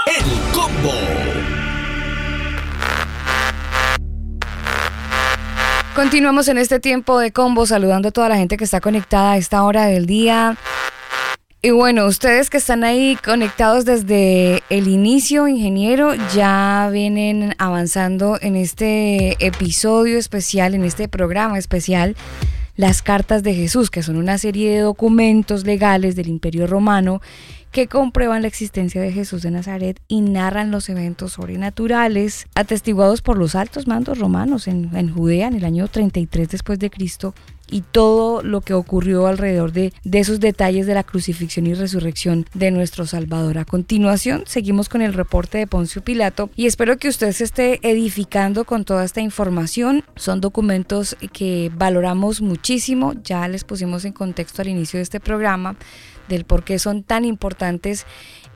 El 0.08 0.54
Combo. 0.54 0.94
Continuamos 5.94 6.48
en 6.48 6.58
este 6.58 6.80
tiempo 6.80 7.20
de 7.20 7.34
combo 7.34 7.66
saludando 7.66 8.08
a 8.08 8.12
toda 8.12 8.30
la 8.30 8.38
gente 8.38 8.56
que 8.56 8.64
está 8.64 8.80
conectada 8.80 9.34
a 9.34 9.38
esta 9.38 9.62
hora 9.62 9.88
del 9.88 10.06
día. 10.06 10.56
Y 11.62 11.72
bueno, 11.72 12.06
ustedes 12.06 12.50
que 12.50 12.60
están 12.60 12.86
ahí 12.86 13.18
conectados 13.22 13.84
desde 13.84 14.64
el 14.70 14.88
inicio, 14.88 15.46
ingeniero, 15.50 16.14
ya 16.34 16.90
vienen 16.94 17.56
avanzando 17.58 18.38
en 18.40 18.56
este 18.56 19.36
episodio 19.46 20.18
especial, 20.18 20.76
en 20.76 20.86
este 20.86 21.10
programa 21.10 21.60
especial, 21.60 22.16
las 22.78 23.02
cartas 23.02 23.44
de 23.44 23.54
Jesús, 23.54 23.90
que 23.90 24.02
son 24.02 24.16
una 24.16 24.38
serie 24.38 24.72
de 24.72 24.80
documentos 24.80 25.66
legales 25.66 26.16
del 26.16 26.28
Imperio 26.28 26.68
Romano 26.68 27.22
que 27.76 27.88
comprueban 27.88 28.42
la 28.42 28.48
existencia 28.48 29.02
de 29.02 29.12
Jesús 29.12 29.42
de 29.42 29.52
Nazaret 29.52 30.00
y 30.08 30.22
narran 30.22 30.72
los 30.72 30.88
eventos 30.88 31.34
sobrenaturales 31.34 32.48
atestiguados 32.56 33.22
por 33.22 33.38
los 33.38 33.54
altos 33.54 33.86
mandos 33.86 34.18
romanos 34.18 34.70
en, 34.70 35.14
Judea 35.14 35.50
en 35.50 35.56
el 35.56 35.66
año 35.66 35.90
33 35.90 36.48
después 36.48 36.80
de 36.80 36.90
Cristo 36.90 37.34
y 37.70 37.82
todo 37.82 38.44
lo 38.44 38.62
que 38.62 38.74
ocurrió 38.74 39.28
alrededor 39.28 39.74
de, 39.74 39.92
de, 40.06 40.20
esos 40.20 40.40
detalles 40.40 40.88
de 40.88 40.94
la 40.94 41.04
crucifixión 41.04 41.68
y 41.68 41.74
resurrección 41.74 42.46
de 42.54 42.72
nuestro 42.72 43.06
Salvador. 43.08 43.58
A 43.58 43.66
continuación, 43.66 44.44
seguimos 44.46 44.88
con 44.88 45.02
el 45.02 45.14
reporte 45.14 45.58
de 45.58 45.68
Poncio 45.68 46.02
Pilato 46.02 46.50
y 46.56 46.68
espero 46.68 46.98
que 46.98 47.10
usted 47.10 47.34
se 47.34 47.44
esté 47.44 47.80
edificando 47.82 48.64
con 48.64 48.86
toda 48.86 49.04
esta 49.04 49.20
información. 49.20 50.06
Son 50.16 50.40
documentos 50.40 51.18
que 51.34 51.72
valoramos 51.76 52.40
muchísimo, 52.40 53.16
ya 53.22 53.46
les 53.50 53.66
pusimos 53.66 54.06
en 54.06 54.14
contexto 54.14 54.62
al 54.62 54.70
inicio 54.70 55.00
de 55.00 55.04
este 55.04 55.20
programa 55.20 55.76
del 56.28 56.46
por 56.46 56.64
qué 56.64 56.80
son 56.80 57.04
tan 57.04 57.26
importantes 57.26 58.06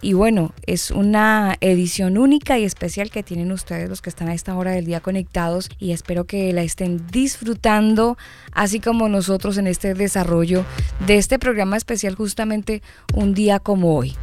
y 0.01 0.13
bueno, 0.13 0.53
es 0.65 0.91
una 0.91 1.57
edición 1.59 2.17
única 2.17 2.57
y 2.57 2.63
especial 2.63 3.11
que 3.11 3.21
tienen 3.21 3.51
ustedes 3.51 3.89
los 3.89 4.01
que 4.01 4.09
están 4.09 4.29
a 4.29 4.33
esta 4.33 4.55
hora 4.55 4.71
del 4.71 4.85
día 4.85 5.01
conectados 5.01 5.69
y 5.77 5.91
espero 5.91 6.23
que 6.23 6.53
la 6.53 6.63
estén 6.63 7.05
disfrutando 7.07 8.17
así 8.53 8.79
como 8.79 9.09
nosotros 9.09 9.57
en 9.57 9.67
este 9.67 9.93
desarrollo 9.93 10.63
de 11.05 11.17
este 11.17 11.37
programa 11.37 11.75
especial 11.75 12.15
justamente 12.15 12.81
un 13.13 13.33
día 13.33 13.59
como 13.59 13.97
hoy. 13.97 14.15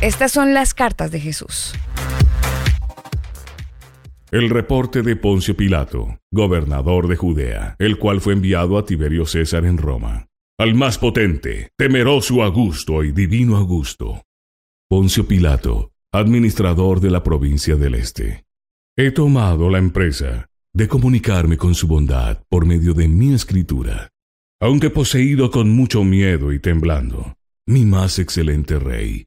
Estas 0.00 0.32
son 0.32 0.54
las 0.54 0.72
cartas 0.72 1.10
de 1.10 1.20
Jesús. 1.20 1.74
El 4.34 4.50
reporte 4.50 5.02
de 5.02 5.14
Poncio 5.14 5.56
Pilato, 5.56 6.18
gobernador 6.32 7.06
de 7.06 7.14
Judea, 7.14 7.76
el 7.78 8.00
cual 8.00 8.20
fue 8.20 8.32
enviado 8.32 8.78
a 8.78 8.84
Tiberio 8.84 9.26
César 9.26 9.64
en 9.64 9.78
Roma 9.78 10.26
al 10.58 10.74
más 10.74 10.98
potente, 10.98 11.70
temeroso 11.78 12.42
Augusto 12.42 13.04
y 13.04 13.12
divino 13.12 13.56
Augusto. 13.56 14.24
Poncio 14.90 15.28
Pilato, 15.28 15.92
administrador 16.12 16.98
de 16.98 17.12
la 17.12 17.22
provincia 17.22 17.76
del 17.76 17.94
Este. 17.94 18.44
He 18.96 19.12
tomado 19.12 19.70
la 19.70 19.78
empresa 19.78 20.48
de 20.72 20.88
comunicarme 20.88 21.56
con 21.56 21.76
su 21.76 21.86
bondad 21.86 22.42
por 22.48 22.66
medio 22.66 22.92
de 22.92 23.06
mi 23.06 23.34
escritura, 23.34 24.10
aunque 24.60 24.90
poseído 24.90 25.52
con 25.52 25.70
mucho 25.70 26.02
miedo 26.02 26.52
y 26.52 26.58
temblando, 26.58 27.36
mi 27.68 27.84
más 27.84 28.18
excelente 28.18 28.80
rey. 28.80 29.26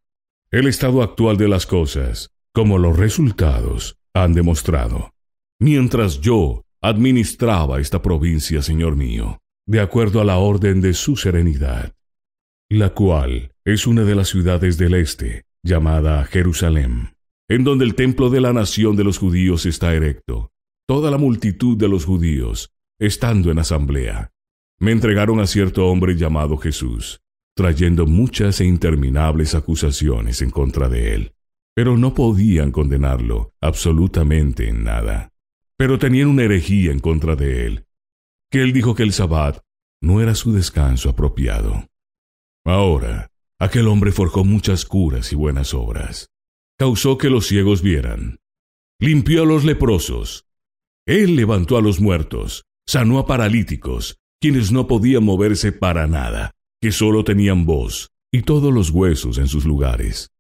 El 0.51 0.67
estado 0.67 1.01
actual 1.01 1.37
de 1.37 1.47
las 1.47 1.65
cosas, 1.65 2.29
como 2.51 2.77
los 2.77 2.97
resultados, 2.97 3.96
han 4.23 4.33
demostrado. 4.33 5.11
Mientras 5.59 6.21
yo 6.21 6.63
administraba 6.81 7.79
esta 7.79 8.01
provincia, 8.01 8.61
Señor 8.61 8.95
mío, 8.95 9.39
de 9.65 9.79
acuerdo 9.79 10.21
a 10.21 10.25
la 10.25 10.37
orden 10.37 10.81
de 10.81 10.93
su 10.93 11.15
serenidad, 11.15 11.93
la 12.69 12.89
cual 12.93 13.51
es 13.65 13.87
una 13.87 14.03
de 14.03 14.15
las 14.15 14.29
ciudades 14.29 14.77
del 14.77 14.93
este, 14.93 15.43
llamada 15.63 16.23
Jerusalén, 16.25 17.15
en 17.49 17.63
donde 17.63 17.85
el 17.85 17.95
templo 17.95 18.29
de 18.29 18.41
la 18.41 18.53
nación 18.53 18.95
de 18.95 19.03
los 19.03 19.17
judíos 19.17 19.65
está 19.65 19.93
erecto. 19.93 20.51
Toda 20.87 21.11
la 21.11 21.17
multitud 21.17 21.77
de 21.77 21.89
los 21.89 22.05
judíos, 22.05 22.71
estando 22.99 23.51
en 23.51 23.59
asamblea, 23.59 24.31
me 24.79 24.91
entregaron 24.91 25.39
a 25.39 25.47
cierto 25.47 25.87
hombre 25.87 26.15
llamado 26.15 26.57
Jesús, 26.57 27.19
trayendo 27.55 28.05
muchas 28.05 28.61
e 28.61 28.65
interminables 28.65 29.55
acusaciones 29.55 30.41
en 30.41 30.51
contra 30.51 30.87
de 30.87 31.15
él, 31.15 31.33
pero 31.77 31.95
no 31.95 32.15
podían 32.15 32.71
condenarlo 32.71 33.53
absolutamente 33.61 34.67
en 34.67 34.83
nada. 34.83 35.31
Pero 35.77 35.99
tenían 35.99 36.29
una 36.29 36.41
herejía 36.41 36.91
en 36.91 36.97
contra 36.97 37.35
de 37.35 37.67
él, 37.67 37.85
que 38.49 38.63
él 38.63 38.73
dijo 38.73 38.95
que 38.95 39.03
el 39.03 39.13
sabbat 39.13 39.59
no 40.01 40.19
era 40.19 40.33
su 40.33 40.51
descanso 40.53 41.07
apropiado. 41.07 41.85
Ahora, 42.65 43.29
aquel 43.59 43.87
hombre 43.89 44.11
forjó 44.11 44.43
muchas 44.43 44.85
curas 44.85 45.31
y 45.31 45.35
buenas 45.35 45.75
obras. 45.75 46.31
Causó 46.79 47.19
que 47.19 47.29
los 47.29 47.45
ciegos 47.45 47.83
vieran. 47.83 48.39
Limpió 48.99 49.43
a 49.43 49.45
los 49.45 49.63
leprosos. 49.63 50.47
Él 51.05 51.35
levantó 51.35 51.77
a 51.77 51.83
los 51.83 51.99
muertos, 51.99 52.65
sanó 52.87 53.19
a 53.19 53.27
paralíticos, 53.27 54.17
quienes 54.41 54.71
no 54.71 54.87
podían 54.87 55.23
moverse 55.23 55.71
para 55.73 56.07
nada 56.07 56.55
que 56.81 56.91
solo 56.91 57.23
tenían 57.23 57.67
voz 57.67 58.09
y 58.31 58.41
todos 58.41 58.73
los 58.73 58.89
huesos 58.89 59.37
en 59.37 59.47
sus 59.47 59.63
lugares, 59.63 60.31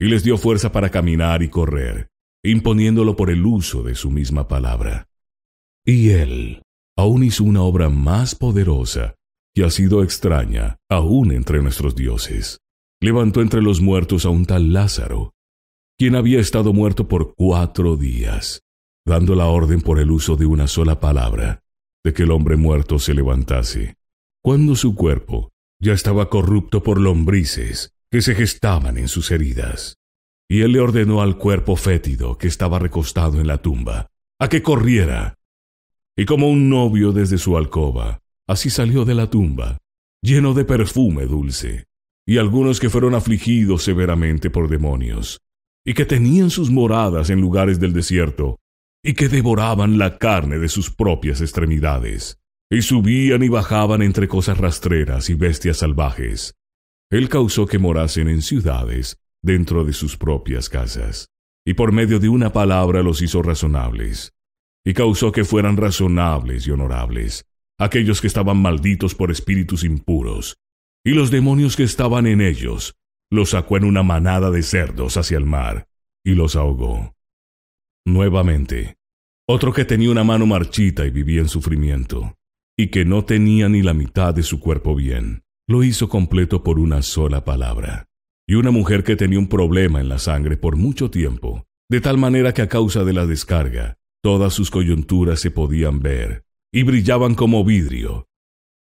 y 0.00 0.06
les 0.06 0.22
dio 0.22 0.38
fuerza 0.38 0.70
para 0.70 0.90
caminar 0.90 1.42
y 1.42 1.48
correr, 1.48 2.08
imponiéndolo 2.44 3.16
por 3.16 3.30
el 3.30 3.44
uso 3.44 3.82
de 3.82 3.94
su 3.94 4.10
misma 4.10 4.46
palabra. 4.46 5.08
Y 5.84 6.10
él 6.10 6.62
aún 6.96 7.24
hizo 7.24 7.44
una 7.44 7.62
obra 7.62 7.88
más 7.88 8.34
poderosa 8.34 9.14
que 9.54 9.64
ha 9.64 9.70
sido 9.70 10.02
extraña 10.02 10.76
aún 10.88 11.32
entre 11.32 11.62
nuestros 11.62 11.96
dioses. 11.96 12.60
Levantó 13.00 13.40
entre 13.40 13.62
los 13.62 13.80
muertos 13.80 14.24
a 14.24 14.30
un 14.30 14.46
tal 14.46 14.72
Lázaro, 14.72 15.32
quien 15.96 16.14
había 16.14 16.40
estado 16.40 16.72
muerto 16.72 17.08
por 17.08 17.34
cuatro 17.34 17.96
días, 17.96 18.62
dando 19.06 19.34
la 19.34 19.46
orden 19.46 19.80
por 19.80 19.98
el 19.98 20.10
uso 20.10 20.36
de 20.36 20.46
una 20.46 20.68
sola 20.68 21.00
palabra, 21.00 21.60
de 22.04 22.12
que 22.12 22.24
el 22.24 22.30
hombre 22.30 22.56
muerto 22.56 22.98
se 22.98 23.14
levantase. 23.14 23.96
Cuando 24.42 24.76
su 24.76 24.94
cuerpo 24.94 25.50
ya 25.80 25.92
estaba 25.92 26.28
corrupto 26.28 26.82
por 26.82 27.00
lombrices 27.00 27.97
que 28.10 28.22
se 28.22 28.34
gestaban 28.34 28.98
en 28.98 29.08
sus 29.08 29.30
heridas. 29.30 29.96
Y 30.48 30.62
él 30.62 30.72
le 30.72 30.80
ordenó 30.80 31.20
al 31.20 31.36
cuerpo 31.36 31.76
fétido 31.76 32.38
que 32.38 32.48
estaba 32.48 32.78
recostado 32.78 33.40
en 33.40 33.46
la 33.46 33.58
tumba 33.58 34.10
a 34.40 34.48
que 34.48 34.62
corriera. 34.62 35.34
Y 36.16 36.24
como 36.24 36.48
un 36.48 36.68
novio 36.68 37.12
desde 37.12 37.38
su 37.38 37.56
alcoba, 37.56 38.20
así 38.46 38.70
salió 38.70 39.04
de 39.04 39.14
la 39.14 39.28
tumba, 39.28 39.78
lleno 40.22 40.54
de 40.54 40.64
perfume 40.64 41.26
dulce, 41.26 41.86
y 42.26 42.38
algunos 42.38 42.80
que 42.80 42.90
fueron 42.90 43.14
afligidos 43.14 43.82
severamente 43.82 44.50
por 44.50 44.68
demonios, 44.68 45.40
y 45.84 45.94
que 45.94 46.04
tenían 46.04 46.50
sus 46.50 46.70
moradas 46.70 47.30
en 47.30 47.40
lugares 47.40 47.80
del 47.80 47.92
desierto, 47.92 48.58
y 49.02 49.14
que 49.14 49.28
devoraban 49.28 49.98
la 49.98 50.18
carne 50.18 50.58
de 50.58 50.68
sus 50.68 50.90
propias 50.90 51.40
extremidades, 51.40 52.38
y 52.70 52.82
subían 52.82 53.42
y 53.42 53.48
bajaban 53.48 54.02
entre 54.02 54.28
cosas 54.28 54.58
rastreras 54.58 55.30
y 55.30 55.34
bestias 55.34 55.78
salvajes. 55.78 56.57
Él 57.10 57.28
causó 57.28 57.66
que 57.66 57.78
morasen 57.78 58.28
en 58.28 58.42
ciudades 58.42 59.18
dentro 59.42 59.84
de 59.84 59.92
sus 59.92 60.16
propias 60.16 60.68
casas, 60.68 61.28
y 61.66 61.74
por 61.74 61.92
medio 61.92 62.18
de 62.18 62.28
una 62.28 62.52
palabra 62.52 63.02
los 63.02 63.22
hizo 63.22 63.42
razonables, 63.42 64.32
y 64.84 64.94
causó 64.94 65.32
que 65.32 65.44
fueran 65.44 65.76
razonables 65.76 66.66
y 66.66 66.70
honorables 66.70 67.44
aquellos 67.78 68.20
que 68.20 68.26
estaban 68.26 68.60
malditos 68.60 69.14
por 69.14 69.30
espíritus 69.30 69.84
impuros, 69.84 70.58
y 71.04 71.12
los 71.12 71.30
demonios 71.30 71.76
que 71.76 71.84
estaban 71.84 72.26
en 72.26 72.40
ellos, 72.40 72.96
los 73.30 73.50
sacó 73.50 73.76
en 73.76 73.84
una 73.84 74.02
manada 74.02 74.50
de 74.50 74.62
cerdos 74.62 75.16
hacia 75.16 75.38
el 75.38 75.46
mar, 75.46 75.86
y 76.24 76.34
los 76.34 76.56
ahogó. 76.56 77.14
Nuevamente, 78.04 78.96
otro 79.46 79.72
que 79.72 79.84
tenía 79.84 80.10
una 80.10 80.24
mano 80.24 80.44
marchita 80.46 81.06
y 81.06 81.10
vivía 81.10 81.40
en 81.40 81.48
sufrimiento, 81.48 82.36
y 82.76 82.88
que 82.88 83.04
no 83.04 83.24
tenía 83.24 83.68
ni 83.68 83.82
la 83.82 83.94
mitad 83.94 84.34
de 84.34 84.42
su 84.42 84.60
cuerpo 84.60 84.94
bien, 84.94 85.42
lo 85.68 85.82
hizo 85.82 86.08
completo 86.08 86.62
por 86.62 86.78
una 86.78 87.02
sola 87.02 87.44
palabra. 87.44 88.08
Y 88.48 88.54
una 88.54 88.70
mujer 88.70 89.04
que 89.04 89.16
tenía 89.16 89.38
un 89.38 89.48
problema 89.48 90.00
en 90.00 90.08
la 90.08 90.18
sangre 90.18 90.56
por 90.56 90.76
mucho 90.76 91.10
tiempo, 91.10 91.66
de 91.90 92.00
tal 92.00 92.16
manera 92.16 92.54
que 92.54 92.62
a 92.62 92.68
causa 92.68 93.04
de 93.04 93.12
la 93.12 93.26
descarga, 93.26 93.98
todas 94.22 94.54
sus 94.54 94.70
coyunturas 94.70 95.40
se 95.40 95.50
podían 95.50 96.00
ver, 96.00 96.44
y 96.72 96.84
brillaban 96.84 97.34
como 97.34 97.64
vidrio, 97.64 98.28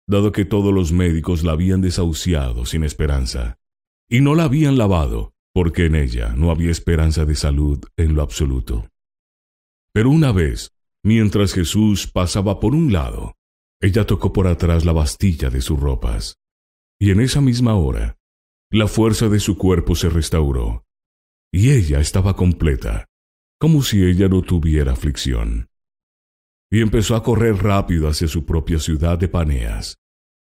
dado 0.07 0.31
que 0.31 0.45
todos 0.45 0.72
los 0.72 0.93
médicos 0.93 1.43
la 1.43 1.53
habían 1.53 1.81
desahuciado 1.81 2.64
sin 2.64 2.85
esperanza, 2.85 3.59
y 4.09 4.20
no 4.20 4.37
la 4.37 4.45
habían 4.45 4.79
lavado, 4.79 5.33
porque 5.53 5.87
en 5.87 5.97
ella 5.97 6.33
no 6.37 6.53
había 6.53 6.70
esperanza 6.70 7.24
de 7.24 7.35
salud 7.35 7.85
en 7.97 8.14
lo 8.14 8.22
absoluto. 8.22 8.89
Pero 9.93 10.11
una 10.11 10.31
vez, 10.31 10.70
mientras 11.03 11.55
Jesús 11.55 12.07
pasaba 12.07 12.61
por 12.61 12.76
un 12.76 12.93
lado, 12.93 13.35
ella 13.81 14.07
tocó 14.07 14.33
por 14.33 14.47
atrás 14.47 14.85
la 14.85 14.93
bastilla 14.93 15.51
de 15.51 15.61
sus 15.61 15.79
ropas, 15.79 16.39
y 17.01 17.11
en 17.11 17.20
esa 17.20 17.40
misma 17.40 17.74
hora, 17.74 18.16
la 18.70 18.86
fuerza 18.86 19.28
de 19.28 19.40
su 19.40 19.57
cuerpo 19.57 19.94
se 19.94 20.09
restauró, 20.09 20.84
y 21.53 21.70
ella 21.70 22.01
estaba 22.01 22.36
completa, 22.36 23.07
como 23.59 23.82
si 23.82 24.05
ella 24.05 24.28
no 24.28 24.42
tuviera 24.42 24.92
aflicción. 24.92 25.68
Y 26.70 26.80
empezó 26.80 27.16
a 27.16 27.22
correr 27.22 27.57
rápido 27.57 28.09
hacia 28.09 28.28
su 28.28 28.44
propia 28.44 28.78
ciudad 28.78 29.18
de 29.18 29.28
Paneas. 29.28 29.96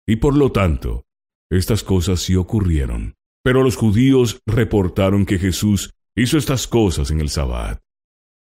Y 0.07 0.17
por 0.17 0.37
lo 0.37 0.53
tanto, 0.53 1.05
estas 1.51 1.83
cosas 1.83 2.21
sí 2.21 2.37
ocurrieron. 2.37 3.17
Pero 3.45 3.63
los 3.63 3.77
judíos 3.77 4.41
reportaron 4.47 5.27
que 5.27 5.39
Jesús 5.39 5.95
hizo 6.17 6.39
estas 6.39 6.67
cosas 6.67 7.11
en 7.11 7.21
el 7.21 7.29
Sabbat. 7.29 7.81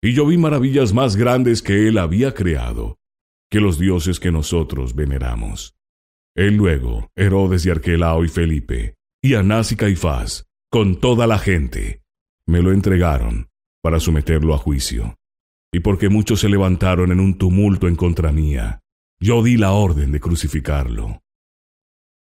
Y 0.03 0.13
yo 0.13 0.27
vi 0.27 0.37
maravillas 0.37 0.93
más 0.93 1.17
grandes 1.17 1.63
que 1.63 1.89
él 1.89 1.97
había 1.97 2.35
creado, 2.35 2.99
que 3.51 3.61
los 3.61 3.79
dioses 3.79 4.21
que 4.21 4.31
nosotros 4.31 4.95
veneramos. 4.95 5.75
Él 6.37 6.57
luego, 6.57 7.11
Herodes 7.17 7.65
y 7.67 7.71
Arquelao 7.71 8.25
y 8.25 8.29
Felipe, 8.29 8.95
y 9.23 9.35
Anás 9.35 9.73
y 9.73 9.77
Caifás, 9.77 10.47
con 10.71 11.01
toda 11.01 11.27
la 11.27 11.39
gente, 11.39 12.03
me 12.47 12.61
lo 12.63 12.73
entregaron 12.73 13.49
para 13.83 14.01
someterlo 14.01 14.55
a 14.55 14.59
juicio. 14.59 15.17
Y 15.73 15.81
porque 15.81 16.09
muchos 16.09 16.41
se 16.41 16.49
levantaron 16.49 17.13
en 17.13 17.21
un 17.21 17.39
tumulto 17.39 17.89
en 17.89 17.97
contra 17.97 18.33
mía, 18.33 18.81
yo 19.21 19.43
di 19.43 19.57
la 19.57 19.73
orden 19.73 20.13
de 20.13 20.21
crucificarlo. 20.21 21.23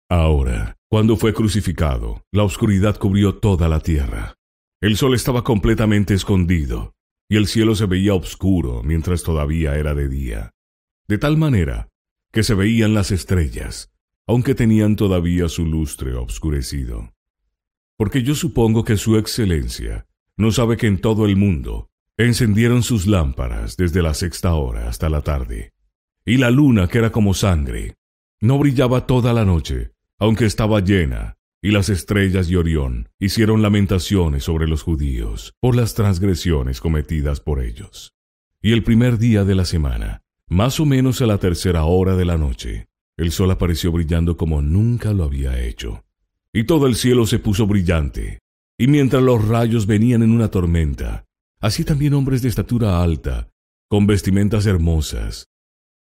Ahora, 0.09 0.75
cuando 0.89 1.17
fue 1.17 1.33
crucificado, 1.33 2.23
la 2.31 2.43
oscuridad 2.43 2.97
cubrió 2.97 3.39
toda 3.39 3.67
la 3.67 3.79
tierra. 3.79 4.35
El 4.81 4.97
sol 4.97 5.15
estaba 5.15 5.43
completamente 5.43 6.13
escondido, 6.13 6.93
y 7.29 7.37
el 7.37 7.47
cielo 7.47 7.75
se 7.75 7.85
veía 7.85 8.13
oscuro 8.13 8.83
mientras 8.83 9.23
todavía 9.23 9.75
era 9.75 9.95
de 9.95 10.07
día 10.07 10.53
de 11.07 11.17
tal 11.17 11.37
manera 11.37 11.89
que 12.31 12.43
se 12.43 12.55
veían 12.55 12.93
las 12.93 13.11
estrellas, 13.11 13.92
aunque 14.27 14.55
tenían 14.55 14.95
todavía 14.95 15.49
su 15.49 15.65
lustre 15.65 16.15
obscurecido. 16.15 17.13
Porque 17.97 18.23
yo 18.23 18.35
supongo 18.35 18.83
que 18.83 18.97
Su 18.97 19.17
Excelencia 19.17 20.07
no 20.37 20.51
sabe 20.51 20.77
que 20.77 20.87
en 20.87 20.99
todo 20.99 21.25
el 21.25 21.35
mundo 21.35 21.89
encendieron 22.17 22.83
sus 22.83 23.07
lámparas 23.07 23.77
desde 23.77 24.01
la 24.01 24.13
sexta 24.13 24.53
hora 24.53 24.87
hasta 24.87 25.09
la 25.09 25.21
tarde, 25.21 25.73
y 26.25 26.37
la 26.37 26.51
luna, 26.51 26.87
que 26.87 26.99
era 26.99 27.11
como 27.11 27.33
sangre, 27.33 27.95
no 28.39 28.57
brillaba 28.57 29.05
toda 29.07 29.33
la 29.33 29.45
noche, 29.45 29.91
aunque 30.19 30.45
estaba 30.45 30.79
llena, 30.79 31.37
y 31.61 31.71
las 31.71 31.89
estrellas 31.89 32.49
y 32.49 32.55
Orión 32.55 33.09
hicieron 33.19 33.61
lamentaciones 33.61 34.43
sobre 34.43 34.67
los 34.67 34.83
judíos 34.83 35.53
por 35.59 35.75
las 35.75 35.93
transgresiones 35.93 36.81
cometidas 36.81 37.39
por 37.39 37.61
ellos. 37.61 38.13
Y 38.61 38.73
el 38.73 38.83
primer 38.83 39.17
día 39.17 39.43
de 39.43 39.55
la 39.55 39.65
semana, 39.65 40.21
más 40.47 40.79
o 40.79 40.85
menos 40.85 41.21
a 41.21 41.25
la 41.25 41.37
tercera 41.37 41.85
hora 41.85 42.15
de 42.15 42.25
la 42.25 42.37
noche, 42.37 42.87
el 43.17 43.31
sol 43.31 43.51
apareció 43.51 43.91
brillando 43.91 44.37
como 44.37 44.61
nunca 44.61 45.13
lo 45.13 45.23
había 45.23 45.61
hecho, 45.61 46.03
y 46.51 46.65
todo 46.65 46.87
el 46.87 46.95
cielo 46.95 47.25
se 47.25 47.39
puso 47.39 47.67
brillante, 47.67 48.39
y 48.77 48.87
mientras 48.87 49.21
los 49.21 49.47
rayos 49.47 49.85
venían 49.85 50.23
en 50.23 50.31
una 50.31 50.49
tormenta, 50.49 51.25
así 51.59 51.83
también 51.83 52.13
hombres 52.13 52.41
de 52.41 52.49
estatura 52.49 53.01
alta, 53.01 53.49
con 53.89 54.07
vestimentas 54.07 54.65
hermosas 54.65 55.47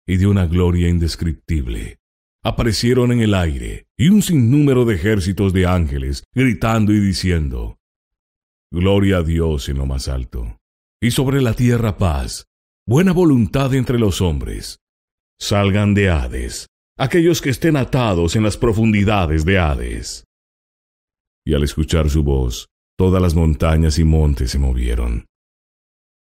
y 0.06 0.16
de 0.16 0.26
una 0.26 0.46
gloria 0.46 0.88
indescriptible, 0.88 1.98
aparecieron 2.42 3.12
en 3.12 3.20
el 3.20 3.34
aire, 3.34 3.86
y 3.96 4.08
un 4.08 4.22
sinnúmero 4.22 4.84
de 4.84 4.96
ejércitos 4.96 5.52
de 5.52 5.66
ángeles, 5.66 6.24
gritando 6.34 6.92
y 6.92 7.00
diciendo, 7.00 7.78
Gloria 8.70 9.18
a 9.18 9.22
Dios 9.22 9.68
en 9.68 9.78
lo 9.78 9.86
más 9.86 10.08
alto, 10.08 10.58
y 11.00 11.10
sobre 11.10 11.42
la 11.42 11.54
tierra 11.54 11.98
paz, 11.98 12.46
buena 12.86 13.12
voluntad 13.12 13.74
entre 13.74 13.98
los 13.98 14.20
hombres. 14.20 14.80
Salgan 15.38 15.94
de 15.94 16.08
Hades, 16.08 16.68
aquellos 16.98 17.40
que 17.40 17.50
estén 17.50 17.76
atados 17.76 18.36
en 18.36 18.42
las 18.42 18.56
profundidades 18.56 19.44
de 19.44 19.58
Hades. 19.58 20.26
Y 21.44 21.54
al 21.54 21.62
escuchar 21.62 22.10
su 22.10 22.22
voz, 22.22 22.68
todas 22.96 23.20
las 23.22 23.34
montañas 23.34 23.98
y 23.98 24.04
montes 24.04 24.50
se 24.50 24.58
movieron. 24.58 25.26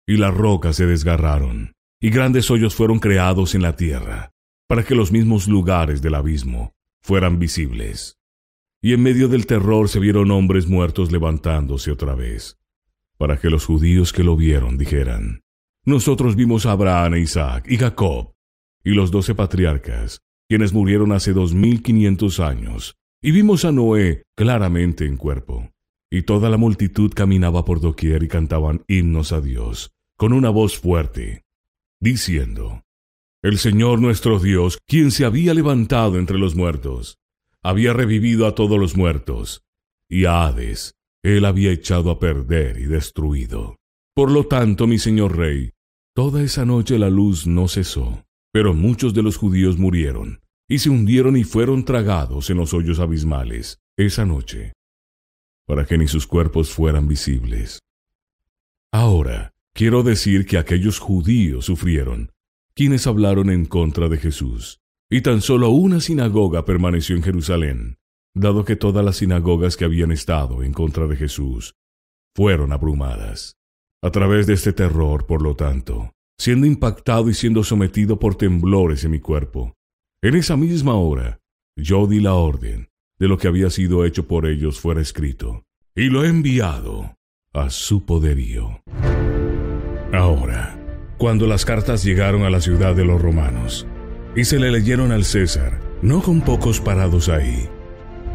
Y 0.06 0.16
las 0.16 0.34
rocas 0.34 0.76
se 0.76 0.86
desgarraron, 0.86 1.72
y 2.00 2.10
grandes 2.10 2.50
hoyos 2.50 2.74
fueron 2.74 2.98
creados 2.98 3.54
en 3.54 3.62
la 3.62 3.76
tierra, 3.76 4.30
para 4.68 4.84
que 4.84 4.94
los 4.94 5.10
mismos 5.10 5.48
lugares 5.48 6.02
del 6.02 6.14
abismo 6.14 6.72
fueran 7.02 7.38
visibles. 7.38 8.18
Y 8.82 8.92
en 8.94 9.02
medio 9.02 9.28
del 9.28 9.46
terror 9.46 9.88
se 9.88 10.00
vieron 10.00 10.30
hombres 10.30 10.66
muertos 10.66 11.12
levantándose 11.12 11.90
otra 11.90 12.14
vez, 12.14 12.58
para 13.16 13.38
que 13.38 13.48
los 13.48 13.64
judíos 13.64 14.12
que 14.12 14.24
lo 14.24 14.36
vieron 14.36 14.76
dijeran, 14.76 15.42
Nosotros 15.84 16.36
vimos 16.36 16.66
a 16.66 16.72
Abraham, 16.72 17.14
e 17.14 17.20
Isaac 17.20 17.66
y 17.68 17.78
Jacob, 17.78 18.34
y 18.84 18.90
los 18.90 19.10
doce 19.10 19.34
patriarcas, 19.34 20.20
quienes 20.52 20.74
murieron 20.74 21.12
hace 21.12 21.32
dos 21.32 21.54
mil 21.54 21.82
quinientos 21.82 22.38
años, 22.38 22.98
y 23.22 23.30
vimos 23.30 23.64
a 23.64 23.72
Noé 23.72 24.24
claramente 24.36 25.06
en 25.06 25.16
cuerpo. 25.16 25.70
Y 26.10 26.24
toda 26.24 26.50
la 26.50 26.58
multitud 26.58 27.10
caminaba 27.14 27.64
por 27.64 27.80
doquier 27.80 28.22
y 28.22 28.28
cantaban 28.28 28.84
himnos 28.86 29.32
a 29.32 29.40
Dios, 29.40 29.92
con 30.18 30.34
una 30.34 30.50
voz 30.50 30.76
fuerte, 30.78 31.46
diciendo, 32.00 32.82
El 33.42 33.56
Señor 33.56 33.98
nuestro 33.98 34.40
Dios, 34.40 34.78
quien 34.86 35.10
se 35.10 35.24
había 35.24 35.54
levantado 35.54 36.18
entre 36.18 36.36
los 36.36 36.54
muertos, 36.54 37.16
había 37.62 37.94
revivido 37.94 38.46
a 38.46 38.54
todos 38.54 38.78
los 38.78 38.94
muertos, 38.94 39.62
y 40.06 40.26
a 40.26 40.44
Hades 40.44 40.96
él 41.22 41.46
había 41.46 41.72
echado 41.72 42.10
a 42.10 42.18
perder 42.18 42.76
y 42.76 42.84
destruido. 42.84 43.78
Por 44.14 44.30
lo 44.30 44.44
tanto, 44.48 44.86
mi 44.86 44.98
señor 44.98 45.34
rey, 45.34 45.72
toda 46.14 46.42
esa 46.42 46.66
noche 46.66 46.98
la 46.98 47.08
luz 47.08 47.46
no 47.46 47.68
cesó, 47.68 48.26
pero 48.52 48.74
muchos 48.74 49.14
de 49.14 49.22
los 49.22 49.36
judíos 49.36 49.78
murieron, 49.78 50.40
y 50.68 50.78
se 50.78 50.90
hundieron 50.90 51.36
y 51.36 51.44
fueron 51.44 51.84
tragados 51.84 52.50
en 52.50 52.58
los 52.58 52.74
hoyos 52.74 53.00
abismales 53.00 53.78
esa 53.96 54.24
noche, 54.24 54.72
para 55.66 55.86
que 55.86 55.98
ni 55.98 56.06
sus 56.06 56.26
cuerpos 56.26 56.70
fueran 56.72 57.08
visibles. 57.08 57.80
Ahora, 58.92 59.52
quiero 59.74 60.02
decir 60.02 60.46
que 60.46 60.58
aquellos 60.58 60.98
judíos 60.98 61.64
sufrieron, 61.66 62.30
quienes 62.74 63.06
hablaron 63.06 63.50
en 63.50 63.64
contra 63.64 64.08
de 64.08 64.18
Jesús, 64.18 64.80
y 65.10 65.22
tan 65.22 65.40
solo 65.40 65.70
una 65.70 66.00
sinagoga 66.00 66.64
permaneció 66.64 67.16
en 67.16 67.22
Jerusalén, 67.22 67.96
dado 68.34 68.64
que 68.64 68.76
todas 68.76 69.04
las 69.04 69.16
sinagogas 69.16 69.76
que 69.76 69.84
habían 69.84 70.10
estado 70.10 70.62
en 70.62 70.72
contra 70.72 71.06
de 71.06 71.16
Jesús 71.16 71.74
fueron 72.34 72.72
abrumadas. 72.72 73.56
A 74.02 74.10
través 74.10 74.46
de 74.46 74.54
este 74.54 74.72
terror, 74.72 75.26
por 75.26 75.42
lo 75.42 75.54
tanto, 75.54 76.12
siendo 76.38 76.66
impactado 76.66 77.28
y 77.28 77.34
siendo 77.34 77.64
sometido 77.64 78.18
por 78.18 78.34
temblores 78.34 79.04
en 79.04 79.12
mi 79.12 79.20
cuerpo, 79.20 79.74
en 80.22 80.34
esa 80.36 80.56
misma 80.56 80.94
hora, 80.94 81.40
yo 81.76 82.06
di 82.06 82.20
la 82.20 82.34
orden 82.34 82.88
de 83.18 83.28
lo 83.28 83.38
que 83.38 83.48
había 83.48 83.70
sido 83.70 84.04
hecho 84.04 84.26
por 84.26 84.46
ellos 84.46 84.80
fuera 84.80 85.00
escrito, 85.00 85.64
y 85.94 86.10
lo 86.10 86.24
he 86.24 86.28
enviado 86.28 87.16
a 87.52 87.70
su 87.70 88.04
poderío. 88.04 88.82
Ahora, 90.12 90.78
cuando 91.18 91.46
las 91.46 91.64
cartas 91.64 92.04
llegaron 92.04 92.42
a 92.42 92.50
la 92.50 92.60
ciudad 92.60 92.94
de 92.94 93.04
los 93.04 93.20
romanos, 93.20 93.86
y 94.34 94.44
se 94.44 94.58
le 94.58 94.70
leyeron 94.70 95.12
al 95.12 95.24
César, 95.24 95.80
no 96.02 96.22
con 96.22 96.40
pocos 96.40 96.80
parados 96.80 97.28
ahí, 97.28 97.68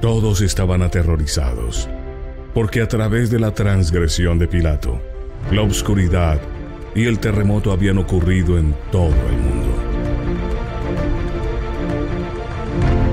todos 0.02 0.42
estaban 0.42 0.82
aterrorizados, 0.82 1.90
porque 2.54 2.82
a 2.82 2.88
través 2.88 3.30
de 3.30 3.40
la 3.40 3.54
transgresión 3.54 4.40
de 4.40 4.48
Pilato, 4.48 5.02
la 5.52 5.64
oscuridad 5.64 6.40
y 6.98 7.06
el 7.06 7.20
terremoto 7.20 7.72
habían 7.72 8.00
ocurrido 8.00 8.58
en 8.58 8.76
todo 8.92 9.06
el 9.06 9.38
mundo. 9.38 9.68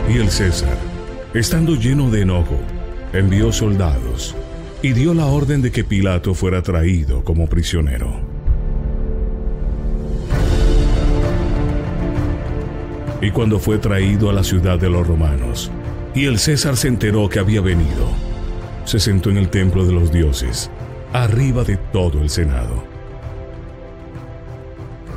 Y 0.08 0.16
el 0.16 0.30
César, 0.30 0.78
estando 1.34 1.74
lleno 1.74 2.10
de 2.10 2.22
enojo, 2.22 2.58
envió 3.12 3.52
soldados 3.52 4.34
y 4.80 4.94
dio 4.94 5.12
la 5.12 5.26
orden 5.26 5.60
de 5.60 5.70
que 5.70 5.84
Pilato 5.84 6.32
fuera 6.32 6.62
traído 6.62 7.22
como 7.24 7.46
prisionero. 7.46 8.22
Y 13.20 13.30
cuando 13.32 13.58
fue 13.58 13.76
traído 13.76 14.30
a 14.30 14.32
la 14.32 14.44
ciudad 14.44 14.78
de 14.78 14.88
los 14.88 15.06
romanos, 15.06 15.70
y 16.14 16.24
el 16.24 16.38
César 16.38 16.78
se 16.78 16.88
enteró 16.88 17.28
que 17.28 17.38
había 17.38 17.60
venido, 17.60 18.08
se 18.86 18.98
sentó 18.98 19.28
en 19.28 19.36
el 19.36 19.50
templo 19.50 19.84
de 19.84 19.92
los 19.92 20.10
dioses, 20.10 20.70
arriba 21.12 21.64
de 21.64 21.76
todo 21.76 22.22
el 22.22 22.30
Senado. 22.30 22.93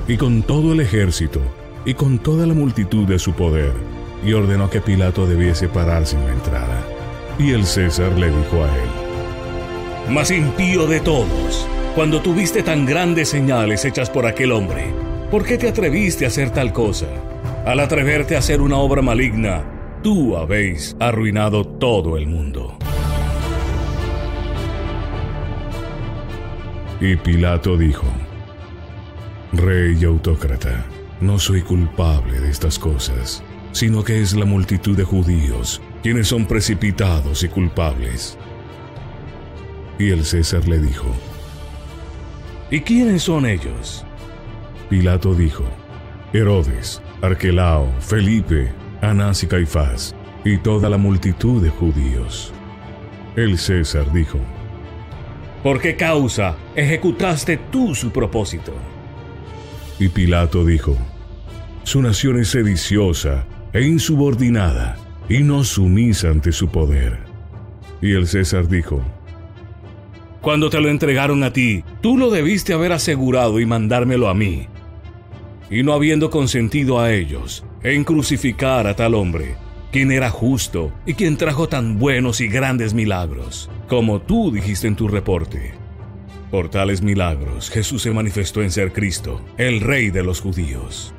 Y 0.08 0.16
con 0.16 0.42
todo 0.42 0.72
el 0.72 0.80
ejército, 0.80 1.42
y 1.84 1.94
con 1.94 2.18
toda 2.20 2.48
la 2.48 2.54
multitud 2.54 3.06
de 3.06 3.20
su 3.20 3.34
poder, 3.34 3.74
y 4.24 4.32
ordenó 4.32 4.70
que 4.70 4.80
Pilato 4.80 5.28
debiese 5.28 5.68
pararse 5.68 6.16
en 6.16 6.26
la 6.26 6.34
entrada. 6.34 6.82
Y 7.38 7.52
el 7.52 7.66
César 7.66 8.14
le 8.14 8.28
dijo 8.28 8.64
a 8.64 8.74
él, 8.74 10.14
Más 10.14 10.32
impío 10.32 10.88
de 10.88 11.02
todos, 11.02 11.68
cuando 11.94 12.22
tuviste 12.22 12.64
tan 12.64 12.86
grandes 12.86 13.30
señales 13.30 13.84
hechas 13.84 14.10
por 14.10 14.26
aquel 14.26 14.54
hombre, 14.54 14.94
¿por 15.30 15.44
qué 15.44 15.58
te 15.58 15.68
atreviste 15.68 16.24
a 16.24 16.30
hacer 16.30 16.52
tal 16.52 16.72
cosa? 16.72 17.08
Al 17.66 17.82
atreverte 17.82 18.38
a 18.38 18.40
hacer 18.40 18.62
una 18.62 18.78
obra 18.78 19.02
maligna, 19.02 19.66
tú 20.04 20.38
habéis 20.38 20.96
arruinado 21.02 21.66
todo 21.66 22.16
el 22.16 22.28
mundo. 22.28 22.78
Y 27.02 27.18
Pilato 27.18 27.78
dijo, 27.78 28.06
Rey 29.54 29.98
y 30.00 30.06
autócrata, 30.06 30.86
no 31.22 31.40
soy 31.40 31.62
culpable 31.62 32.40
de 32.40 32.50
estas 32.50 32.78
cosas 32.78 33.44
sino 33.78 34.04
que 34.04 34.22
es 34.22 34.36
la 34.36 34.46
multitud 34.46 34.98
de 34.98 35.04
judíos 35.04 35.82
quienes 36.02 36.28
son 36.28 36.48
precipitados 36.48 37.44
y 37.44 37.48
culpables. 37.48 38.36
Y 40.00 40.10
el 40.10 40.26
César 40.26 40.68
le 40.68 40.80
dijo, 40.80 41.06
¿Y 42.72 42.82
quiénes 42.82 43.22
son 43.22 43.46
ellos? 43.46 44.04
Pilato 44.90 45.36
dijo, 45.36 45.64
Herodes, 46.34 47.04
Arquelao, 47.22 47.88
Felipe, 48.00 48.74
Anás 49.02 49.44
y 49.44 49.48
Caifás, 49.48 50.16
y 50.44 50.58
toda 50.58 50.90
la 50.90 50.98
multitud 50.98 51.62
de 51.62 51.70
judíos. 51.70 52.52
El 53.36 53.60
César 53.60 54.12
dijo, 54.12 54.40
¿Por 55.62 55.80
qué 55.80 55.96
causa 55.96 56.56
ejecutaste 56.76 57.58
tú 57.72 57.94
su 57.94 58.12
propósito? 58.12 58.74
Y 60.00 60.10
Pilato 60.10 60.66
dijo, 60.66 60.96
Su 61.84 62.02
nación 62.02 62.40
es 62.40 62.50
sediciosa 62.50 63.46
e 63.74 63.82
insubordinada, 63.84 64.98
y 65.30 65.40
no 65.40 65.64
sumisa 65.64 66.30
ante 66.30 66.52
su 66.52 66.70
poder. 66.70 67.20
Y 68.02 68.14
el 68.14 68.28
César 68.28 68.68
dijo, 68.68 69.04
Cuando 70.42 70.70
te 70.70 70.80
lo 70.80 70.90
entregaron 70.90 71.44
a 71.44 71.52
ti, 71.52 71.84
tú 72.02 72.18
lo 72.18 72.30
debiste 72.30 72.74
haber 72.74 72.92
asegurado 72.92 73.60
y 73.60 73.66
mandármelo 73.66 74.30
a 74.30 74.34
mí. 74.34 74.68
Y 75.70 75.84
no 75.84 75.94
habiendo 75.94 76.30
consentido 76.30 77.00
a 77.00 77.12
ellos 77.12 77.66
en 77.84 78.04
crucificar 78.04 78.88
a 78.88 78.96
tal 78.96 79.16
hombre, 79.16 79.56
quien 79.92 80.12
era 80.12 80.30
justo 80.30 80.92
y 81.06 81.16
quien 81.16 81.38
trajo 81.38 81.68
tan 81.68 81.98
buenos 81.98 82.40
y 82.40 82.48
grandes 82.48 82.94
milagros, 82.94 83.70
como 83.88 84.22
tú 84.22 84.52
dijiste 84.52 84.88
en 84.88 84.96
tu 84.96 85.08
reporte. 85.08 85.87
Por 86.52 86.70
tales 86.70 87.02
milagros 87.02 87.70
Jesús 87.70 88.04
se 88.04 88.12
manifestó 88.12 88.62
en 88.62 88.72
ser 88.72 88.94
Cristo, 88.94 89.42
el 89.58 89.82
Rey 89.82 90.12
de 90.12 90.24
los 90.24 90.40
judíos. 90.40 91.14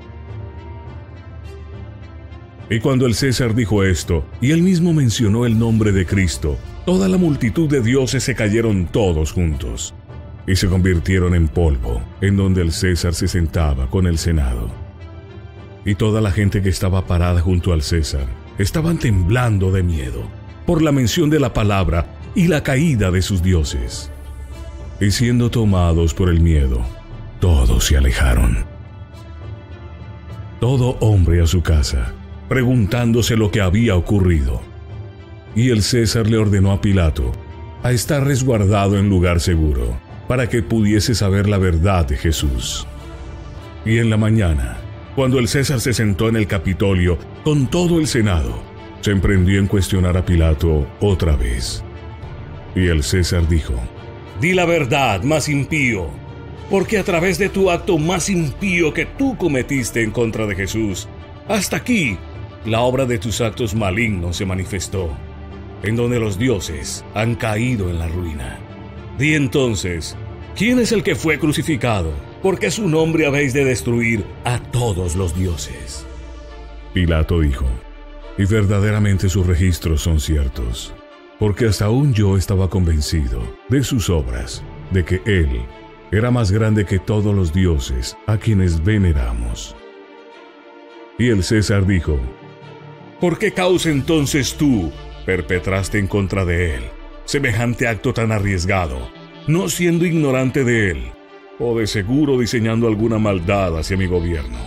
Y 2.70 2.80
cuando 2.80 3.06
el 3.06 3.14
César 3.14 3.54
dijo 3.54 3.82
esto, 3.82 4.26
y 4.40 4.52
él 4.52 4.62
mismo 4.62 4.92
mencionó 4.92 5.46
el 5.46 5.58
nombre 5.58 5.92
de 5.92 6.06
Cristo, 6.06 6.58
toda 6.84 7.08
la 7.08 7.16
multitud 7.16 7.68
de 7.68 7.80
dioses 7.80 8.24
se 8.24 8.34
cayeron 8.34 8.86
todos 8.86 9.32
juntos, 9.32 9.94
y 10.46 10.56
se 10.56 10.68
convirtieron 10.68 11.34
en 11.34 11.48
polvo, 11.48 12.02
en 12.20 12.36
donde 12.36 12.62
el 12.62 12.72
César 12.72 13.14
se 13.14 13.28
sentaba 13.28 13.88
con 13.88 14.06
el 14.06 14.18
Senado. 14.18 14.70
Y 15.84 15.94
toda 15.94 16.20
la 16.20 16.30
gente 16.30 16.62
que 16.62 16.68
estaba 16.68 17.06
parada 17.06 17.40
junto 17.40 17.72
al 17.72 17.82
César 17.82 18.26
estaban 18.58 18.98
temblando 18.98 19.70
de 19.72 19.82
miedo 19.82 20.22
por 20.66 20.82
la 20.82 20.92
mención 20.92 21.30
de 21.30 21.40
la 21.40 21.54
palabra 21.54 22.18
y 22.34 22.48
la 22.48 22.62
caída 22.62 23.10
de 23.10 23.22
sus 23.22 23.42
dioses. 23.42 24.10
Y 25.00 25.10
siendo 25.10 25.50
tomados 25.50 26.14
por 26.14 26.28
el 26.28 26.40
miedo, 26.40 26.80
todos 27.40 27.84
se 27.84 27.96
alejaron. 27.96 28.64
Todo 30.60 30.96
hombre 31.00 31.40
a 31.42 31.46
su 31.46 31.62
casa 31.62 32.12
preguntándose 32.48 33.36
lo 33.36 33.50
que 33.50 33.60
había 33.60 33.94
ocurrido. 33.94 34.60
Y 35.54 35.70
el 35.70 35.82
César 35.82 36.28
le 36.28 36.38
ordenó 36.38 36.72
a 36.72 36.80
Pilato 36.80 37.32
a 37.82 37.92
estar 37.92 38.24
resguardado 38.24 38.98
en 38.98 39.08
lugar 39.08 39.40
seguro, 39.40 40.00
para 40.26 40.48
que 40.48 40.62
pudiese 40.62 41.14
saber 41.14 41.48
la 41.48 41.58
verdad 41.58 42.06
de 42.06 42.16
Jesús. 42.16 42.86
Y 43.84 43.98
en 43.98 44.10
la 44.10 44.16
mañana, 44.16 44.78
cuando 45.14 45.38
el 45.38 45.48
César 45.48 45.80
se 45.80 45.92
sentó 45.92 46.28
en 46.28 46.36
el 46.36 46.46
Capitolio 46.46 47.18
con 47.44 47.68
todo 47.68 47.98
el 47.98 48.06
Senado, 48.06 48.60
se 49.00 49.12
emprendió 49.12 49.58
en 49.58 49.66
cuestionar 49.66 50.16
a 50.16 50.24
Pilato 50.24 50.86
otra 51.00 51.36
vez. 51.36 51.84
Y 52.74 52.86
el 52.86 53.02
César 53.02 53.48
dijo, 53.48 53.74
Di 54.40 54.54
la 54.54 54.64
verdad, 54.64 55.22
más 55.22 55.48
impío. 55.48 56.10
porque 56.70 56.98
a 56.98 57.04
través 57.04 57.38
de 57.38 57.48
tu 57.48 57.70
acto 57.70 57.98
más 57.98 58.28
impío 58.28 58.92
que 58.92 59.06
tú 59.06 59.36
cometiste 59.36 60.02
en 60.02 60.10
contra 60.10 60.46
de 60.46 60.54
Jesús, 60.54 61.08
hasta 61.48 61.78
aquí 61.78 62.18
la 62.64 62.80
obra 62.80 63.06
de 63.06 63.18
tus 63.18 63.40
actos 63.40 63.74
malignos 63.74 64.36
se 64.36 64.44
manifestó, 64.44 65.10
en 65.82 65.96
donde 65.96 66.20
los 66.20 66.38
dioses 66.38 67.04
han 67.14 67.36
caído 67.36 67.88
en 67.88 67.98
la 67.98 68.08
ruina. 68.08 68.58
Di 69.18 69.34
entonces, 69.34 70.16
¿quién 70.56 70.78
es 70.78 70.92
el 70.92 71.02
que 71.02 71.14
fue 71.14 71.38
crucificado? 71.38 72.12
Porque 72.42 72.70
su 72.70 72.88
nombre 72.88 73.26
habéis 73.26 73.52
de 73.54 73.64
destruir 73.64 74.24
a 74.44 74.58
todos 74.58 75.16
los 75.16 75.34
dioses. 75.34 76.04
Pilato 76.92 77.40
dijo, 77.40 77.66
y 78.36 78.44
verdaderamente 78.44 79.28
sus 79.28 79.46
registros 79.46 80.02
son 80.02 80.20
ciertos, 80.20 80.94
porque 81.38 81.66
hasta 81.66 81.86
aún 81.86 82.12
yo 82.12 82.36
estaba 82.36 82.68
convencido 82.68 83.40
de 83.68 83.82
sus 83.84 84.10
obras, 84.10 84.62
de 84.90 85.04
que 85.04 85.22
él 85.24 85.62
era 86.10 86.30
más 86.30 86.50
grande 86.50 86.84
que 86.84 86.98
todos 86.98 87.34
los 87.34 87.52
dioses 87.52 88.16
a 88.26 88.38
quienes 88.38 88.82
veneramos. 88.82 89.76
Y 91.18 91.28
el 91.28 91.42
César 91.42 91.86
dijo, 91.86 92.18
¿Por 93.20 93.38
qué 93.38 93.52
causa 93.52 93.90
entonces 93.90 94.54
tú 94.54 94.92
perpetraste 95.26 95.98
en 95.98 96.06
contra 96.06 96.44
de 96.44 96.76
él 96.76 96.82
semejante 97.24 97.86
acto 97.86 98.14
tan 98.14 98.32
arriesgado, 98.32 99.10
no 99.46 99.68
siendo 99.68 100.06
ignorante 100.06 100.64
de 100.64 100.92
él, 100.92 101.12
o 101.58 101.78
de 101.78 101.86
seguro 101.86 102.38
diseñando 102.38 102.88
alguna 102.88 103.18
maldad 103.18 103.76
hacia 103.76 103.96
mi 103.96 104.06
gobierno? 104.06 104.58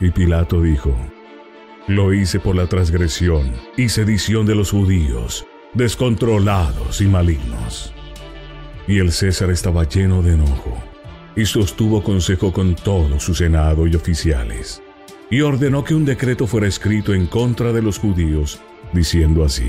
Y 0.00 0.10
Pilato 0.10 0.60
dijo, 0.60 0.94
Lo 1.88 2.12
hice 2.12 2.38
por 2.38 2.54
la 2.54 2.66
transgresión 2.66 3.52
y 3.76 3.88
sedición 3.88 4.46
de 4.46 4.54
los 4.54 4.70
judíos, 4.70 5.46
descontrolados 5.74 7.00
y 7.00 7.06
malignos. 7.06 7.92
Y 8.86 8.98
el 8.98 9.10
César 9.10 9.50
estaba 9.50 9.84
lleno 9.84 10.22
de 10.22 10.34
enojo, 10.34 10.76
y 11.34 11.44
sostuvo 11.46 12.02
consejo 12.02 12.52
con 12.52 12.76
todo 12.76 13.18
su 13.18 13.34
senado 13.34 13.86
y 13.86 13.96
oficiales 13.96 14.82
y 15.30 15.40
ordenó 15.42 15.84
que 15.84 15.94
un 15.94 16.04
decreto 16.04 16.46
fuera 16.46 16.66
escrito 16.66 17.14
en 17.14 17.26
contra 17.26 17.72
de 17.72 17.82
los 17.82 17.98
judíos, 17.98 18.60
diciendo 18.92 19.44
así. 19.44 19.68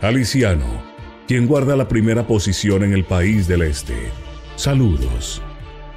Aliciano, 0.00 0.82
quien 1.26 1.46
guarda 1.46 1.76
la 1.76 1.88
primera 1.88 2.26
posición 2.26 2.84
en 2.84 2.92
el 2.92 3.04
país 3.04 3.46
del 3.46 3.62
este, 3.62 4.10
saludos. 4.56 5.42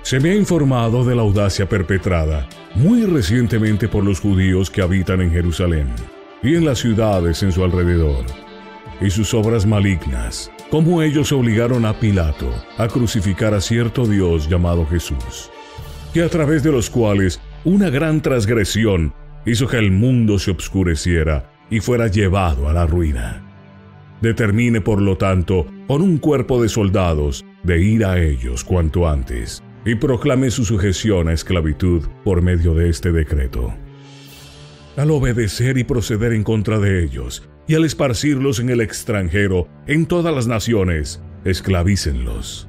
Se 0.04 0.20
me 0.20 0.32
ha 0.32 0.36
informado 0.36 1.06
de 1.06 1.16
la 1.16 1.22
audacia 1.22 1.70
perpetrada 1.70 2.47
muy 2.76 3.04
recientemente 3.04 3.88
por 3.88 4.04
los 4.04 4.20
judíos 4.20 4.70
que 4.70 4.82
habitan 4.82 5.22
en 5.22 5.32
Jerusalén 5.32 5.88
y 6.41 6.56
en 6.56 6.66
las 6.66 6.80
ciudades 6.80 7.43
en 7.43 7.52
su 7.52 7.64
alrededor, 7.64 8.26
y 8.99 9.10
sus 9.10 9.34
obras 9.34 9.66
malignas, 9.66 10.52
como 10.72 11.02
ellos 11.02 11.32
obligaron 11.32 11.86
a 11.86 11.99
Pilato 11.99 12.52
a 12.78 12.88
crucificar 12.88 13.54
a 13.54 13.62
cierto 13.62 14.08
Dios 14.08 14.49
llamado 14.49 14.86
Jesús, 14.88 15.52
que 16.14 16.24
a 16.24 16.30
través 16.30 16.64
de 16.64 16.72
los 16.72 16.89
cuales 16.89 17.39
una 17.64 17.89
gran 17.89 18.22
transgresión 18.22 19.14
hizo 19.45 19.68
que 19.68 19.78
el 19.78 19.91
mundo 19.91 20.39
se 20.39 20.52
obscureciera 20.52 21.52
y 21.70 21.80
fuera 21.80 22.08
llevado 22.08 22.68
a 22.68 22.74
la 22.74 22.88
ruina. 22.88 23.43
Determine, 24.22 24.82
por 24.82 25.02
lo 25.02 25.18
tanto, 25.18 25.68
con 25.88 26.02
un 26.02 26.18
cuerpo 26.18 26.62
de 26.62 26.70
soldados 26.70 27.45
de 27.64 27.82
ir 27.82 28.06
a 28.06 28.20
ellos 28.20 28.64
cuanto 28.64 29.08
antes, 29.08 29.64
y 29.86 29.96
proclame 29.96 30.52
su 30.52 30.66
sujeción 30.66 31.28
a 31.28 31.34
esclavitud 31.34 32.04
por 32.24 32.42
medio 32.42 32.74
de 32.74 32.90
este 32.90 33.12
decreto. 33.12 33.74
Al 34.98 35.12
obedecer 35.12 35.78
y 35.78 35.84
proceder 35.84 36.34
en 36.34 36.44
contra 36.44 36.80
de 36.80 37.04
ellos, 37.04 37.48
y 37.68 37.76
al 37.76 37.86
esparcirlos 37.86 38.60
en 38.60 38.70
el 38.70 38.82
extranjero, 38.82 39.68
en 39.88 40.06
todas 40.06 40.36
las 40.36 40.48
naciones, 40.48 41.22
esclavícenlos 41.46 42.68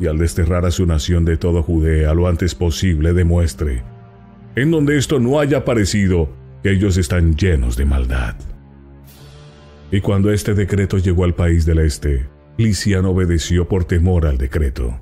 y 0.00 0.06
al 0.06 0.18
desterrar 0.18 0.64
a 0.66 0.70
su 0.70 0.86
nación 0.86 1.24
de 1.24 1.36
toda 1.36 1.62
Judea 1.62 2.14
lo 2.14 2.26
antes 2.26 2.54
posible 2.54 3.12
demuestre, 3.12 3.82
en 4.56 4.70
donde 4.70 4.98
esto 4.98 5.20
no 5.20 5.40
haya 5.40 5.58
aparecido, 5.58 6.28
que 6.62 6.72
ellos 6.72 6.96
están 6.96 7.36
llenos 7.36 7.76
de 7.76 7.84
maldad. 7.84 8.34
Y 9.90 10.00
cuando 10.00 10.32
este 10.32 10.54
decreto 10.54 10.98
llegó 10.98 11.24
al 11.24 11.34
país 11.34 11.66
del 11.66 11.78
este, 11.78 12.26
Liciano 12.56 13.10
obedeció 13.10 13.68
por 13.68 13.84
temor 13.84 14.26
al 14.26 14.38
decreto, 14.38 15.00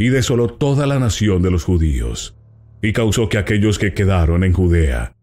y 0.00 0.08
desoló 0.08 0.48
toda 0.48 0.86
la 0.86 0.98
nación 0.98 1.42
de 1.42 1.50
los 1.50 1.64
judíos, 1.64 2.34
y 2.80 2.94
causó 2.94 3.28
que 3.28 3.36
aquellos 3.36 3.78
que 3.78 3.92
quedaron 3.92 4.44
en 4.44 4.54
Judea 4.54 5.14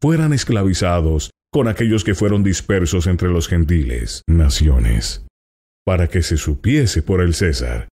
fueran 0.00 0.32
esclavizados 0.32 1.30
con 1.52 1.68
aquellos 1.68 2.04
que 2.04 2.14
fueron 2.14 2.42
dispersos 2.42 3.06
entre 3.06 3.28
los 3.28 3.48
gentiles, 3.48 4.22
naciones, 4.26 5.26
para 5.84 6.08
que 6.08 6.22
se 6.22 6.38
supiese 6.38 7.02
por 7.02 7.20
el 7.20 7.34
César 7.34 7.88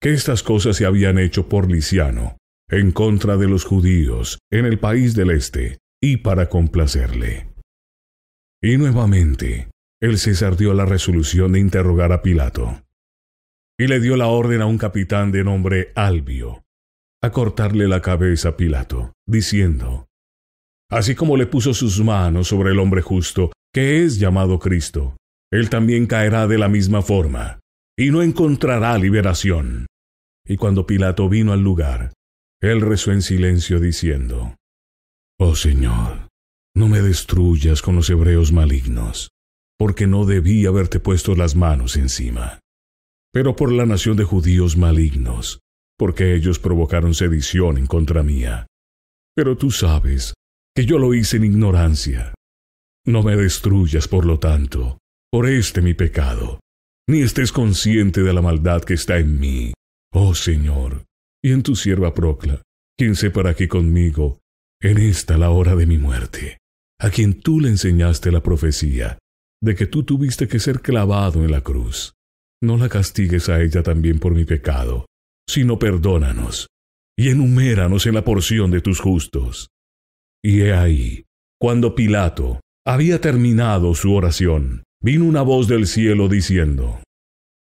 que 0.00 0.12
estas 0.12 0.42
cosas 0.42 0.74
se 0.74 0.84
habían 0.84 1.16
hecho 1.16 1.48
por 1.48 1.70
Liciano, 1.70 2.38
en 2.68 2.90
contra 2.90 3.36
de 3.36 3.46
los 3.46 3.64
judíos, 3.64 4.40
en 4.50 4.66
el 4.66 4.80
país 4.80 5.14
del 5.14 5.30
este, 5.30 5.78
y 6.02 6.16
para 6.16 6.48
complacerle. 6.48 7.52
Y 8.60 8.78
nuevamente, 8.78 9.68
el 10.00 10.18
César 10.18 10.56
dio 10.56 10.74
la 10.74 10.86
resolución 10.86 11.52
de 11.52 11.60
interrogar 11.60 12.10
a 12.10 12.20
Pilato, 12.20 12.82
y 13.82 13.88
le 13.88 13.98
dio 13.98 14.14
la 14.16 14.28
orden 14.28 14.62
a 14.62 14.66
un 14.66 14.78
capitán 14.78 15.32
de 15.32 15.42
nombre 15.42 15.90
Albio, 15.96 16.62
a 17.20 17.32
cortarle 17.32 17.88
la 17.88 18.00
cabeza 18.00 18.50
a 18.50 18.56
Pilato, 18.56 19.12
diciendo, 19.26 20.06
Así 20.88 21.16
como 21.16 21.36
le 21.36 21.46
puso 21.46 21.74
sus 21.74 21.98
manos 21.98 22.46
sobre 22.46 22.70
el 22.70 22.78
hombre 22.78 23.02
justo, 23.02 23.50
que 23.74 24.04
es 24.04 24.20
llamado 24.20 24.60
Cristo, 24.60 25.16
él 25.50 25.68
también 25.68 26.06
caerá 26.06 26.46
de 26.46 26.58
la 26.58 26.68
misma 26.68 27.02
forma, 27.02 27.58
y 27.98 28.10
no 28.10 28.22
encontrará 28.22 28.96
liberación. 28.98 29.86
Y 30.46 30.58
cuando 30.58 30.86
Pilato 30.86 31.28
vino 31.28 31.52
al 31.52 31.64
lugar, 31.64 32.12
él 32.60 32.82
rezó 32.82 33.10
en 33.10 33.22
silencio 33.22 33.80
diciendo, 33.80 34.54
Oh 35.40 35.56
Señor, 35.56 36.28
no 36.76 36.86
me 36.86 37.02
destruyas 37.02 37.82
con 37.82 37.96
los 37.96 38.08
hebreos 38.10 38.52
malignos, 38.52 39.30
porque 39.76 40.06
no 40.06 40.24
debí 40.24 40.66
haberte 40.66 41.00
puesto 41.00 41.34
las 41.34 41.56
manos 41.56 41.96
encima, 41.96 42.61
pero 43.32 43.56
por 43.56 43.72
la 43.72 43.86
nación 43.86 44.16
de 44.16 44.24
judíos 44.24 44.76
malignos, 44.76 45.60
porque 45.98 46.34
ellos 46.34 46.58
provocaron 46.58 47.14
sedición 47.14 47.78
en 47.78 47.86
contra 47.86 48.22
mía. 48.22 48.66
Pero 49.34 49.56
tú 49.56 49.70
sabes 49.70 50.34
que 50.74 50.84
yo 50.84 50.98
lo 50.98 51.14
hice 51.14 51.38
en 51.38 51.44
ignorancia. 51.44 52.34
No 53.06 53.22
me 53.22 53.36
destruyas, 53.36 54.06
por 54.06 54.26
lo 54.26 54.38
tanto, 54.38 54.98
por 55.30 55.48
este 55.48 55.80
mi 55.80 55.94
pecado, 55.94 56.60
ni 57.08 57.22
estés 57.22 57.52
consciente 57.52 58.22
de 58.22 58.32
la 58.32 58.42
maldad 58.42 58.82
que 58.82 58.94
está 58.94 59.18
en 59.18 59.40
mí, 59.40 59.72
Oh 60.14 60.34
Señor, 60.34 61.04
y 61.42 61.52
en 61.52 61.62
tu 61.62 61.74
sierva 61.74 62.14
Procla, 62.14 62.62
quien 62.98 63.16
se 63.16 63.30
para 63.30 63.50
aquí 63.50 63.66
conmigo, 63.66 64.40
en 64.80 64.98
esta 64.98 65.38
la 65.38 65.50
hora 65.50 65.74
de 65.74 65.86
mi 65.86 65.96
muerte, 65.96 66.58
a 67.00 67.10
quien 67.10 67.40
tú 67.40 67.60
le 67.60 67.68
enseñaste 67.68 68.30
la 68.30 68.42
profecía 68.42 69.18
de 69.62 69.74
que 69.74 69.86
tú 69.86 70.02
tuviste 70.02 70.48
que 70.48 70.58
ser 70.58 70.80
clavado 70.80 71.44
en 71.44 71.50
la 71.50 71.62
cruz. 71.62 72.14
No 72.62 72.76
la 72.76 72.88
castigues 72.88 73.48
a 73.48 73.60
ella 73.60 73.82
también 73.82 74.20
por 74.20 74.34
mi 74.34 74.44
pecado, 74.44 75.06
sino 75.48 75.80
perdónanos, 75.80 76.68
y 77.18 77.30
enuméranos 77.30 78.06
en 78.06 78.14
la 78.14 78.24
porción 78.24 78.70
de 78.70 78.80
tus 78.80 79.00
justos. 79.00 79.68
Y 80.44 80.60
he 80.60 80.72
ahí, 80.72 81.24
cuando 81.60 81.96
Pilato 81.96 82.60
había 82.86 83.20
terminado 83.20 83.96
su 83.96 84.14
oración, 84.14 84.84
vino 85.02 85.24
una 85.24 85.42
voz 85.42 85.66
del 85.66 85.88
cielo 85.88 86.28
diciendo, 86.28 87.02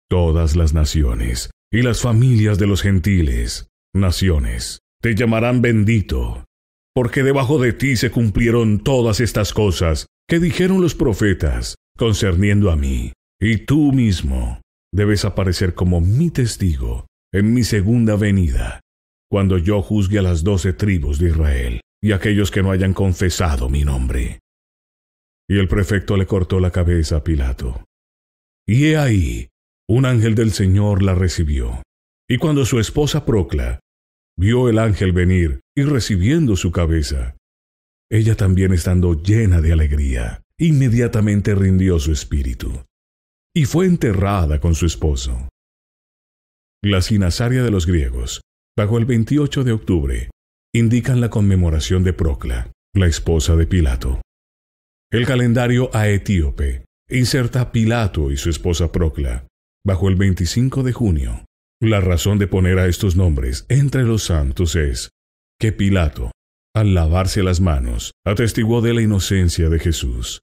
Todas 0.09 0.55
las 0.55 0.73
naciones 0.73 1.49
y 1.73 1.81
las 1.81 2.01
familias 2.01 2.57
de 2.57 2.67
los 2.67 2.81
gentiles, 2.81 3.67
naciones, 3.93 4.79
te 5.01 5.13
llamarán 5.13 5.61
bendito, 5.61 6.45
porque 6.93 7.21
debajo 7.21 7.59
de 7.59 7.73
ti 7.73 7.97
se 7.97 8.11
cumplieron 8.11 8.79
todas 8.79 9.19
estas 9.19 9.51
cosas 9.51 10.07
que 10.27 10.39
dijeron 10.39 10.79
los 10.81 10.95
profetas 10.95 11.75
concerniendo 11.97 12.71
a 12.71 12.77
mí, 12.77 13.11
y 13.41 13.57
tú 13.57 13.91
mismo 13.91 14.61
debes 14.95 15.25
aparecer 15.25 15.73
como 15.73 15.99
mi 15.99 16.31
testigo 16.31 17.05
en 17.33 17.53
mi 17.53 17.65
segunda 17.65 18.15
venida, 18.15 18.79
cuando 19.29 19.57
yo 19.57 19.81
juzgue 19.81 20.19
a 20.19 20.21
las 20.21 20.45
doce 20.45 20.71
tribus 20.71 21.19
de 21.19 21.29
Israel 21.29 21.81
y 22.01 22.13
aquellos 22.13 22.49
que 22.49 22.63
no 22.63 22.71
hayan 22.71 22.93
confesado 22.93 23.67
mi 23.67 23.83
nombre. 23.83 24.39
Y 25.49 25.59
el 25.59 25.67
prefecto 25.67 26.15
le 26.15 26.25
cortó 26.25 26.61
la 26.61 26.71
cabeza 26.71 27.17
a 27.17 27.23
Pilato. 27.23 27.83
Y 28.65 28.85
he 28.85 28.97
ahí 28.97 29.49
un 29.87 30.05
ángel 30.05 30.33
del 30.33 30.51
Señor 30.51 31.03
la 31.03 31.13
recibió. 31.13 31.83
Y 32.27 32.37
cuando 32.37 32.65
su 32.65 32.79
esposa 32.79 33.25
Procla 33.25 33.81
vio 34.37 34.69
el 34.69 34.79
ángel 34.79 35.11
venir 35.11 35.59
y 35.75 35.83
recibiendo 35.83 36.55
su 36.55 36.71
cabeza, 36.71 37.35
ella 38.09 38.35
también 38.35 38.73
estando 38.73 39.21
llena 39.21 39.61
de 39.61 39.73
alegría, 39.73 40.41
inmediatamente 40.57 41.53
rindió 41.53 41.99
su 41.99 42.11
espíritu, 42.11 42.85
y 43.57 43.65
fue 43.65 43.85
enterrada 43.85 44.59
con 44.59 44.75
su 44.75 44.85
esposo. 44.85 45.47
La 46.83 47.01
sinasaria 47.01 47.63
de 47.63 47.71
los 47.71 47.87
griegos, 47.87 48.41
bajo 48.77 48.97
el 48.97 49.05
28 49.05 49.63
de 49.63 49.71
octubre, 49.71 50.29
indican 50.73 51.21
la 51.21 51.29
conmemoración 51.29 52.03
de 52.03 52.11
Procla, 52.11 52.69
la 52.93 53.07
esposa 53.07 53.55
de 53.55 53.65
Pilato. 53.65 54.21
El 55.09 55.25
calendario 55.25 55.89
aetíope 55.93 56.83
inserta 57.09 57.61
a 57.61 57.71
Pilato 57.71 58.29
y 58.29 58.37
su 58.37 58.49
esposa 58.49 58.91
Procla, 58.91 59.47
bajo 59.85 60.09
el 60.09 60.15
25 60.15 60.83
de 60.83 60.93
junio, 60.93 61.45
La 61.81 62.01
razón 62.01 62.39
de 62.39 62.47
poner 62.47 62.79
a 62.79 62.87
estos 62.87 63.15
nombres 63.15 63.65
entre 63.69 64.03
los 64.03 64.23
santos 64.23 64.75
es 64.75 65.09
que 65.59 65.71
Pilato, 65.71 66.31
al 66.73 66.93
lavarse 66.93 67.43
las 67.43 67.61
manos, 67.61 68.11
atestiguó 68.25 68.81
de 68.81 68.93
la 68.93 69.01
inocencia 69.01 69.69
de 69.69 69.79
Jesús, 69.79 70.41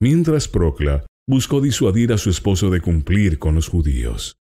mientras 0.00 0.48
Procla 0.48 1.06
buscó 1.28 1.60
disuadir 1.60 2.12
a 2.12 2.18
su 2.18 2.30
esposo 2.30 2.70
de 2.70 2.80
cumplir 2.80 3.38
con 3.38 3.54
los 3.54 3.68
judíos. 3.68 4.36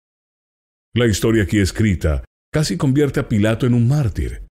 La 0.95 1.07
historia 1.07 1.45
aquí 1.45 1.59
escrita 1.59 2.25
casi 2.53 2.77
convierte 2.77 3.21
a 3.21 3.29
Pilato 3.29 3.67
en 3.67 3.75
un 3.75 3.89
mártir, 3.89 4.47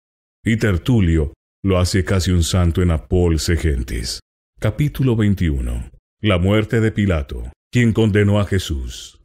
y 0.45 0.57
Tertulio 0.57 1.33
lo 1.63 1.79
hace 1.79 2.05
casi 2.05 2.31
un 2.31 2.43
santo 2.43 2.83
en 2.83 2.91
Apol 2.91 3.41
Segentis. 3.41 4.21
Capítulo 4.61 5.17
21. 5.17 5.91
La 6.21 6.39
muerte 6.39 6.81
de 6.81 6.93
Pilato, 6.93 7.51
quien 7.73 7.93
condenó 7.93 8.41
a 8.41 8.47
Jesús. 8.47 9.23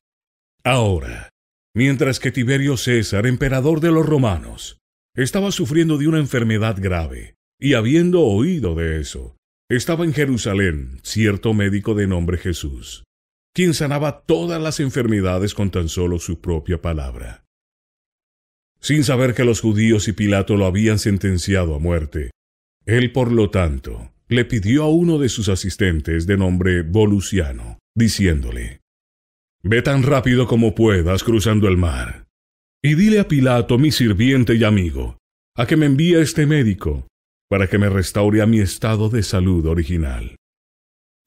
Ahora, 0.64 1.30
mientras 1.76 2.20
que 2.20 2.32
Tiberio 2.32 2.78
César, 2.78 3.28
emperador 3.28 3.82
de 3.82 3.92
los 3.92 4.06
romanos, 4.06 4.80
estaba 5.16 5.52
sufriendo 5.52 5.98
de 5.98 6.08
una 6.08 6.20
enfermedad 6.20 6.78
grave, 6.80 7.36
y 7.60 7.74
habiendo 7.74 8.22
oído 8.22 8.76
de 8.76 9.02
eso, 9.02 9.36
estaba 9.70 10.04
en 10.04 10.14
Jerusalén 10.14 11.00
cierto 11.04 11.54
médico 11.54 11.94
de 11.94 12.08
nombre 12.08 12.38
Jesús, 12.38 13.04
quien 13.54 13.76
sanaba 13.76 14.22
todas 14.22 14.62
las 14.62 14.80
enfermedades 14.80 15.54
con 15.54 15.70
tan 15.70 15.90
solo 15.90 16.18
su 16.18 16.42
propia 16.42 16.82
palabra. 16.82 17.46
Sin 18.82 19.04
saber 19.04 19.36
que 19.36 19.44
los 19.44 19.62
judíos 19.62 20.08
y 20.08 20.14
Pilato 20.14 20.56
lo 20.58 20.66
habían 20.66 20.98
sentenciado 20.98 21.76
a 21.76 21.80
muerte, 21.80 22.32
él 22.86 23.12
por 23.12 23.32
lo 23.32 23.52
tanto 23.52 24.12
le 24.28 24.46
pidió 24.46 24.84
a 24.84 24.90
uno 24.90 25.20
de 25.20 25.30
sus 25.30 25.50
asistentes 25.50 26.26
de 26.26 26.38
nombre 26.38 26.82
Volusiano, 26.82 27.78
diciéndole, 27.96 28.80
Ve 29.62 29.82
tan 29.82 30.04
rápido 30.04 30.48
como 30.48 30.74
puedas 30.74 31.24
cruzando 31.24 31.68
el 31.68 31.78
mar, 31.78 32.26
y 32.82 32.96
dile 32.96 33.20
a 33.20 33.28
Pilato, 33.28 33.78
mi 33.78 33.92
sirviente 33.92 34.56
y 34.56 34.64
amigo, 34.64 35.18
a 35.56 35.68
que 35.68 35.76
me 35.76 35.86
envíe 35.86 36.16
este 36.16 36.46
médico, 36.46 37.09
para 37.50 37.68
que 37.68 37.78
me 37.78 37.90
restaure 37.90 38.42
a 38.42 38.46
mi 38.46 38.60
estado 38.60 39.10
de 39.10 39.24
salud 39.24 39.66
original. 39.66 40.36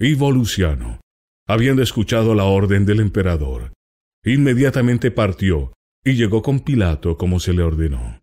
Y 0.00 0.14
Volusiano, 0.14 1.00
habiendo 1.46 1.82
escuchado 1.82 2.34
la 2.34 2.44
orden 2.44 2.86
del 2.86 3.00
emperador, 3.00 3.72
inmediatamente 4.24 5.10
partió 5.10 5.72
y 6.04 6.14
llegó 6.14 6.42
con 6.42 6.60
Pilato 6.60 7.16
como 7.16 7.40
se 7.40 7.52
le 7.52 7.62
ordenó. 7.62 8.20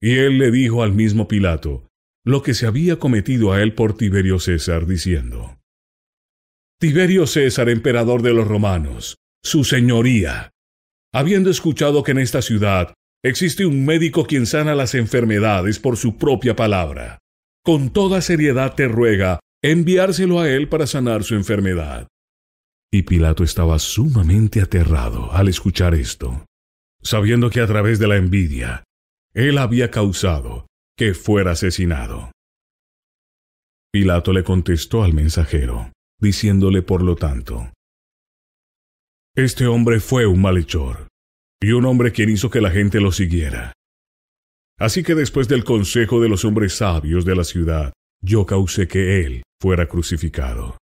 Y 0.00 0.16
él 0.16 0.38
le 0.38 0.50
dijo 0.50 0.82
al 0.82 0.92
mismo 0.92 1.28
Pilato 1.28 1.88
lo 2.24 2.42
que 2.42 2.54
se 2.54 2.66
había 2.66 2.98
cometido 2.98 3.52
a 3.52 3.62
él 3.62 3.74
por 3.74 3.96
Tiberio 3.96 4.38
César, 4.38 4.86
diciendo, 4.86 5.58
Tiberio 6.80 7.26
César, 7.26 7.68
emperador 7.68 8.22
de 8.22 8.32
los 8.32 8.46
romanos, 8.46 9.18
su 9.42 9.64
señoría, 9.64 10.50
habiendo 11.12 11.50
escuchado 11.50 12.02
que 12.02 12.12
en 12.12 12.18
esta 12.18 12.42
ciudad 12.42 12.94
existe 13.24 13.64
un 13.66 13.84
médico 13.84 14.26
quien 14.26 14.46
sana 14.46 14.74
las 14.74 14.94
enfermedades 14.94 15.78
por 15.78 15.96
su 15.96 16.16
propia 16.16 16.56
palabra, 16.56 17.18
con 17.64 17.90
toda 17.92 18.20
seriedad 18.20 18.74
te 18.74 18.88
ruega 18.88 19.40
enviárselo 19.62 20.40
a 20.40 20.50
él 20.50 20.68
para 20.68 20.86
sanar 20.86 21.22
su 21.22 21.34
enfermedad. 21.34 22.08
Y 22.92 23.02
Pilato 23.02 23.44
estaba 23.44 23.78
sumamente 23.78 24.60
aterrado 24.60 25.32
al 25.32 25.48
escuchar 25.48 25.94
esto, 25.94 26.44
sabiendo 27.00 27.48
que 27.48 27.60
a 27.60 27.66
través 27.66 27.98
de 27.98 28.08
la 28.08 28.16
envidia, 28.16 28.84
él 29.34 29.58
había 29.58 29.90
causado 29.90 30.66
que 30.96 31.14
fuera 31.14 31.52
asesinado. 31.52 32.32
Pilato 33.92 34.32
le 34.32 34.42
contestó 34.42 35.04
al 35.04 35.14
mensajero, 35.14 35.92
diciéndole 36.20 36.82
por 36.82 37.02
lo 37.02 37.16
tanto, 37.16 37.72
Este 39.34 39.66
hombre 39.66 40.00
fue 40.00 40.26
un 40.26 40.42
malhechor, 40.42 41.08
y 41.62 41.72
un 41.72 41.86
hombre 41.86 42.10
quien 42.10 42.28
hizo 42.28 42.50
que 42.50 42.60
la 42.60 42.70
gente 42.70 43.00
lo 43.00 43.12
siguiera. 43.12 43.72
Así 44.78 45.04
que 45.04 45.14
después 45.14 45.46
del 45.46 45.62
consejo 45.62 46.20
de 46.20 46.28
los 46.28 46.44
hombres 46.44 46.74
sabios 46.74 47.24
de 47.24 47.36
la 47.36 47.44
ciudad, 47.44 47.92
yo 48.20 48.44
causé 48.46 48.88
que 48.88 49.24
él 49.24 49.42
fuera 49.60 49.86
crucificado. 49.86 50.76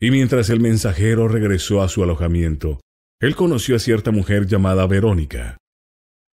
Y 0.00 0.10
mientras 0.10 0.48
el 0.48 0.58
mensajero 0.58 1.28
regresó 1.28 1.82
a 1.82 1.88
su 1.88 2.02
alojamiento, 2.02 2.80
él 3.20 3.36
conoció 3.36 3.76
a 3.76 3.78
cierta 3.78 4.10
mujer 4.10 4.46
llamada 4.46 4.86
Verónica, 4.86 5.58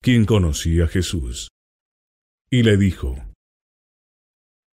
quien 0.01 0.25
conocía 0.25 0.85
a 0.85 0.89
Jesús. 0.89 1.49
Y 2.51 2.63
le 2.63 2.77
dijo, 2.77 3.17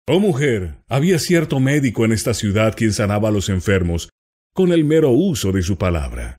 Oh 0.06 0.20
mujer, 0.20 0.84
había 0.90 1.18
cierto 1.18 1.62
médico 1.62 2.04
en 2.04 2.12
esta 2.12 2.34
ciudad 2.34 2.76
quien 2.76 2.92
sanaba 2.92 3.30
a 3.30 3.32
los 3.32 3.48
enfermos 3.48 4.10
con 4.54 4.74
el 4.74 4.84
mero 4.84 5.12
uso 5.12 5.54
de 5.54 5.64
su 5.64 5.78
palabra. 5.78 6.38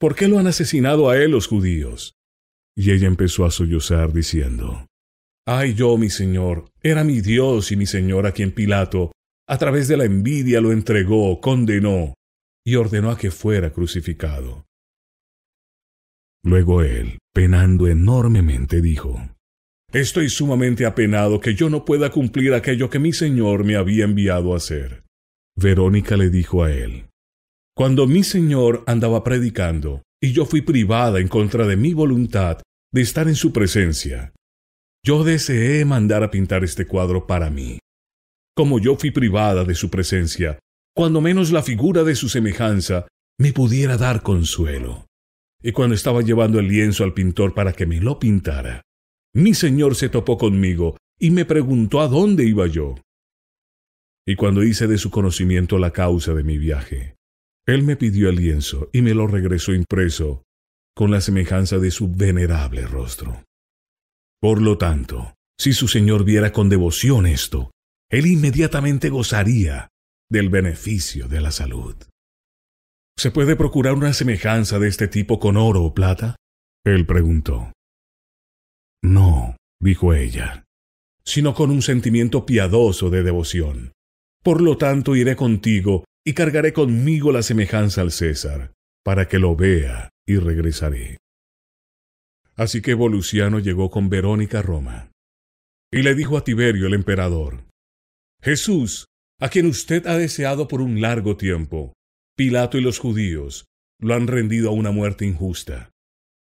¿Por 0.00 0.14
qué 0.14 0.28
lo 0.28 0.38
han 0.38 0.46
asesinado 0.46 1.10
a 1.10 1.18
él 1.18 1.32
los 1.32 1.46
judíos? 1.46 2.14
Y 2.74 2.90
ella 2.92 3.06
empezó 3.06 3.44
a 3.44 3.50
sollozar 3.50 4.14
diciendo, 4.14 4.86
Ay 5.46 5.74
yo, 5.74 5.98
mi 5.98 6.08
Señor, 6.08 6.70
era 6.82 7.04
mi 7.04 7.20
Dios 7.20 7.70
y 7.70 7.76
mi 7.76 7.84
Señor 7.84 8.26
a 8.26 8.32
quien 8.32 8.52
Pilato, 8.52 9.12
a 9.46 9.58
través 9.58 9.88
de 9.88 9.98
la 9.98 10.06
envidia, 10.06 10.62
lo 10.62 10.72
entregó, 10.72 11.38
condenó 11.42 12.14
y 12.64 12.76
ordenó 12.76 13.10
a 13.10 13.18
que 13.18 13.30
fuera 13.30 13.74
crucificado. 13.74 14.64
Luego 16.42 16.82
él, 16.82 17.18
penando 17.34 17.86
enormemente, 17.86 18.80
dijo, 18.80 19.20
Estoy 19.92 20.30
sumamente 20.30 20.86
apenado 20.86 21.40
que 21.40 21.54
yo 21.54 21.68
no 21.68 21.84
pueda 21.84 22.10
cumplir 22.10 22.54
aquello 22.54 22.88
que 22.88 23.00
mi 23.00 23.12
Señor 23.12 23.64
me 23.64 23.76
había 23.76 24.04
enviado 24.04 24.54
a 24.54 24.56
hacer. 24.56 25.02
Verónica 25.56 26.16
le 26.16 26.30
dijo 26.30 26.64
a 26.64 26.72
él, 26.72 27.09
Cuando 27.76 28.06
mi 28.06 28.22
Señor 28.24 28.84
andaba 28.86 29.24
predicando, 29.24 30.02
y 30.22 30.32
yo 30.32 30.44
fui 30.44 30.60
privada 30.60 31.18
en 31.20 31.28
contra 31.28 31.66
de 31.66 31.76
mi 31.76 31.94
voluntad 31.94 32.58
de 32.92 33.00
estar 33.00 33.28
en 33.28 33.36
su 33.36 33.52
presencia, 33.52 34.32
yo 35.04 35.24
deseé 35.24 35.84
mandar 35.84 36.22
a 36.22 36.30
pintar 36.30 36.62
este 36.62 36.86
cuadro 36.86 37.26
para 37.26 37.48
mí. 37.48 37.78
Como 38.54 38.78
yo 38.78 38.96
fui 38.96 39.10
privada 39.10 39.64
de 39.64 39.74
su 39.74 39.88
presencia, 39.88 40.58
cuando 40.94 41.20
menos 41.20 41.52
la 41.52 41.62
figura 41.62 42.04
de 42.04 42.14
su 42.14 42.28
semejanza 42.28 43.06
me 43.38 43.52
pudiera 43.52 43.96
dar 43.96 44.22
consuelo. 44.22 45.06
Y 45.62 45.72
cuando 45.72 45.94
estaba 45.94 46.20
llevando 46.20 46.58
el 46.58 46.68
lienzo 46.68 47.04
al 47.04 47.14
pintor 47.14 47.54
para 47.54 47.72
que 47.72 47.86
me 47.86 48.00
lo 48.00 48.18
pintara, 48.18 48.82
mi 49.34 49.54
señor 49.54 49.94
se 49.94 50.08
topó 50.08 50.36
conmigo 50.36 50.96
y 51.18 51.30
me 51.30 51.44
preguntó 51.44 52.00
a 52.00 52.08
dónde 52.08 52.44
iba 52.44 52.66
yo. 52.66 52.96
Y 54.26 54.36
cuando 54.36 54.62
hice 54.62 54.86
de 54.86 54.98
su 54.98 55.10
conocimiento 55.10 55.78
la 55.78 55.92
causa 55.92 56.34
de 56.34 56.42
mi 56.42 56.58
viaje, 56.58 57.14
él 57.74 57.82
me 57.82 57.96
pidió 57.96 58.28
el 58.28 58.36
lienzo 58.36 58.88
y 58.92 59.02
me 59.02 59.14
lo 59.14 59.26
regresó 59.26 59.72
impreso 59.72 60.42
con 60.94 61.10
la 61.10 61.20
semejanza 61.20 61.78
de 61.78 61.90
su 61.90 62.12
venerable 62.12 62.86
rostro. 62.86 63.44
Por 64.40 64.60
lo 64.60 64.78
tanto, 64.78 65.34
si 65.58 65.72
su 65.72 65.88
señor 65.88 66.24
viera 66.24 66.52
con 66.52 66.68
devoción 66.68 67.26
esto, 67.26 67.70
él 68.10 68.26
inmediatamente 68.26 69.08
gozaría 69.08 69.88
del 70.30 70.48
beneficio 70.48 71.28
de 71.28 71.40
la 71.40 71.50
salud. 71.50 71.96
¿Se 73.16 73.30
puede 73.30 73.56
procurar 73.56 73.94
una 73.94 74.12
semejanza 74.14 74.78
de 74.78 74.88
este 74.88 75.08
tipo 75.08 75.38
con 75.38 75.56
oro 75.56 75.84
o 75.84 75.94
plata? 75.94 76.36
Él 76.84 77.06
preguntó. 77.06 77.72
No, 79.02 79.56
dijo 79.80 80.14
ella, 80.14 80.64
sino 81.24 81.54
con 81.54 81.70
un 81.70 81.82
sentimiento 81.82 82.46
piadoso 82.46 83.10
de 83.10 83.22
devoción. 83.22 83.92
Por 84.42 84.62
lo 84.62 84.78
tanto 84.78 85.16
iré 85.16 85.36
contigo 85.36 86.04
y 86.24 86.34
cargaré 86.34 86.72
conmigo 86.72 87.32
la 87.32 87.42
semejanza 87.42 88.00
al 88.00 88.10
César, 88.10 88.72
para 89.04 89.28
que 89.28 89.38
lo 89.38 89.56
vea 89.56 90.10
y 90.26 90.36
regresaré. 90.36 91.18
Así 92.56 92.82
que 92.82 92.94
Volusiano 92.94 93.58
llegó 93.58 93.90
con 93.90 94.10
Verónica 94.10 94.58
a 94.58 94.62
Roma, 94.62 95.10
y 95.92 96.02
le 96.02 96.14
dijo 96.14 96.36
a 96.36 96.44
Tiberio 96.44 96.86
el 96.86 96.94
emperador, 96.94 97.64
Jesús, 98.42 99.06
a 99.40 99.48
quien 99.48 99.66
usted 99.66 100.06
ha 100.06 100.16
deseado 100.18 100.68
por 100.68 100.80
un 100.80 101.00
largo 101.00 101.36
tiempo, 101.36 101.94
Pilato 102.36 102.78
y 102.78 102.82
los 102.82 102.98
judíos 102.98 103.66
lo 103.98 104.14
han 104.14 104.26
rendido 104.26 104.70
a 104.70 104.72
una 104.72 104.90
muerte 104.90 105.26
injusta 105.26 105.90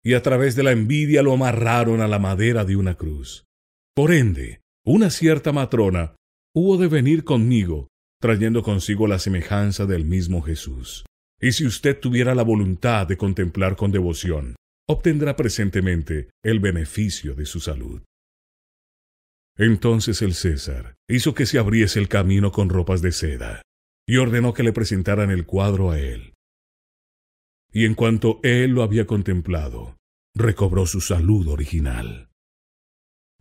y 0.03 0.13
a 0.13 0.21
través 0.21 0.55
de 0.55 0.63
la 0.63 0.71
envidia 0.71 1.21
lo 1.21 1.33
amarraron 1.33 2.01
a 2.01 2.07
la 2.07 2.19
madera 2.19 2.65
de 2.65 2.75
una 2.75 2.95
cruz. 2.95 3.45
Por 3.95 4.11
ende, 4.11 4.61
una 4.85 5.09
cierta 5.09 5.51
matrona 5.51 6.15
hubo 6.55 6.77
de 6.77 6.87
venir 6.87 7.23
conmigo, 7.23 7.89
trayendo 8.21 8.63
consigo 8.63 9.07
la 9.07 9.19
semejanza 9.19 9.85
del 9.85 10.05
mismo 10.05 10.41
Jesús. 10.41 11.05
Y 11.41 11.51
si 11.51 11.65
usted 11.65 11.99
tuviera 11.99 12.33
la 12.35 12.43
voluntad 12.43 13.05
de 13.05 13.17
contemplar 13.17 13.75
con 13.75 13.91
devoción, 13.91 14.55
obtendrá 14.87 15.35
presentemente 15.35 16.29
el 16.41 16.61
beneficio 16.61 17.35
de 17.35 17.45
su 17.45 17.59
salud. 17.59 18.01
Entonces 19.57 20.21
el 20.21 20.33
César 20.33 20.95
hizo 21.09 21.33
que 21.33 21.45
se 21.45 21.59
abriese 21.59 21.99
el 21.99 22.07
camino 22.07 22.53
con 22.53 22.69
ropas 22.69 23.01
de 23.01 23.11
seda, 23.11 23.61
y 24.07 24.15
ordenó 24.15 24.53
que 24.53 24.63
le 24.63 24.71
presentaran 24.71 25.29
el 25.29 25.45
cuadro 25.45 25.91
a 25.91 25.99
él 25.99 26.31
y 27.71 27.85
en 27.85 27.95
cuanto 27.95 28.39
él 28.43 28.71
lo 28.71 28.83
había 28.83 29.07
contemplado, 29.07 29.97
recobró 30.35 30.85
su 30.85 31.01
salud 31.01 31.47
original. 31.47 32.29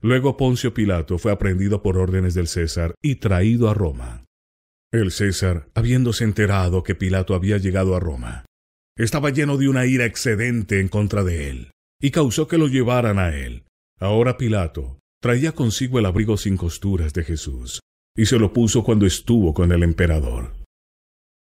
Luego 0.00 0.36
Poncio 0.36 0.72
Pilato 0.72 1.18
fue 1.18 1.32
aprendido 1.32 1.82
por 1.82 1.98
órdenes 1.98 2.34
del 2.34 2.46
César 2.46 2.94
y 3.02 3.16
traído 3.16 3.68
a 3.68 3.74
Roma. 3.74 4.24
El 4.92 5.12
César, 5.12 5.68
habiéndose 5.74 6.24
enterado 6.24 6.82
que 6.82 6.96
Pilato 6.96 7.36
había 7.36 7.58
llegado 7.58 7.94
a 7.94 8.00
Roma, 8.00 8.44
estaba 8.96 9.30
lleno 9.30 9.56
de 9.56 9.68
una 9.68 9.86
ira 9.86 10.04
excedente 10.04 10.80
en 10.80 10.88
contra 10.88 11.22
de 11.22 11.48
él, 11.48 11.70
y 12.00 12.10
causó 12.10 12.48
que 12.48 12.58
lo 12.58 12.66
llevaran 12.66 13.20
a 13.20 13.36
él. 13.36 13.64
Ahora 14.00 14.36
Pilato 14.36 14.98
traía 15.22 15.52
consigo 15.52 16.00
el 16.00 16.06
abrigo 16.06 16.36
sin 16.36 16.56
costuras 16.56 17.12
de 17.12 17.22
Jesús, 17.22 17.80
y 18.16 18.26
se 18.26 18.38
lo 18.38 18.52
puso 18.52 18.82
cuando 18.82 19.06
estuvo 19.06 19.54
con 19.54 19.70
el 19.70 19.84
emperador. 19.84 20.54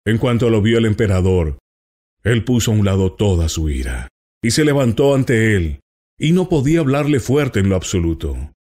En 0.06 0.20
cuanto 0.20 0.52
lo 0.52 0.62
vio 0.62 0.78
el 0.78 0.86
emperador, 0.86 1.58
él 2.24 2.44
puso 2.44 2.72
a 2.72 2.76
un 2.76 2.86
lado 2.86 3.14
toda 3.14 3.50
su 3.50 3.70
ira, 3.70 4.08
y 4.44 4.52
se 4.52 4.64
levantó 4.64 5.16
ante 5.16 5.56
él, 5.56 5.80
y 6.20 6.34
no 6.34 6.48
podía 6.48 6.82
hablarle 6.82 7.20
fuerte 7.20 7.60
en 7.60 7.70
lo 7.70 7.76
absoluto. 7.76 8.54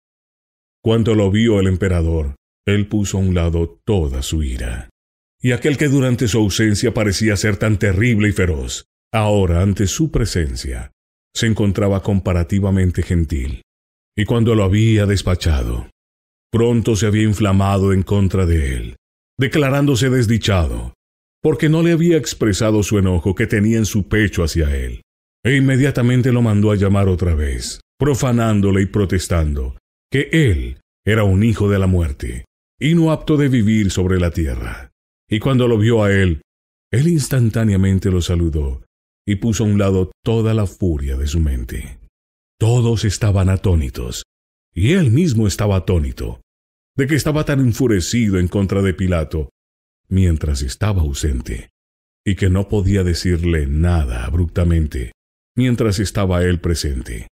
Cuando 0.83 1.13
lo 1.13 1.29
vio 1.29 1.59
el 1.59 1.67
emperador, 1.67 2.35
él 2.65 2.87
puso 2.87 3.17
a 3.17 3.21
un 3.21 3.33
lado 3.33 3.81
toda 3.85 4.21
su 4.21 4.43
ira. 4.43 4.89
Y 5.41 5.53
aquel 5.53 5.77
que 5.77 5.87
durante 5.87 6.27
su 6.27 6.37
ausencia 6.37 6.93
parecía 6.93 7.35
ser 7.35 7.57
tan 7.57 7.79
terrible 7.79 8.29
y 8.29 8.31
feroz, 8.31 8.85
ahora 9.11 9.61
ante 9.61 9.87
su 9.87 10.11
presencia, 10.11 10.91
se 11.33 11.47
encontraba 11.47 12.03
comparativamente 12.03 13.01
gentil. 13.03 13.63
Y 14.15 14.25
cuando 14.25 14.55
lo 14.55 14.63
había 14.63 15.05
despachado, 15.05 15.89
pronto 16.51 16.95
se 16.95 17.07
había 17.07 17.23
inflamado 17.23 17.93
en 17.93 18.03
contra 18.03 18.45
de 18.45 18.75
él, 18.75 18.95
declarándose 19.39 20.09
desdichado, 20.09 20.93
porque 21.41 21.69
no 21.69 21.81
le 21.81 21.93
había 21.93 22.17
expresado 22.17 22.83
su 22.83 22.99
enojo 22.99 23.33
que 23.33 23.47
tenía 23.47 23.77
en 23.77 23.85
su 23.85 24.07
pecho 24.07 24.43
hacia 24.43 24.75
él, 24.75 25.01
e 25.43 25.55
inmediatamente 25.55 26.31
lo 26.31 26.41
mandó 26.41 26.71
a 26.71 26.75
llamar 26.75 27.07
otra 27.07 27.33
vez, 27.33 27.79
profanándole 27.97 28.83
y 28.83 28.85
protestando, 28.87 29.77
que 30.11 30.29
él 30.31 30.81
era 31.05 31.23
un 31.23 31.43
hijo 31.43 31.69
de 31.69 31.79
la 31.79 31.87
muerte, 31.87 32.45
y 32.81 32.95
no 32.95 33.11
apto 33.11 33.37
de 33.37 33.47
vivir 33.47 33.91
sobre 33.91 34.19
la 34.19 34.31
tierra. 34.31 34.91
Y 35.29 35.37
cuando 35.37 35.67
lo 35.67 35.77
vio 35.77 36.03
a 36.03 36.11
él, 36.11 36.41
él 36.91 37.07
instantáneamente 37.07 38.09
lo 38.09 38.21
saludó, 38.21 38.83
y 39.25 39.35
puso 39.35 39.63
a 39.63 39.67
un 39.67 39.77
lado 39.77 40.11
toda 40.23 40.55
la 40.55 40.65
furia 40.65 41.15
de 41.15 41.27
su 41.27 41.39
mente. 41.39 41.99
Todos 42.59 43.05
estaban 43.05 43.49
atónitos, 43.49 44.23
y 44.73 44.93
él 44.93 45.11
mismo 45.11 45.45
estaba 45.45 45.77
atónito, 45.77 46.41
de 46.97 47.05
que 47.05 47.15
estaba 47.15 47.45
tan 47.45 47.59
enfurecido 47.59 48.39
en 48.39 48.47
contra 48.47 48.81
de 48.81 48.95
Pilato, 48.95 49.49
mientras 50.09 50.63
estaba 50.63 51.03
ausente, 51.03 51.69
y 52.25 52.35
que 52.35 52.49
no 52.49 52.67
podía 52.67 53.03
decirle 53.03 53.67
nada 53.67 54.25
abruptamente, 54.25 55.11
mientras 55.55 55.99
estaba 55.99 56.43
él 56.43 56.59
presente. 56.59 57.27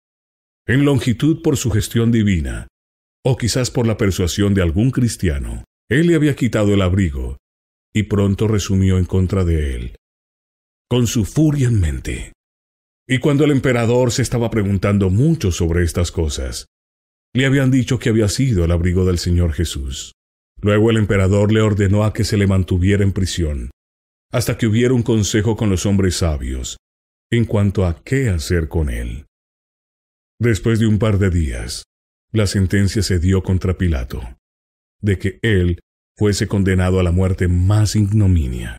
En 0.66 0.86
longitud 0.86 1.42
por 1.42 1.58
su 1.58 1.70
gestión 1.70 2.10
divina, 2.10 2.66
o 3.24 3.36
quizás 3.36 3.70
por 3.70 3.86
la 3.86 3.96
persuasión 3.96 4.54
de 4.54 4.62
algún 4.62 4.90
cristiano, 4.90 5.64
él 5.88 6.06
le 6.08 6.14
había 6.14 6.36
quitado 6.36 6.74
el 6.74 6.82
abrigo, 6.82 7.38
y 7.94 8.04
pronto 8.04 8.48
resumió 8.48 8.98
en 8.98 9.04
contra 9.04 9.44
de 9.44 9.74
él, 9.74 9.96
con 10.90 11.06
su 11.06 11.24
furia 11.24 11.68
en 11.68 11.80
mente. 11.80 12.32
Y 13.08 13.18
cuando 13.18 13.44
el 13.44 13.50
emperador 13.50 14.12
se 14.12 14.22
estaba 14.22 14.50
preguntando 14.50 15.10
mucho 15.10 15.52
sobre 15.52 15.84
estas 15.84 16.10
cosas, 16.10 16.66
le 17.34 17.46
habían 17.46 17.70
dicho 17.70 17.98
que 17.98 18.10
había 18.10 18.28
sido 18.28 18.64
el 18.64 18.70
abrigo 18.70 19.04
del 19.04 19.18
Señor 19.18 19.52
Jesús. 19.52 20.12
Luego 20.60 20.90
el 20.90 20.96
emperador 20.96 21.52
le 21.52 21.60
ordenó 21.60 22.04
a 22.04 22.12
que 22.12 22.24
se 22.24 22.36
le 22.36 22.46
mantuviera 22.46 23.02
en 23.02 23.12
prisión, 23.12 23.70
hasta 24.32 24.56
que 24.56 24.66
hubiera 24.66 24.94
un 24.94 25.02
consejo 25.02 25.56
con 25.56 25.68
los 25.70 25.86
hombres 25.86 26.16
sabios 26.16 26.76
en 27.30 27.46
cuanto 27.46 27.84
a 27.84 28.02
qué 28.04 28.28
hacer 28.28 28.68
con 28.68 28.90
él. 28.90 29.26
Después 30.40 30.78
de 30.78 30.86
un 30.86 30.98
par 30.98 31.18
de 31.18 31.30
días, 31.30 31.84
la 32.34 32.48
sentencia 32.48 33.00
se 33.02 33.20
dio 33.20 33.44
contra 33.44 33.78
Pilato, 33.78 34.20
de 35.00 35.18
que 35.18 35.38
él 35.42 35.78
fuese 36.16 36.48
condenado 36.48 36.98
a 36.98 37.04
la 37.04 37.12
muerte 37.12 37.46
más 37.46 37.94
ignominia. 37.94 38.76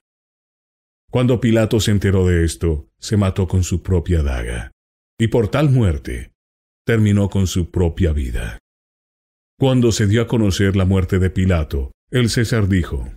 Cuando 1.10 1.39
Pilato 1.39 1.80
se 1.80 1.91
enteró 1.91 2.28
de 2.28 2.43
esto, 2.43 2.89
se 2.99 3.16
mató 3.16 3.47
con 3.47 3.64
su 3.64 3.82
propia 3.82 4.24
daga, 4.24 4.72
y 5.18 5.30
por 5.30 5.47
tal 5.47 5.70
muerte 5.70 6.34
terminó 6.86 7.30
con 7.30 7.47
su 7.47 7.72
propia 7.72 8.12
vida. 8.12 8.60
Cuando 9.58 9.93
se 9.93 10.06
dio 10.06 10.22
a 10.22 10.28
conocer 10.28 10.76
la 10.76 10.84
muerte 10.84 11.18
de 11.18 11.30
Pilato, 11.30 11.93
el 12.12 12.30
César 12.30 12.68
dijo, 12.68 13.10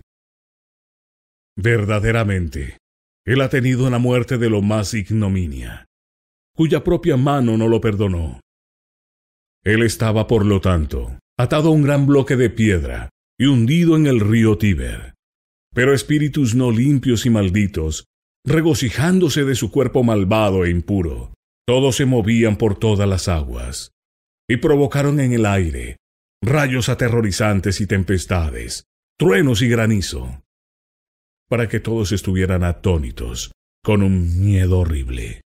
Verdaderamente, 1.57 2.77
él 3.25 3.41
ha 3.41 3.49
tenido 3.49 3.85
una 3.85 3.99
muerte 3.99 4.37
de 4.37 4.49
lo 4.49 4.61
más 4.61 4.93
ignominia, 4.93 5.85
cuya 6.55 6.81
propia 6.81 7.17
mano 7.17 7.57
no 7.57 7.67
lo 7.67 7.81
perdonó. 7.81 8.39
Él 9.69 9.83
estaba, 9.83 10.25
por 10.25 10.47
lo 10.47 10.61
tanto, 10.61 11.19
atado 11.37 11.69
a 11.69 11.71
un 11.71 11.83
gran 11.83 12.07
bloque 12.07 12.35
de 12.35 12.49
piedra 12.49 13.09
y 13.39 13.45
hundido 13.45 13.95
en 13.95 14.07
el 14.07 14.19
río 14.19 14.57
Tíber. 14.57 15.13
Pero 15.75 15.93
espíritus 15.93 16.55
no 16.55 16.71
limpios 16.71 17.27
y 17.27 17.29
malditos, 17.29 18.05
regocijándose 18.43 19.45
de 19.45 19.53
su 19.53 19.69
cuerpo 19.69 20.03
malvado 20.03 20.65
e 20.65 20.71
impuro, 20.71 21.35
todos 21.67 21.97
se 21.97 22.05
movían 22.05 22.57
por 22.57 22.79
todas 22.79 23.07
las 23.07 23.27
aguas, 23.27 23.91
y 24.49 24.57
provocaron 24.57 25.19
en 25.19 25.33
el 25.33 25.45
aire 25.45 25.97
rayos 26.43 26.89
aterrorizantes 26.89 27.79
y 27.79 27.85
tempestades, 27.85 28.85
truenos 29.19 29.61
y 29.61 29.69
granizo, 29.69 30.41
para 31.47 31.69
que 31.69 31.79
todos 31.79 32.11
estuvieran 32.11 32.63
atónitos, 32.63 33.51
con 33.83 34.01
un 34.01 34.43
miedo 34.43 34.79
horrible. 34.79 35.41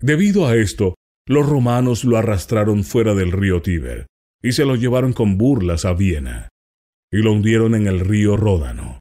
Debido 0.00 0.46
a 0.46 0.56
esto, 0.56 0.94
los 1.26 1.48
romanos 1.48 2.04
lo 2.04 2.16
arrastraron 2.16 2.84
fuera 2.84 3.14
del 3.14 3.32
río 3.32 3.62
Tíber 3.62 4.06
y 4.42 4.52
se 4.52 4.64
lo 4.64 4.74
llevaron 4.74 5.12
con 5.12 5.38
burlas 5.38 5.84
a 5.84 5.92
Viena, 5.92 6.48
y 7.12 7.18
lo 7.18 7.32
hundieron 7.32 7.74
en 7.74 7.86
el 7.86 8.00
río 8.00 8.36
Ródano, 8.36 8.98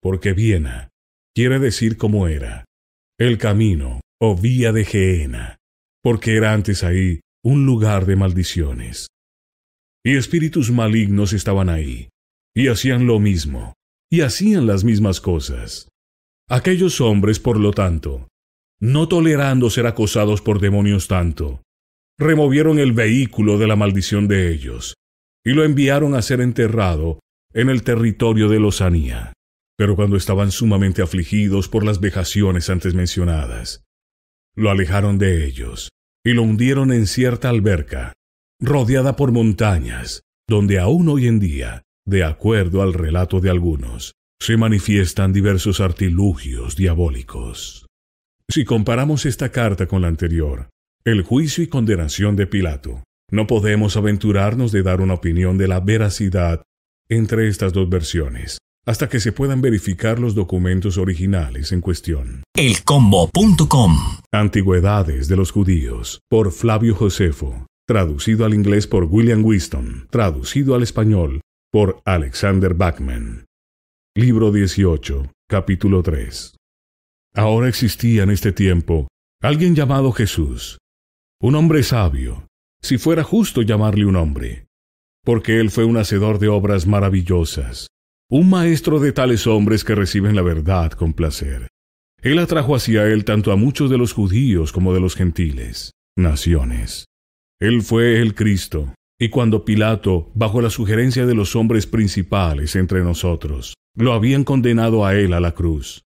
porque 0.00 0.32
Viena 0.32 0.88
quiere 1.34 1.58
decir 1.58 1.98
como 1.98 2.28
era, 2.28 2.64
el 3.18 3.36
camino 3.36 4.00
o 4.20 4.36
vía 4.36 4.72
de 4.72 4.84
Geena, 4.84 5.56
porque 6.02 6.36
era 6.36 6.54
antes 6.54 6.82
ahí 6.82 7.20
un 7.42 7.66
lugar 7.66 8.06
de 8.06 8.16
maldiciones 8.16 9.08
y 10.06 10.16
espíritus 10.16 10.70
malignos 10.70 11.32
estaban 11.32 11.70
ahí, 11.70 12.10
y 12.54 12.68
hacían 12.68 13.06
lo 13.06 13.18
mismo, 13.20 13.72
y 14.12 14.20
hacían 14.20 14.66
las 14.66 14.84
mismas 14.84 15.20
cosas. 15.20 15.88
Aquellos 16.48 17.00
hombres, 17.00 17.40
por 17.40 17.58
lo 17.58 17.72
tanto, 17.72 18.28
no 18.84 19.08
tolerando 19.08 19.70
ser 19.70 19.86
acosados 19.86 20.42
por 20.42 20.60
demonios 20.60 21.08
tanto, 21.08 21.62
removieron 22.18 22.78
el 22.78 22.92
vehículo 22.92 23.56
de 23.56 23.66
la 23.66 23.76
maldición 23.76 24.28
de 24.28 24.52
ellos, 24.52 24.92
y 25.42 25.52
lo 25.52 25.64
enviaron 25.64 26.14
a 26.14 26.20
ser 26.20 26.42
enterrado 26.42 27.18
en 27.54 27.70
el 27.70 27.82
territorio 27.82 28.50
de 28.50 28.60
Lozanía. 28.60 29.32
Pero 29.78 29.96
cuando 29.96 30.18
estaban 30.18 30.50
sumamente 30.50 31.00
afligidos 31.00 31.70
por 31.70 31.82
las 31.82 31.98
vejaciones 31.98 32.68
antes 32.68 32.92
mencionadas, 32.92 33.84
lo 34.54 34.70
alejaron 34.70 35.16
de 35.16 35.46
ellos, 35.46 35.88
y 36.22 36.34
lo 36.34 36.42
hundieron 36.42 36.92
en 36.92 37.06
cierta 37.06 37.48
alberca, 37.48 38.12
rodeada 38.60 39.16
por 39.16 39.32
montañas, 39.32 40.24
donde 40.46 40.78
aún 40.78 41.08
hoy 41.08 41.26
en 41.26 41.40
día, 41.40 41.84
de 42.06 42.22
acuerdo 42.22 42.82
al 42.82 42.92
relato 42.92 43.40
de 43.40 43.48
algunos, 43.48 44.12
se 44.38 44.58
manifiestan 44.58 45.32
diversos 45.32 45.80
artilugios 45.80 46.76
diabólicos. 46.76 47.83
Si 48.50 48.64
comparamos 48.64 49.26
esta 49.26 49.50
carta 49.50 49.86
con 49.86 50.02
la 50.02 50.08
anterior, 50.08 50.68
el 51.04 51.22
juicio 51.22 51.64
y 51.64 51.66
condenación 51.66 52.36
de 52.36 52.46
Pilato, 52.46 53.02
no 53.30 53.46
podemos 53.46 53.96
aventurarnos 53.96 54.70
de 54.70 54.82
dar 54.82 55.00
una 55.00 55.14
opinión 55.14 55.58
de 55.58 55.66
la 55.66 55.80
veracidad 55.80 56.62
entre 57.08 57.48
estas 57.48 57.72
dos 57.72 57.88
versiones, 57.88 58.58
hasta 58.86 59.08
que 59.08 59.18
se 59.18 59.32
puedan 59.32 59.60
verificar 59.60 60.18
los 60.18 60.34
documentos 60.34 60.98
originales 60.98 61.72
en 61.72 61.80
cuestión. 61.80 62.44
Elcombo.com 62.54 63.96
Antigüedades 64.32 65.28
de 65.28 65.36
los 65.36 65.50
judíos, 65.50 66.20
por 66.28 66.52
Flavio 66.52 66.94
Josefo, 66.94 67.66
traducido 67.86 68.44
al 68.44 68.54
inglés 68.54 68.86
por 68.86 69.04
William 69.04 69.44
Winston, 69.44 70.06
traducido 70.10 70.74
al 70.74 70.82
español 70.82 71.40
por 71.72 72.00
Alexander 72.04 72.74
Bachman. 72.74 73.46
Libro 74.14 74.52
18, 74.52 75.32
capítulo 75.48 76.02
3. 76.02 76.54
Ahora 77.36 77.68
existía 77.68 78.22
en 78.22 78.30
este 78.30 78.52
tiempo 78.52 79.08
alguien 79.42 79.74
llamado 79.74 80.12
Jesús, 80.12 80.78
un 81.40 81.56
hombre 81.56 81.82
sabio, 81.82 82.46
si 82.80 82.96
fuera 82.96 83.24
justo 83.24 83.62
llamarle 83.62 84.06
un 84.06 84.14
hombre, 84.14 84.66
porque 85.24 85.58
él 85.58 85.70
fue 85.70 85.84
un 85.84 85.96
hacedor 85.96 86.38
de 86.38 86.46
obras 86.46 86.86
maravillosas, 86.86 87.88
un 88.30 88.48
maestro 88.48 89.00
de 89.00 89.12
tales 89.12 89.48
hombres 89.48 89.82
que 89.82 89.96
reciben 89.96 90.36
la 90.36 90.42
verdad 90.42 90.92
con 90.92 91.12
placer. 91.12 91.68
Él 92.22 92.38
atrajo 92.38 92.76
hacia 92.76 93.06
él 93.06 93.24
tanto 93.24 93.50
a 93.50 93.56
muchos 93.56 93.90
de 93.90 93.98
los 93.98 94.12
judíos 94.12 94.70
como 94.70 94.94
de 94.94 95.00
los 95.00 95.16
gentiles, 95.16 95.90
naciones. 96.16 97.06
Él 97.60 97.82
fue 97.82 98.20
el 98.20 98.34
Cristo, 98.34 98.94
y 99.18 99.28
cuando 99.28 99.64
Pilato, 99.64 100.30
bajo 100.34 100.60
la 100.60 100.70
sugerencia 100.70 101.26
de 101.26 101.34
los 101.34 101.56
hombres 101.56 101.86
principales 101.88 102.76
entre 102.76 103.02
nosotros, 103.02 103.74
lo 103.96 104.12
habían 104.12 104.44
condenado 104.44 105.04
a 105.04 105.16
él 105.16 105.32
a 105.34 105.40
la 105.40 105.52
cruz, 105.52 106.03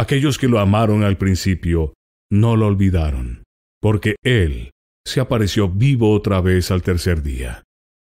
aquellos 0.00 0.38
que 0.38 0.48
lo 0.48 0.58
amaron 0.60 1.02
al 1.02 1.18
principio 1.18 1.92
no 2.32 2.56
lo 2.56 2.66
olvidaron, 2.66 3.44
porque 3.82 4.16
él 4.24 4.70
se 5.06 5.20
apareció 5.20 5.68
vivo 5.68 6.12
otra 6.12 6.40
vez 6.40 6.70
al 6.70 6.82
tercer 6.82 7.22
día, 7.22 7.64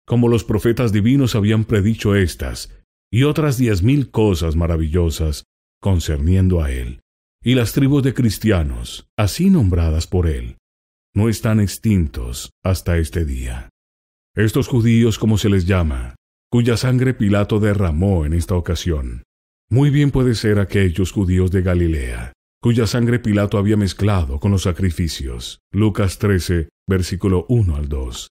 como 0.06 0.28
los 0.28 0.44
profetas 0.44 0.92
divinos 0.92 1.34
habían 1.34 1.64
predicho 1.64 2.14
estas 2.14 2.72
y 3.10 3.24
otras 3.24 3.58
diez 3.58 3.82
mil 3.82 4.10
cosas 4.10 4.54
maravillosas 4.54 5.44
concerniendo 5.80 6.62
a 6.62 6.70
él. 6.70 7.00
y 7.44 7.56
las 7.56 7.72
tribus 7.72 8.04
de 8.04 8.14
cristianos, 8.14 9.08
así 9.18 9.50
nombradas 9.50 10.06
por 10.06 10.28
él, 10.28 10.58
no 11.14 11.28
están 11.28 11.58
extintos 11.58 12.50
hasta 12.62 12.98
este 12.98 13.24
día. 13.24 13.68
Estos 14.36 14.68
judíos, 14.68 15.18
como 15.18 15.36
se 15.38 15.48
les 15.48 15.66
llama, 15.66 16.14
cuya 16.50 16.76
sangre 16.76 17.14
Pilato 17.14 17.58
derramó 17.58 18.24
en 18.24 18.32
esta 18.32 18.54
ocasión, 18.54 19.24
muy 19.72 19.88
bien 19.88 20.10
puede 20.10 20.34
ser 20.34 20.58
aquellos 20.58 21.12
judíos 21.12 21.50
de 21.50 21.62
Galilea, 21.62 22.34
cuya 22.60 22.86
sangre 22.86 23.18
Pilato 23.18 23.56
había 23.56 23.78
mezclado 23.78 24.38
con 24.38 24.50
los 24.50 24.64
sacrificios. 24.64 25.60
Lucas 25.72 26.18
13, 26.18 26.68
versículo 26.86 27.46
1 27.48 27.76
al 27.76 27.88
2. 27.88 28.28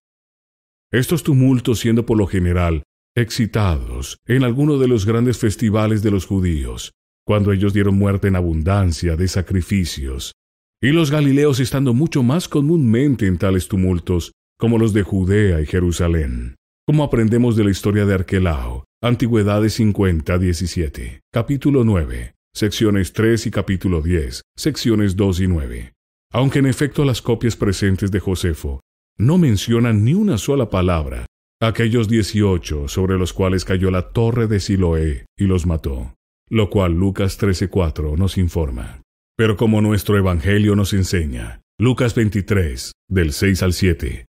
Estos 0.91 1.23
tumultos 1.23 1.79
siendo 1.79 2.05
por 2.05 2.19
lo 2.19 2.27
general 2.27 2.83
excitados 3.17 4.17
en 4.27 4.43
alguno 4.43 4.77
de 4.77 4.87
los 4.87 5.07
grandes 5.07 5.39
festivales 5.39 6.03
de 6.03 6.11
los 6.11 6.27
judíos, 6.27 6.91
cuando 7.25 7.51
ellos 7.51 7.73
dieron 7.73 7.97
muerte 7.97 8.27
en 8.27 8.35
abundancia 8.35 9.15
de 9.15 9.27
sacrificios, 9.27 10.33
y 10.79 10.91
los 10.91 11.09
galileos 11.09 11.59
estando 11.59 11.95
mucho 11.95 12.21
más 12.21 12.47
comúnmente 12.47 13.25
en 13.25 13.39
tales 13.39 13.67
tumultos 13.67 14.31
como 14.59 14.77
los 14.77 14.93
de 14.93 15.01
Judea 15.01 15.59
y 15.59 15.65
Jerusalén, 15.65 16.53
como 16.85 17.03
aprendemos 17.03 17.55
de 17.55 17.63
la 17.63 17.71
historia 17.71 18.05
de 18.05 18.13
Arquelao, 18.13 18.83
Antigüedades 19.03 19.73
50, 19.73 20.37
17, 20.37 21.21
capítulo 21.33 21.83
9, 21.83 22.35
secciones 22.53 23.13
3 23.13 23.47
y 23.47 23.49
capítulo 23.49 24.03
10, 24.03 24.43
secciones 24.55 25.15
2 25.15 25.39
y 25.39 25.47
9. 25.47 25.93
Aunque 26.31 26.59
en 26.59 26.67
efecto 26.67 27.03
las 27.03 27.23
copias 27.23 27.55
presentes 27.55 28.11
de 28.11 28.19
Josefo 28.19 28.81
no 29.17 29.39
mencionan 29.39 30.03
ni 30.03 30.13
una 30.13 30.37
sola 30.37 30.69
palabra 30.69 31.25
aquellos 31.59 32.09
18 32.09 32.87
sobre 32.87 33.17
los 33.17 33.33
cuales 33.33 33.65
cayó 33.65 33.89
la 33.89 34.11
torre 34.11 34.45
de 34.45 34.59
Siloé 34.59 35.25
y 35.35 35.45
los 35.45 35.65
mató, 35.65 36.13
lo 36.47 36.69
cual 36.69 36.93
Lucas 36.93 37.39
13:4 37.39 38.15
nos 38.15 38.37
informa. 38.37 39.01
Pero 39.35 39.57
como 39.57 39.81
nuestro 39.81 40.15
Evangelio 40.15 40.75
nos 40.75 40.93
enseña, 40.93 41.61
Lucas 41.79 42.13
23, 42.13 42.91
del 43.09 43.33
6 43.33 43.63
al 43.63 43.73
7, 43.73 44.27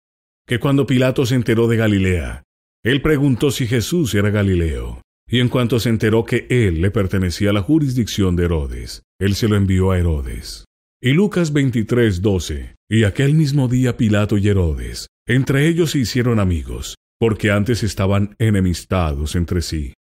que 0.45 0.59
cuando 0.59 0.85
Pilato 0.85 1.25
se 1.25 1.33
enteró 1.33 1.67
de 1.67 1.77
Galilea, 1.77 2.43
él 2.83 3.01
preguntó 3.01 3.51
si 3.51 3.67
Jesús 3.67 4.15
era 4.15 4.29
Galileo, 4.29 5.01
y 5.29 5.39
en 5.39 5.49
cuanto 5.49 5.79
se 5.79 5.89
enteró 5.89 6.23
que 6.23 6.47
él 6.49 6.81
le 6.81 6.91
pertenecía 6.91 7.49
a 7.49 7.53
la 7.53 7.61
jurisdicción 7.61 8.35
de 8.35 8.45
Herodes, 8.45 9.03
él 9.19 9.35
se 9.35 9.47
lo 9.47 9.55
envió 9.55 9.91
a 9.91 9.99
Herodes. 9.99 10.65
Y 11.01 11.11
Lucas 11.11 11.53
23, 11.53 12.21
12, 12.21 12.75
y 12.89 13.03
aquel 13.03 13.33
mismo 13.33 13.67
día 13.67 13.97
Pilato 13.97 14.37
y 14.37 14.47
Herodes, 14.47 15.07
entre 15.27 15.67
ellos 15.67 15.91
se 15.91 15.99
hicieron 15.99 16.39
amigos, 16.39 16.95
porque 17.19 17.51
antes 17.51 17.83
estaban 17.83 18.35
enemistados 18.39 19.35
entre 19.35 19.61
sí. 19.61 19.93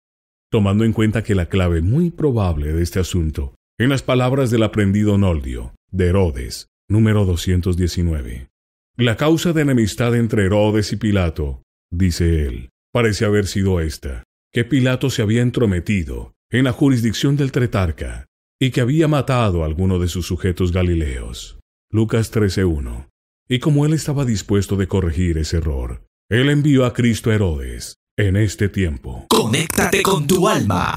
Tomando 0.51 0.85
en 0.85 0.93
cuenta 0.93 1.25
que 1.25 1.35
la 1.35 1.47
clave 1.47 1.83
muy 1.83 2.11
probable 2.11 2.73
de 2.73 2.83
este 2.83 3.01
asunto, 3.01 3.55
en 3.79 3.89
las 3.89 4.03
palabras 4.03 4.51
del 4.51 4.63
aprendido 4.63 5.19
Noldio, 5.19 5.75
de 5.91 6.07
Herodes, 6.07 6.69
número 6.89 7.25
219. 7.25 8.49
La 8.97 9.17
causa 9.17 9.53
de 9.53 9.63
enemistad 9.63 10.15
entre 10.15 10.45
Herodes 10.45 10.93
y 10.93 10.97
Pilato, 10.97 11.63
dice 11.97 12.47
él, 12.47 12.71
parece 12.93 13.25
haber 13.25 13.47
sido 13.47 13.81
esta, 13.81 14.25
que 14.53 14.65
Pilato 14.65 15.11
se 15.11 15.23
había 15.23 15.43
entrometido 15.43 16.35
en 16.51 16.65
la 16.65 16.73
jurisdicción 16.73 17.37
del 17.37 17.53
Tretarca 17.53 18.27
y 18.61 18.71
que 18.71 18.81
había 18.81 19.09
matado 19.09 19.63
a 19.63 19.67
alguno 19.67 19.99
de 19.99 20.09
sus 20.09 20.27
sujetos 20.27 20.73
galileos. 20.73 21.59
Lucas 21.91 22.33
13.1. 22.33 23.09
Y 23.49 23.59
como 23.61 23.87
él 23.87 23.93
estaba 23.93 24.25
dispuesto 24.25 24.77
de 24.77 24.89
corregir 24.89 25.39
ese 25.39 25.59
error, 25.59 26.05
él 26.29 26.51
envió 26.51 26.85
a 26.85 26.93
Cristo 26.93 27.31
a 27.31 27.35
Herodes 27.35 27.97
en 28.17 28.37
este 28.37 28.69
tiempo. 28.69 29.27
Conéctate 29.29 30.03
con 30.03 30.27
tu 30.27 30.49
alma. 30.49 30.97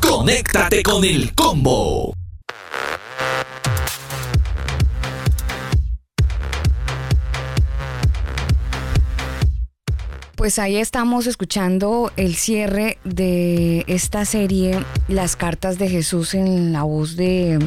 Conéctate 0.00 0.82
con 0.82 1.04
el 1.04 1.34
combo. 1.34 2.14
Pues 10.40 10.58
ahí 10.58 10.78
estamos 10.78 11.26
escuchando 11.26 12.12
el 12.16 12.34
cierre 12.34 12.96
de 13.04 13.84
esta 13.88 14.24
serie, 14.24 14.82
Las 15.06 15.36
cartas 15.36 15.76
de 15.76 15.86
Jesús 15.86 16.32
en 16.32 16.72
la 16.72 16.82
voz 16.82 17.14
de 17.14 17.58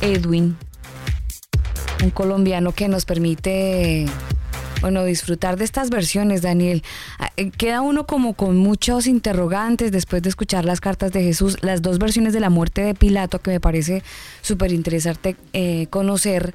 Edwin, 0.00 0.56
un 2.02 2.10
colombiano 2.10 2.72
que 2.72 2.88
nos 2.88 3.04
permite 3.04 4.06
bueno, 4.80 5.04
disfrutar 5.04 5.56
de 5.56 5.66
estas 5.66 5.88
versiones, 5.88 6.42
Daniel. 6.42 6.82
Ah, 7.20 7.30
eh, 7.36 7.52
queda 7.52 7.80
uno 7.80 8.04
como 8.04 8.34
con 8.34 8.56
muchos 8.56 9.06
interrogantes 9.06 9.92
después 9.92 10.22
de 10.22 10.30
escuchar 10.30 10.64
las 10.64 10.80
cartas 10.80 11.12
de 11.12 11.22
Jesús, 11.22 11.58
las 11.62 11.80
dos 11.80 12.00
versiones 12.00 12.32
de 12.32 12.40
la 12.40 12.50
muerte 12.50 12.82
de 12.82 12.96
Pilato, 12.96 13.38
que 13.38 13.52
me 13.52 13.60
parece 13.60 14.02
súper 14.42 14.72
interesante 14.72 15.36
eh, 15.52 15.86
conocer. 15.90 16.54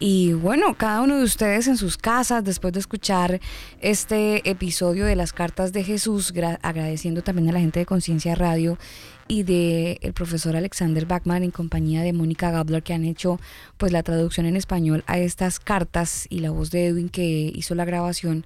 Y 0.00 0.32
bueno, 0.32 0.74
cada 0.74 1.00
uno 1.00 1.18
de 1.18 1.24
ustedes 1.24 1.66
en 1.66 1.76
sus 1.76 1.96
casas, 1.96 2.44
después 2.44 2.72
de 2.72 2.78
escuchar 2.78 3.40
este 3.80 4.48
episodio 4.48 5.04
de 5.04 5.16
las 5.16 5.32
cartas 5.32 5.72
de 5.72 5.82
Jesús, 5.82 6.32
agradeciendo 6.62 7.22
también 7.22 7.48
a 7.48 7.52
la 7.52 7.60
gente 7.60 7.80
de 7.80 7.86
Conciencia 7.86 8.36
Radio 8.36 8.78
y 9.26 9.42
de 9.42 9.98
el 10.00 10.12
profesor 10.12 10.56
Alexander 10.56 11.04
Bachman 11.04 11.42
en 11.42 11.50
compañía 11.50 12.02
de 12.02 12.12
Mónica 12.12 12.50
Gabler 12.50 12.82
que 12.82 12.94
han 12.94 13.04
hecho 13.04 13.40
pues 13.76 13.92
la 13.92 14.02
traducción 14.02 14.46
en 14.46 14.56
español 14.56 15.04
a 15.06 15.18
estas 15.18 15.58
cartas 15.60 16.26
y 16.30 16.40
la 16.40 16.50
voz 16.50 16.70
de 16.70 16.86
Edwin 16.86 17.08
que 17.08 17.52
hizo 17.54 17.74
la 17.74 17.84
grabación, 17.84 18.44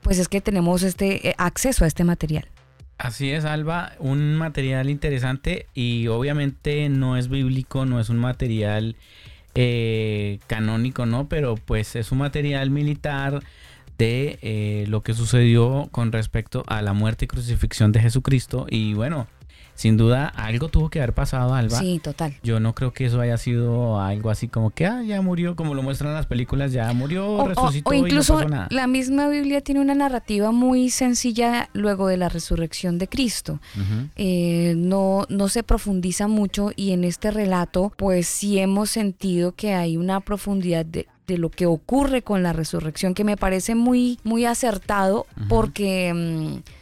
pues 0.00 0.18
es 0.18 0.28
que 0.28 0.40
tenemos 0.40 0.84
este 0.84 1.28
eh, 1.28 1.34
acceso 1.38 1.84
a 1.84 1.88
este 1.88 2.04
material. 2.04 2.48
Así 2.98 3.32
es, 3.32 3.44
Alba, 3.44 3.94
un 3.98 4.36
material 4.36 4.88
interesante 4.88 5.66
y 5.74 6.06
obviamente 6.06 6.88
no 6.88 7.16
es 7.16 7.28
bíblico, 7.28 7.84
no 7.84 7.98
es 7.98 8.10
un 8.10 8.18
material 8.18 8.94
eh, 9.54 10.38
canónico, 10.46 11.06
¿no? 11.06 11.28
Pero 11.28 11.56
pues 11.56 11.96
es 11.96 12.12
un 12.12 12.18
material 12.18 12.70
militar 12.70 13.42
de 13.98 14.38
eh, 14.42 14.84
lo 14.88 15.02
que 15.02 15.14
sucedió 15.14 15.88
con 15.92 16.12
respecto 16.12 16.64
a 16.66 16.82
la 16.82 16.92
muerte 16.92 17.26
y 17.26 17.28
crucifixión 17.28 17.92
de 17.92 18.00
Jesucristo 18.00 18.66
y 18.68 18.94
bueno, 18.94 19.26
sin 19.82 19.96
duda 19.96 20.28
algo 20.28 20.68
tuvo 20.68 20.90
que 20.90 21.00
haber 21.00 21.12
pasado, 21.12 21.54
Alba. 21.54 21.80
Sí, 21.80 21.98
total. 22.00 22.36
Yo 22.44 22.60
no 22.60 22.72
creo 22.72 22.92
que 22.92 23.06
eso 23.06 23.20
haya 23.20 23.36
sido 23.36 24.00
algo 24.00 24.30
así 24.30 24.46
como 24.46 24.70
que 24.70 24.86
ah, 24.86 25.02
ya 25.02 25.20
murió, 25.22 25.56
como 25.56 25.74
lo 25.74 25.82
muestran 25.82 26.14
las 26.14 26.26
películas, 26.26 26.70
ya 26.70 26.92
murió, 26.92 27.44
resucitó. 27.48 27.90
O, 27.90 27.92
incluso 27.92 28.34
y 28.34 28.36
no 28.36 28.42
pasó 28.42 28.48
nada. 28.48 28.68
la 28.70 28.86
misma 28.86 29.28
Biblia 29.28 29.60
tiene 29.60 29.80
una 29.80 29.96
narrativa 29.96 30.52
muy 30.52 30.88
sencilla 30.90 31.68
luego 31.72 32.06
de 32.06 32.16
la 32.16 32.28
resurrección 32.28 32.98
de 32.98 33.08
Cristo. 33.08 33.58
Eh, 34.14 34.74
no, 34.76 35.26
no 35.28 35.48
se 35.48 35.64
profundiza 35.64 36.28
mucho 36.28 36.70
y 36.76 36.92
en 36.92 37.02
este 37.02 37.32
relato, 37.32 37.92
pues 37.96 38.28
sí 38.28 38.60
hemos 38.60 38.88
sentido 38.88 39.50
que 39.50 39.74
hay 39.74 39.96
una 39.96 40.20
profundidad 40.20 40.86
de, 40.86 41.08
de 41.26 41.38
lo 41.38 41.50
que 41.50 41.66
ocurre 41.66 42.22
con 42.22 42.44
la 42.44 42.52
resurrección 42.52 43.14
que 43.14 43.24
me 43.24 43.36
parece 43.36 43.74
muy, 43.74 44.20
muy 44.22 44.44
acertado 44.44 45.26
porque. 45.48 46.14
Mm, 46.14 46.81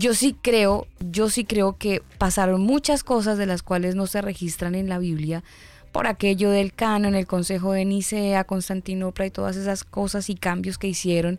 yo 0.00 0.14
sí 0.14 0.34
creo, 0.40 0.86
yo 0.98 1.28
sí 1.28 1.44
creo 1.44 1.76
que 1.76 2.02
pasaron 2.16 2.62
muchas 2.62 3.04
cosas 3.04 3.36
de 3.36 3.44
las 3.44 3.62
cuales 3.62 3.94
no 3.94 4.06
se 4.06 4.22
registran 4.22 4.74
en 4.74 4.88
la 4.88 4.98
Biblia 4.98 5.44
por 5.92 6.06
aquello 6.06 6.50
del 6.50 6.72
canon, 6.72 7.14
el 7.14 7.26
Consejo 7.26 7.72
de 7.72 7.84
Nicea, 7.84 8.44
Constantinopla 8.44 9.26
y 9.26 9.30
todas 9.30 9.56
esas 9.56 9.84
cosas 9.84 10.30
y 10.30 10.36
cambios 10.36 10.78
que 10.78 10.88
hicieron 10.88 11.38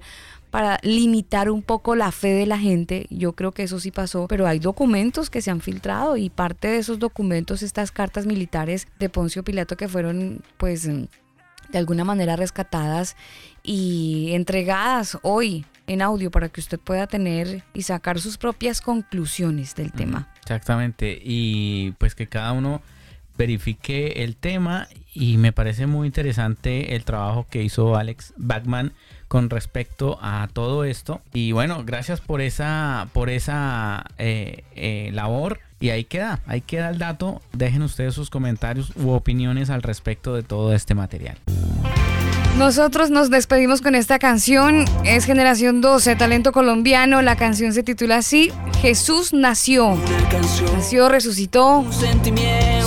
para 0.51 0.77
limitar 0.83 1.49
un 1.49 1.63
poco 1.63 1.95
la 1.95 2.11
fe 2.11 2.33
de 2.33 2.45
la 2.45 2.59
gente. 2.59 3.07
Yo 3.09 3.33
creo 3.33 3.51
que 3.51 3.63
eso 3.63 3.79
sí 3.79 3.89
pasó, 3.89 4.27
pero 4.27 4.45
hay 4.45 4.59
documentos 4.59 5.31
que 5.31 5.41
se 5.41 5.49
han 5.49 5.61
filtrado 5.61 6.15
y 6.15 6.29
parte 6.29 6.67
de 6.67 6.77
esos 6.77 6.99
documentos, 6.99 7.63
estas 7.63 7.91
cartas 7.91 8.27
militares 8.27 8.88
de 8.99 9.09
Poncio 9.09 9.43
Pilato 9.43 9.75
que 9.75 9.88
fueron 9.88 10.43
pues 10.57 10.83
de 10.83 11.77
alguna 11.77 12.03
manera 12.03 12.35
rescatadas 12.35 13.15
y 13.63 14.33
entregadas 14.33 15.17
hoy 15.23 15.65
en 15.88 16.02
audio 16.02 16.32
para 16.32 16.49
que 16.49 16.62
usted 16.62 16.80
pueda 16.80 17.08
tener 17.08 17.64
y 17.74 17.84
sacar 17.84 18.20
sus 18.20 18.38
propias 18.38 18.82
conclusiones 18.82 19.76
del 19.76 19.91
tema. 19.91 20.28
Exactamente, 20.41 21.20
y 21.24 21.91
pues 21.98 22.16
que 22.16 22.28
cada 22.28 22.52
uno 22.52 22.82
verifique 23.38 24.24
el 24.24 24.36
tema 24.36 24.88
y 25.14 25.38
me 25.38 25.52
parece 25.52 25.88
muy 25.88 26.08
interesante 26.08 26.95
el 26.95 27.03
trabajo 27.03 27.48
que 27.49 27.64
hizo 27.64 27.95
Alex 27.95 28.34
Bachman 28.38 28.94
con 29.28 29.49
respecto 29.49 30.20
a 30.22 30.48
todo 30.53 30.84
esto. 30.84 31.22
Y 31.34 31.52
bueno 31.52 31.84
gracias 31.84 32.22
por 32.22 32.41
esa 32.41 33.08
por 33.14 33.30
esa 33.30 34.06
eh, 34.18 34.64
eh, 34.76 35.10
labor. 35.14 35.60
Y 35.80 35.90
ahí 35.90 36.03
queda 36.03 36.40
ahí 36.45 36.62
queda 36.62 36.90
el 36.90 36.99
dato. 36.99 37.41
Dejen 37.53 37.82
ustedes 37.82 38.14
sus 38.14 38.30
comentarios 38.30 38.94
u 38.95 39.10
opiniones 39.10 39.70
al 39.70 39.82
respecto 39.82 40.36
de 40.36 40.44
todo 40.44 40.74
este 40.74 40.94
material 40.94 41.38
nosotros 42.61 43.09
nos 43.09 43.31
despedimos 43.31 43.81
con 43.81 43.95
esta 43.95 44.19
canción. 44.19 44.85
Es 45.03 45.25
Generación 45.25 45.81
12, 45.81 46.15
talento 46.15 46.51
colombiano. 46.51 47.23
La 47.23 47.35
canción 47.35 47.73
se 47.73 47.81
titula 47.81 48.17
así: 48.17 48.51
Jesús 48.83 49.33
nació. 49.33 49.97
Nació, 50.71 51.09
resucitó. 51.09 51.83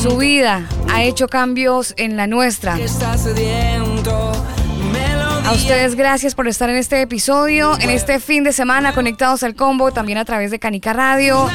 Su 0.00 0.16
vida 0.16 0.68
ha 0.92 1.02
hecho 1.02 1.26
cambios 1.26 1.92
en 1.96 2.16
la 2.16 2.28
nuestra. 2.28 2.78
A 5.44 5.52
ustedes 5.52 5.96
gracias 5.96 6.36
por 6.36 6.46
estar 6.46 6.70
en 6.70 6.76
este 6.76 7.00
episodio, 7.00 7.76
en 7.80 7.90
este 7.90 8.20
fin 8.20 8.44
de 8.44 8.52
semana 8.52 8.94
conectados 8.94 9.42
al 9.42 9.56
combo, 9.56 9.90
también 9.90 10.18
a 10.18 10.24
través 10.24 10.52
de 10.52 10.60
Canica 10.60 10.92
Radio. 10.92 11.50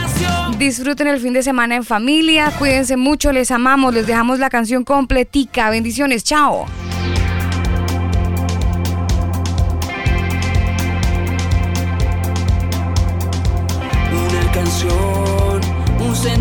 Disfruten 0.57 1.07
el 1.07 1.21
fin 1.21 1.31
de 1.31 1.41
semana 1.41 1.77
en 1.77 1.85
familia, 1.85 2.51
cuídense 2.59 2.97
mucho, 2.97 3.31
les 3.31 3.49
amamos, 3.49 3.93
les 3.93 4.05
dejamos 4.05 4.39
la 4.39 4.49
canción 4.49 4.83
completica. 4.83 5.69
Bendiciones, 5.69 6.25
chao. 6.25 6.65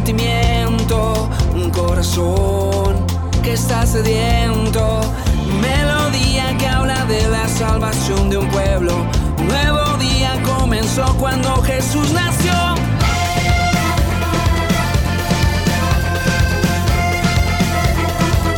Sentimiento, 0.08 1.28
un 1.54 1.70
corazón 1.70 3.06
que 3.42 3.52
está 3.52 3.84
sediento. 3.84 5.02
Melodía 5.60 6.56
que 6.56 6.66
habla 6.66 7.04
de 7.04 7.28
la 7.28 7.46
salvación 7.46 8.30
de 8.30 8.38
un 8.38 8.48
pueblo. 8.48 8.94
Un 9.38 9.48
nuevo 9.48 9.98
día 9.98 10.32
comenzó 10.44 11.04
cuando 11.18 11.60
Jesús 11.62 12.10
nació. 12.12 12.54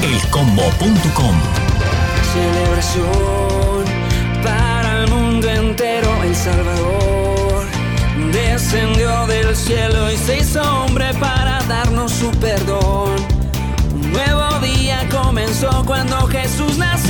elcombo.com 0.05 1.35
Celebración 2.33 3.85
para 4.45 5.03
el 5.03 5.11
mundo 5.11 5.51
entero. 5.51 6.11
El 6.23 6.37
Salvador 6.37 7.67
descendió 8.33 9.27
del 9.27 9.57
cielo 9.57 10.11
y 10.13 10.17
se 10.17 10.39
hizo 10.39 10.63
hombre 10.63 11.13
para 11.15 11.40
darnos 11.71 12.11
su 12.11 12.29
perdón. 12.33 13.15
Un 13.95 14.13
nuevo 14.13 14.59
día 14.59 15.09
comenzó 15.09 15.85
cuando 15.87 16.27
Jesús 16.27 16.77
nació. 16.77 17.10